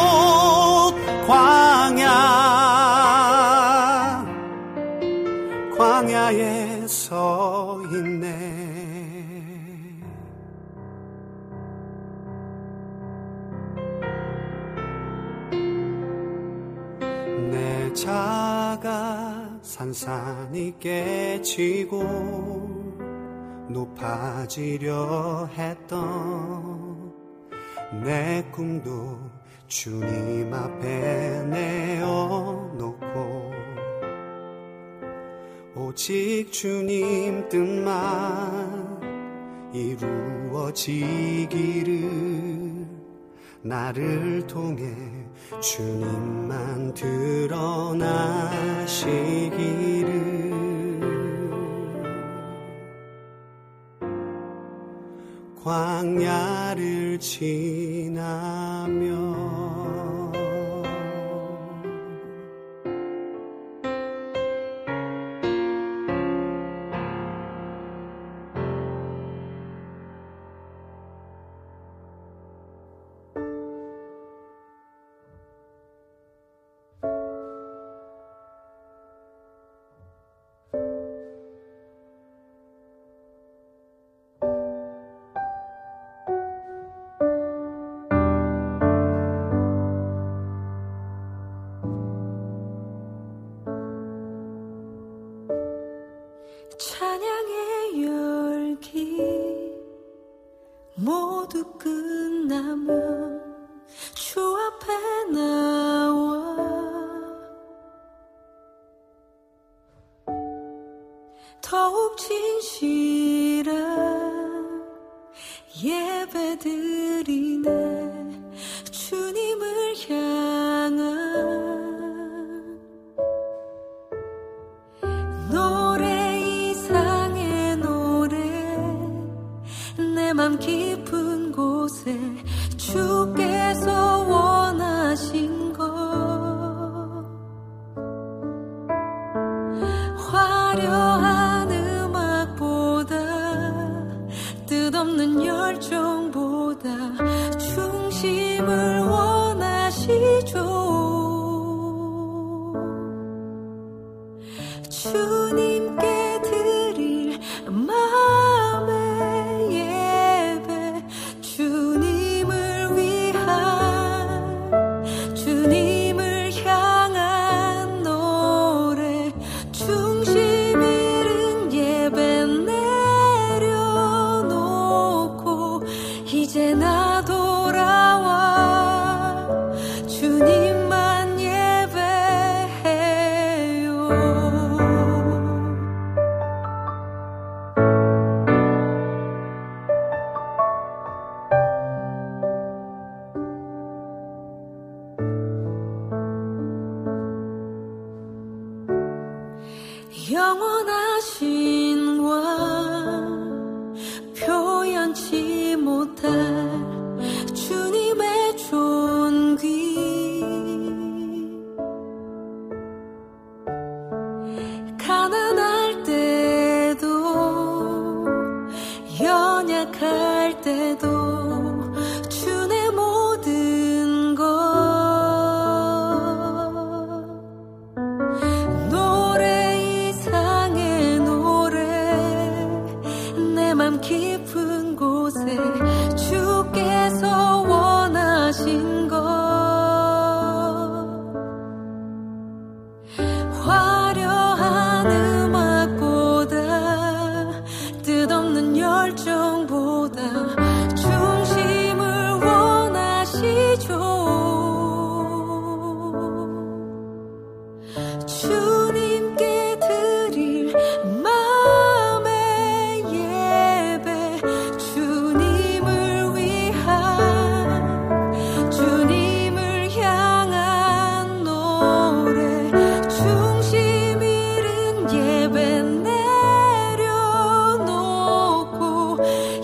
[17.91, 22.01] 내 자가 산산이 깨지고
[23.67, 27.11] 높아지려 했던
[28.01, 29.19] 내 꿈도
[29.67, 33.51] 주님 앞에 내어놓고
[35.75, 39.01] 오직 주님 뜻만
[39.73, 41.11] 이루어지기를
[43.63, 45.20] 나를 통해
[45.59, 47.51] 주님만 드러나시기를.
[55.63, 57.51] 광야를 지나며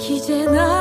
[0.10, 0.77] 이제 나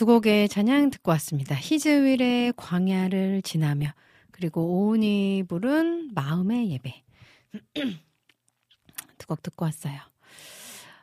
[0.00, 1.54] 두 곡의 찬양 듣고 왔습니다.
[1.54, 3.92] 히즈윌의 광야를 지나며
[4.30, 7.02] 그리고 오은이 부른 마음의 예배
[9.18, 10.00] 두 곡 듣고 왔어요.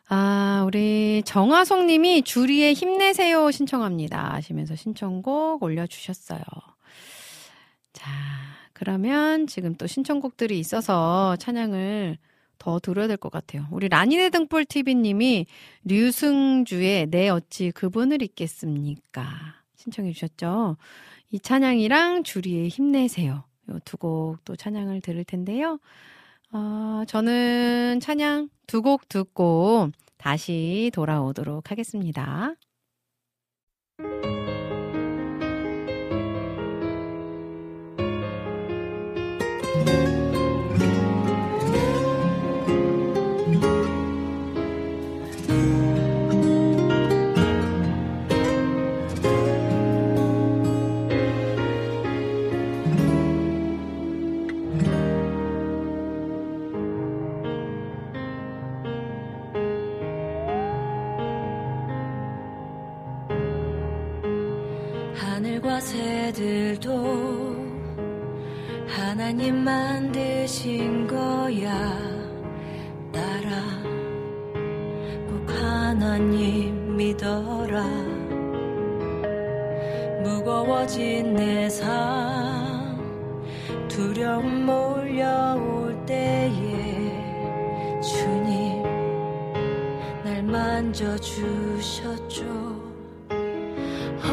[0.10, 6.42] 아, 우리 정화송 님이 주리에 힘내세요 신청합니다 하시면서 신청곡 올려주셨어요.
[7.94, 8.10] 자,
[8.74, 12.18] 그러면 지금 또 신청곡들이 있어서 찬양을
[12.60, 13.68] 더 들어야 될 것 같아요.
[13.72, 15.46] 우리 라니네 등불 TV님이
[15.86, 19.26] 류승주의 내 어찌 그분을 잊겠습니까?
[19.76, 20.78] 신청해 주셨죠.
[21.32, 23.44] 이 찬양이랑 주리의 힘내세요.
[23.70, 25.80] 요 두 곡 또 찬양을 들을 텐데요.
[26.52, 32.56] 어, 저는 찬양 두 곡 듣고 다시 돌아오도록 하겠습니다.
[69.38, 71.70] 하나님 만드신 거야.
[73.14, 73.62] 따라
[75.30, 77.84] 꼭 하나님 믿어라.
[80.24, 82.98] 무거워진 내 삶
[83.88, 87.22] 두려움 몰려올 때에
[88.02, 88.82] 주님
[90.24, 92.44] 날 만져주셨죠.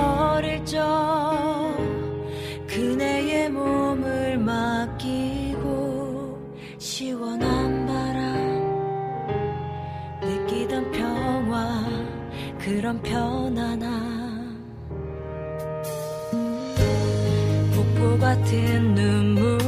[0.01, 1.64] 어릴 적
[12.65, 14.65] 그런 편안함
[17.75, 19.59] 폭포 같은 눈물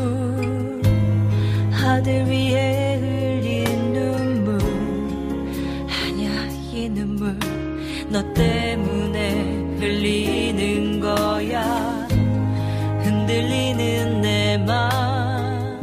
[1.71, 4.59] 하늘 위에 흘린 눈물
[5.89, 7.39] 아냐 이 눈물
[8.09, 9.33] 너 때문에
[9.79, 11.63] 흘리는 거야.
[13.03, 15.83] 흔들리는 내 맘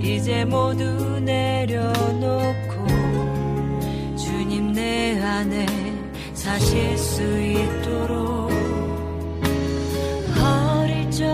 [0.00, 0.84] 이제 모두
[1.20, 2.86] 내려놓고
[4.16, 5.66] 주님 내 안에
[6.52, 8.50] 하실 수 있도록
[10.38, 11.24] 어릴 적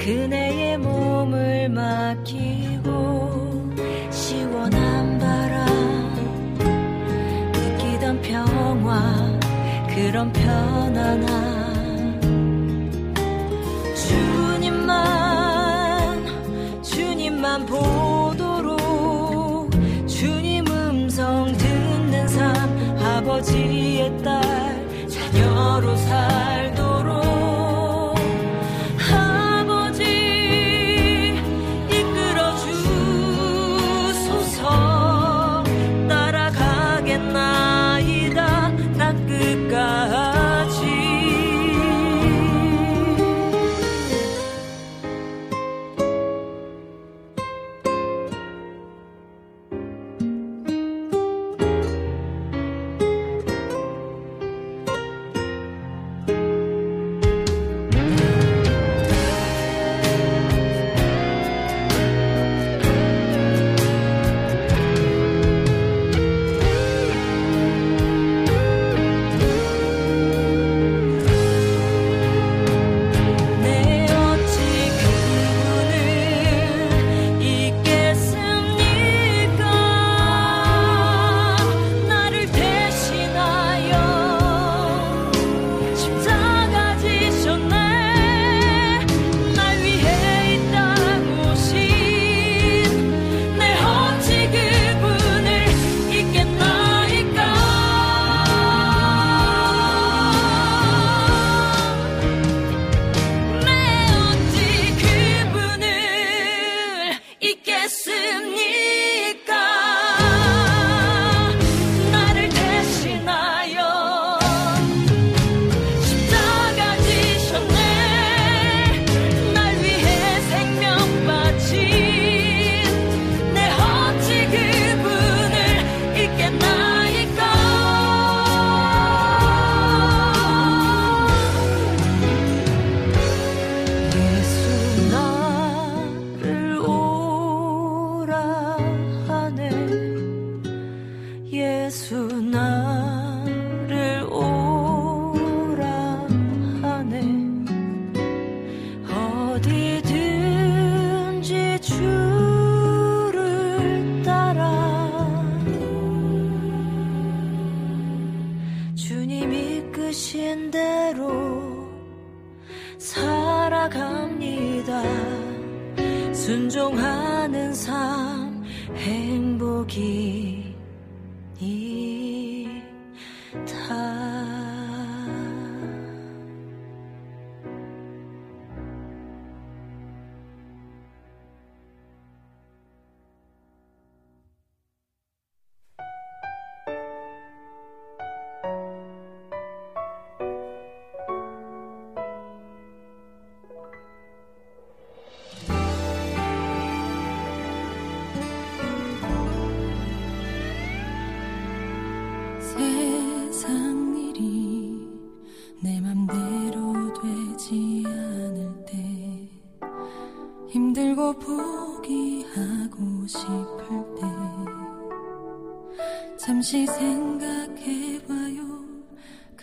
[0.00, 3.70] 그네의 몸을 맡기고
[4.10, 5.68] 시원한 바람
[7.52, 9.38] 느끼던 평화
[9.94, 11.28] 그런 편안함.
[13.94, 15.06] 주님만
[16.82, 18.07] 주님만 보
[23.18, 26.57] 아버지의 딸 자녀로 살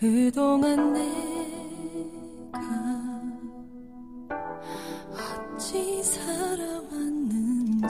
[0.05, 2.59] 그동안 내가
[5.55, 7.87] 어찌 살아왔는지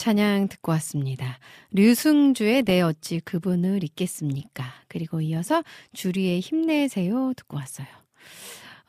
[0.00, 1.38] 찬양 듣고 왔습니다.
[1.72, 4.64] 류승주의 내 어찌 그분을 잊겠습니까?
[4.88, 5.62] 그리고 이어서
[5.92, 7.86] 주리의 힘내세요 듣고 왔어요.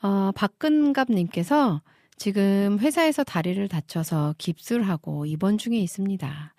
[0.00, 1.82] 어, 박근갑님께서
[2.16, 6.54] 지금 회사에서 다리를 다쳐서 깁스를 하고 입원 중에 있습니다.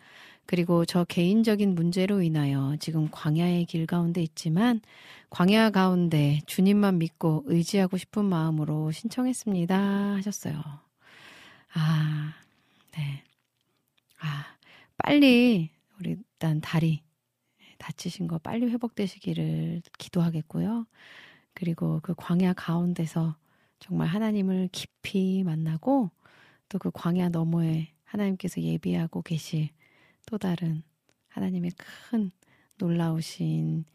[0.46, 4.82] 그리고 저 개인적인 문제로 인하여 지금 광야의 길 가운데 있지만
[5.32, 9.76] 광야 가운데 주님만 믿고 의지하고 싶은 마음으로 신청했습니다
[10.18, 10.62] 하셨어요.
[11.74, 12.34] 아,
[12.96, 13.24] 네.
[14.24, 14.46] 아,
[14.98, 15.70] 빨리
[16.00, 17.04] 우리 일단 다리
[17.78, 20.88] 다치신 거 빨리 회복되시기를 기도하겠고요.
[21.54, 23.36] 그리고 그 광야 가운데서
[23.80, 26.10] 정말 하나님을 깊이 만나고
[26.70, 29.70] 또 그 광야 너머에 하나님께서 예비하고 계실
[30.26, 30.84] 또 다른
[31.28, 32.32] 하나님의 큰
[32.78, 33.86] 놀라우신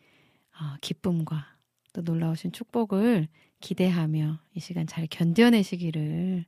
[0.61, 1.57] 어, 기쁨과
[1.93, 3.29] 또 놀라우신 축복을
[3.61, 6.45] 기대하며 이 시간 잘 견뎌내시기를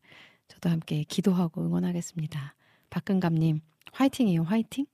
[0.48, 2.54] 저도 함께 기도하고 응원하겠습니다.
[2.90, 3.60] 박근감님
[3.92, 4.86] 화이팅이에요, 화이팅.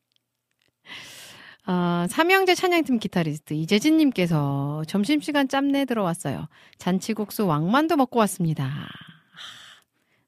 [1.66, 6.46] 어, 삼형제 찬양팀 기타리스트 이재진님께서 점심시간 짬내 들어왔어요.
[6.78, 8.64] 잔치국수 왕만두 먹고 왔습니다.
[8.66, 8.86] 아,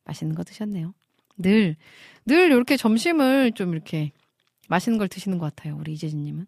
[0.04, 0.94] 맛있는 거 드셨네요.
[1.36, 1.76] 늘,
[2.26, 4.10] 늘 이렇게 점심을 좀 이렇게
[4.68, 5.76] 맛있는 걸 드시는 것 같아요.
[5.76, 6.46] 우리 이재진님은.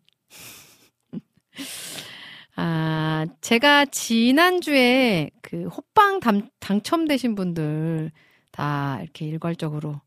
[2.56, 8.10] 아, 제가 지난주에 그 호빵 당, 당첨되신 분들
[8.50, 10.00] 다 이렇게 일괄적으로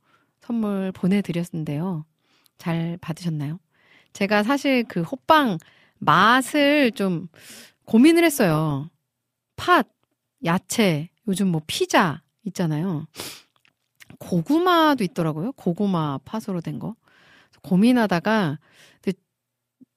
[0.44, 2.06] 선물 보내드렸는데요.
[2.58, 3.60] 잘 받으셨나요?
[4.12, 5.58] 제가 사실 그 호빵
[6.00, 7.30] 맛을 좀
[7.86, 8.90] 고민을 했어요.
[9.56, 9.88] 팥,
[10.44, 13.08] 야채, 요즘 뭐 피자 있잖아요.
[14.20, 15.54] 고구마도 있더라고요.
[15.54, 16.96] 고구마 팥으로 된 거.
[17.62, 18.60] 고민하다가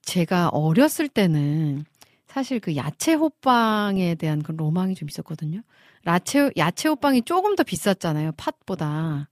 [0.03, 1.85] 제가 어렸을 때는
[2.29, 5.63] 사실 그 야채 호빵에 대한 그런 로망이 좀 있었거든요.
[6.07, 8.31] 야채 야채 호빵이 조금 더 비쌌잖아요.
[8.37, 9.29] 팥보다.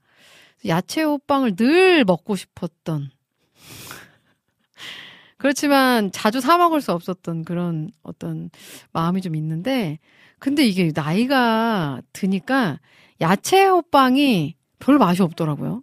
[0.67, 3.11] 야채 호빵을 늘 먹고 싶었던
[5.37, 8.51] 그렇지만 자주 사 먹을 수 없었던 그런 어떤
[8.93, 9.99] 마음이 좀 있는데
[10.39, 12.81] 근데 이게 나이가 드니까
[13.21, 15.83] 야채 호빵이 별 맛이 없더라고요.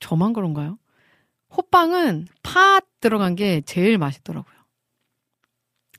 [0.00, 0.78] 저만 그런가요?
[1.50, 4.54] 호빵은 팥 들어간 게 제일 맛있더라고요.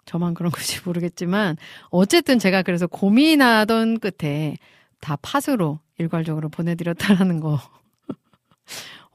[0.05, 1.57] 저만 그런 건지 모르겠지만
[1.89, 4.57] 어쨌든 제가 그래서 고민하던 끝에
[4.99, 7.59] 다 팥으로 일괄적으로 보내드렸다라는 거.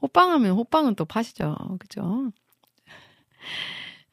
[0.01, 1.55] 호빵 하면 호빵은 또 팥이죠.
[1.79, 2.31] 그죠?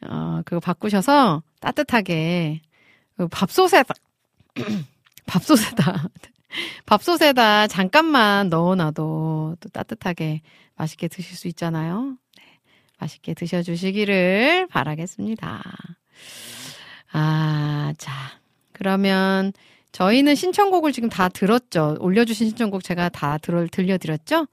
[0.02, 2.60] 어, 그거 바꾸셔서 따뜻하게
[3.16, 3.94] 그 밥솥에다
[5.27, 6.09] 밥솥에다
[6.86, 10.43] 밥솥에다 잠깐만 넣어놔도 또 따뜻하게
[10.77, 12.16] 맛있게 드실 수 있잖아요.
[12.36, 12.44] 네,
[12.98, 15.62] 맛있게 드셔주시기를 바라겠습니다.
[17.12, 18.12] 아, 자.
[18.73, 19.52] 그러면
[19.93, 21.97] 저희는 신청곡을 지금 다 들었죠.
[22.01, 24.47] 올려주신 신청곡 제가 다 들, 들려드렸죠?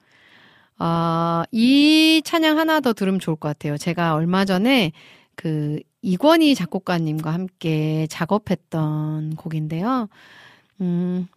[0.79, 3.77] 어, 이 찬양 하나 더 들으면 좋을 것 같아요.
[3.77, 4.91] 제가 얼마 전에
[5.35, 10.07] 그 이권희 작곡가님과 함께 작업했던 곡인데요.
[10.81, 11.27] 음,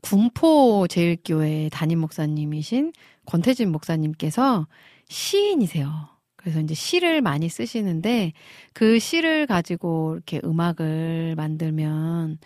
[0.00, 2.92] 군포 제일교회 담임 목사님이신
[3.26, 4.66] 권태진 목사님께서
[5.08, 6.08] 시인이세요.
[6.36, 8.32] 그래서 이제 시를 많이 쓰시는데
[8.72, 12.38] 그 시를 가지고 이렇게 음악을 만들면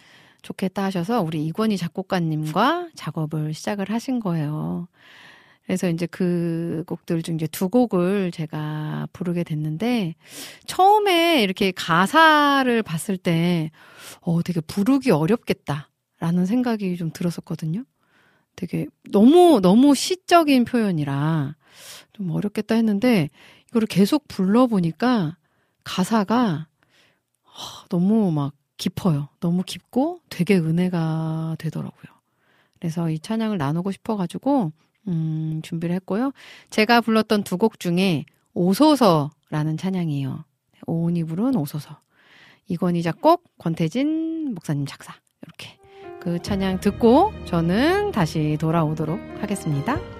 [0.42, 4.88] 좋겠다 하셔서 우리 이권희 작곡가님과 작업을 시작을 하신 거예요.
[5.68, 10.14] 그래서 이제 그 곡들 중 이제 두 곡을 제가 부르게 됐는데
[10.66, 13.70] 처음에 이렇게 가사를 봤을 때
[14.22, 17.84] 어, 되게 부르기 어렵겠다라는 생각이 좀 들었었거든요.
[18.56, 21.54] 되게 너무 너무 시적인 표현이라
[22.14, 23.28] 좀 어렵겠다 했는데
[23.68, 25.36] 이거를 계속 불러보니까
[25.84, 26.66] 가사가
[27.90, 29.28] 너무 막 깊어요.
[29.38, 32.10] 너무 깊고 되게 은혜가 되더라고요.
[32.78, 34.72] 그래서 이 찬양을 나누고 싶어가지고
[35.08, 36.32] 음, 준비를 했고요.
[36.70, 38.24] 제가 불렀던 두 곡 중에
[38.54, 40.44] 오소서라는 찬양이에요.
[40.86, 41.98] 오은이 부른 오소서.
[42.68, 45.14] 이건희 작곡, 권태진 목사님 작사.
[45.42, 45.78] 이렇게
[46.20, 50.17] 그 찬양 듣고 저는 다시 돌아오도록 하겠습니다.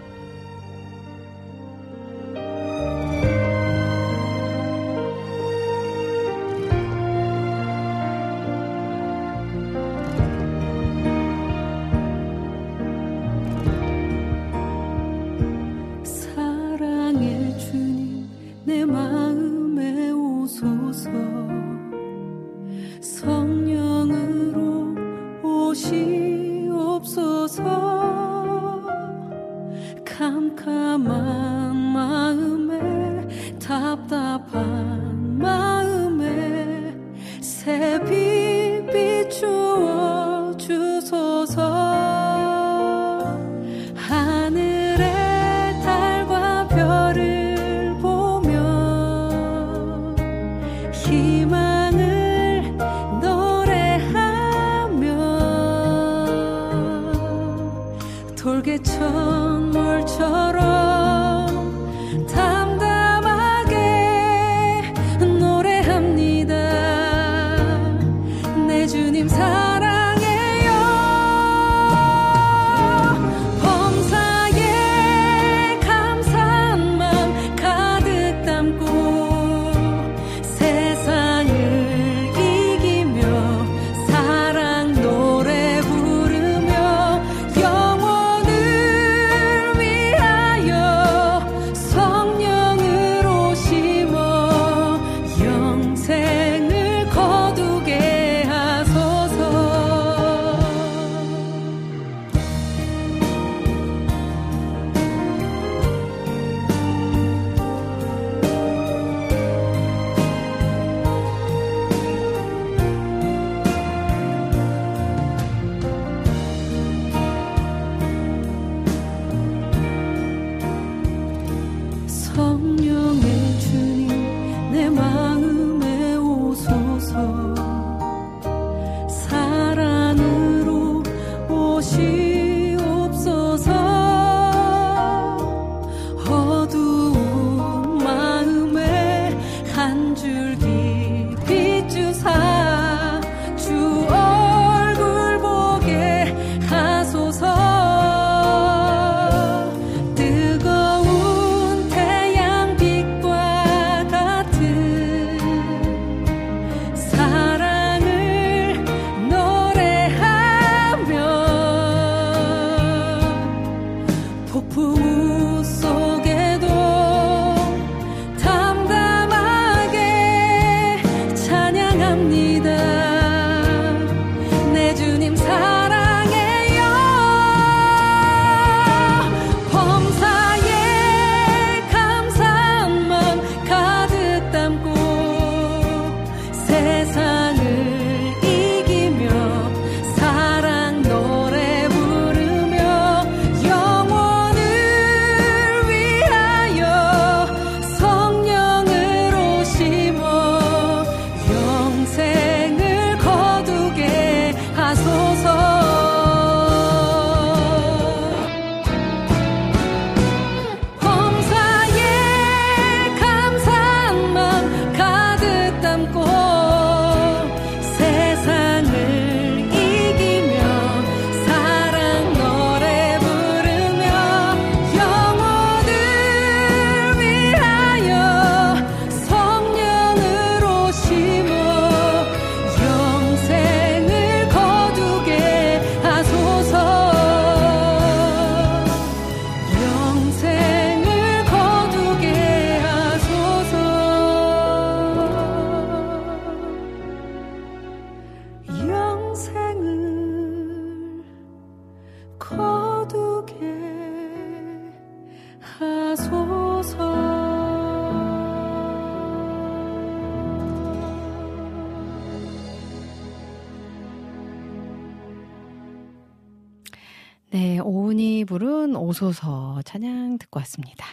[269.29, 271.05] 오소서 찬양 듣고 왔습니다.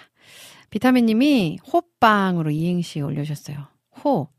[0.69, 3.67] 비타민님이 호빵으로 이행시 올려주셨어요.
[4.03, 4.29] 호,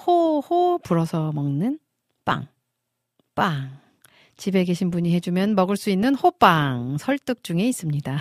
[0.00, 1.78] 호, 호 불어서 먹는
[2.24, 2.46] 빵,
[3.34, 3.70] 빵.
[4.36, 8.18] 집에 계신 분이 해주면 먹을 수 있는 호빵 설득 중에 있습니다.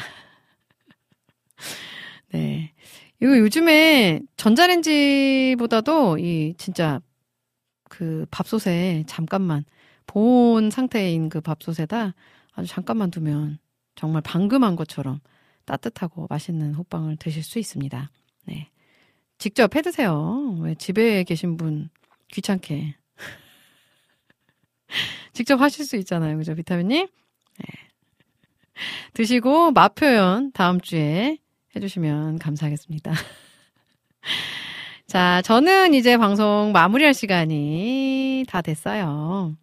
[2.34, 2.73] 네.
[3.21, 6.99] 이거 요즘에 전자레인지보다도 이 진짜
[7.89, 9.65] 그 밥솥에 잠깐만
[10.05, 12.13] 본 상태인 그 밥솥에다
[12.53, 13.59] 아주 잠깐만 두면
[13.95, 15.19] 정말 방금 한 것처럼
[15.65, 18.11] 따뜻하고 맛있는 호빵을 드실 수 있습니다.
[18.45, 18.69] 네.
[19.37, 20.57] 직접 해 드세요.
[20.61, 21.89] 왜 집에 계신 분
[22.29, 22.95] 귀찮게.
[25.33, 26.37] 직접 하실 수 있잖아요.
[26.37, 27.07] 그죠, 비타민님?
[27.07, 27.65] 네.
[29.13, 31.37] 드시고 맛 표현 다음 주에
[31.75, 33.13] 해주시면 감사하겠습니다.
[35.07, 39.55] 자, 저는 이제 방송 마무리할 시간이 다 됐어요.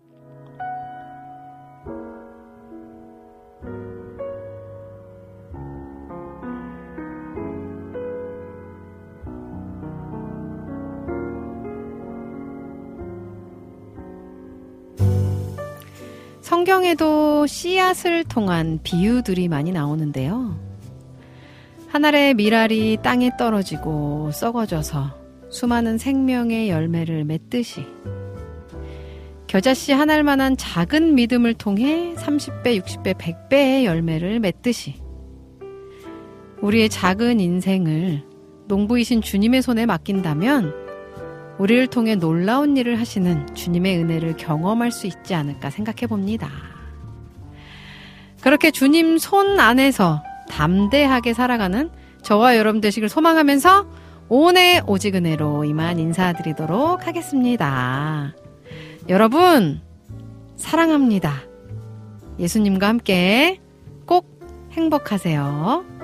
[16.51, 20.59] 성경에도 씨앗을 통한 비유들이 많이 나오는데요.
[21.87, 25.15] 하늘의 밀알이 땅에 떨어지고 썩어져서
[25.49, 27.87] 수많은 생명의 열매를 맺듯이
[29.47, 34.97] 겨자씨 하나만한 작은 믿음을 통해 30배, 60배, 100배의 열매를 맺듯이
[36.63, 38.25] 우리의 작은 인생을
[38.67, 40.80] 농부이신 주님의 손에 맡긴다면
[41.61, 46.49] 우리를 통해 놀라운 일을 하시는 주님의 은혜를 경험할 수 있지 않을까 생각해 봅니다.
[48.41, 51.91] 그렇게 주님 손 안에서 담대하게 살아가는
[52.23, 53.87] 저와 여러분 되시길 소망하면서
[54.31, 58.35] 오늘 오직 은혜로 이만 인사드리도록 하겠습니다.
[59.11, 59.83] 여러분,
[60.57, 61.43] 사랑합니다.
[62.39, 63.61] 예수님과 함께
[64.07, 64.25] 꼭
[64.73, 66.00] 행복하세요.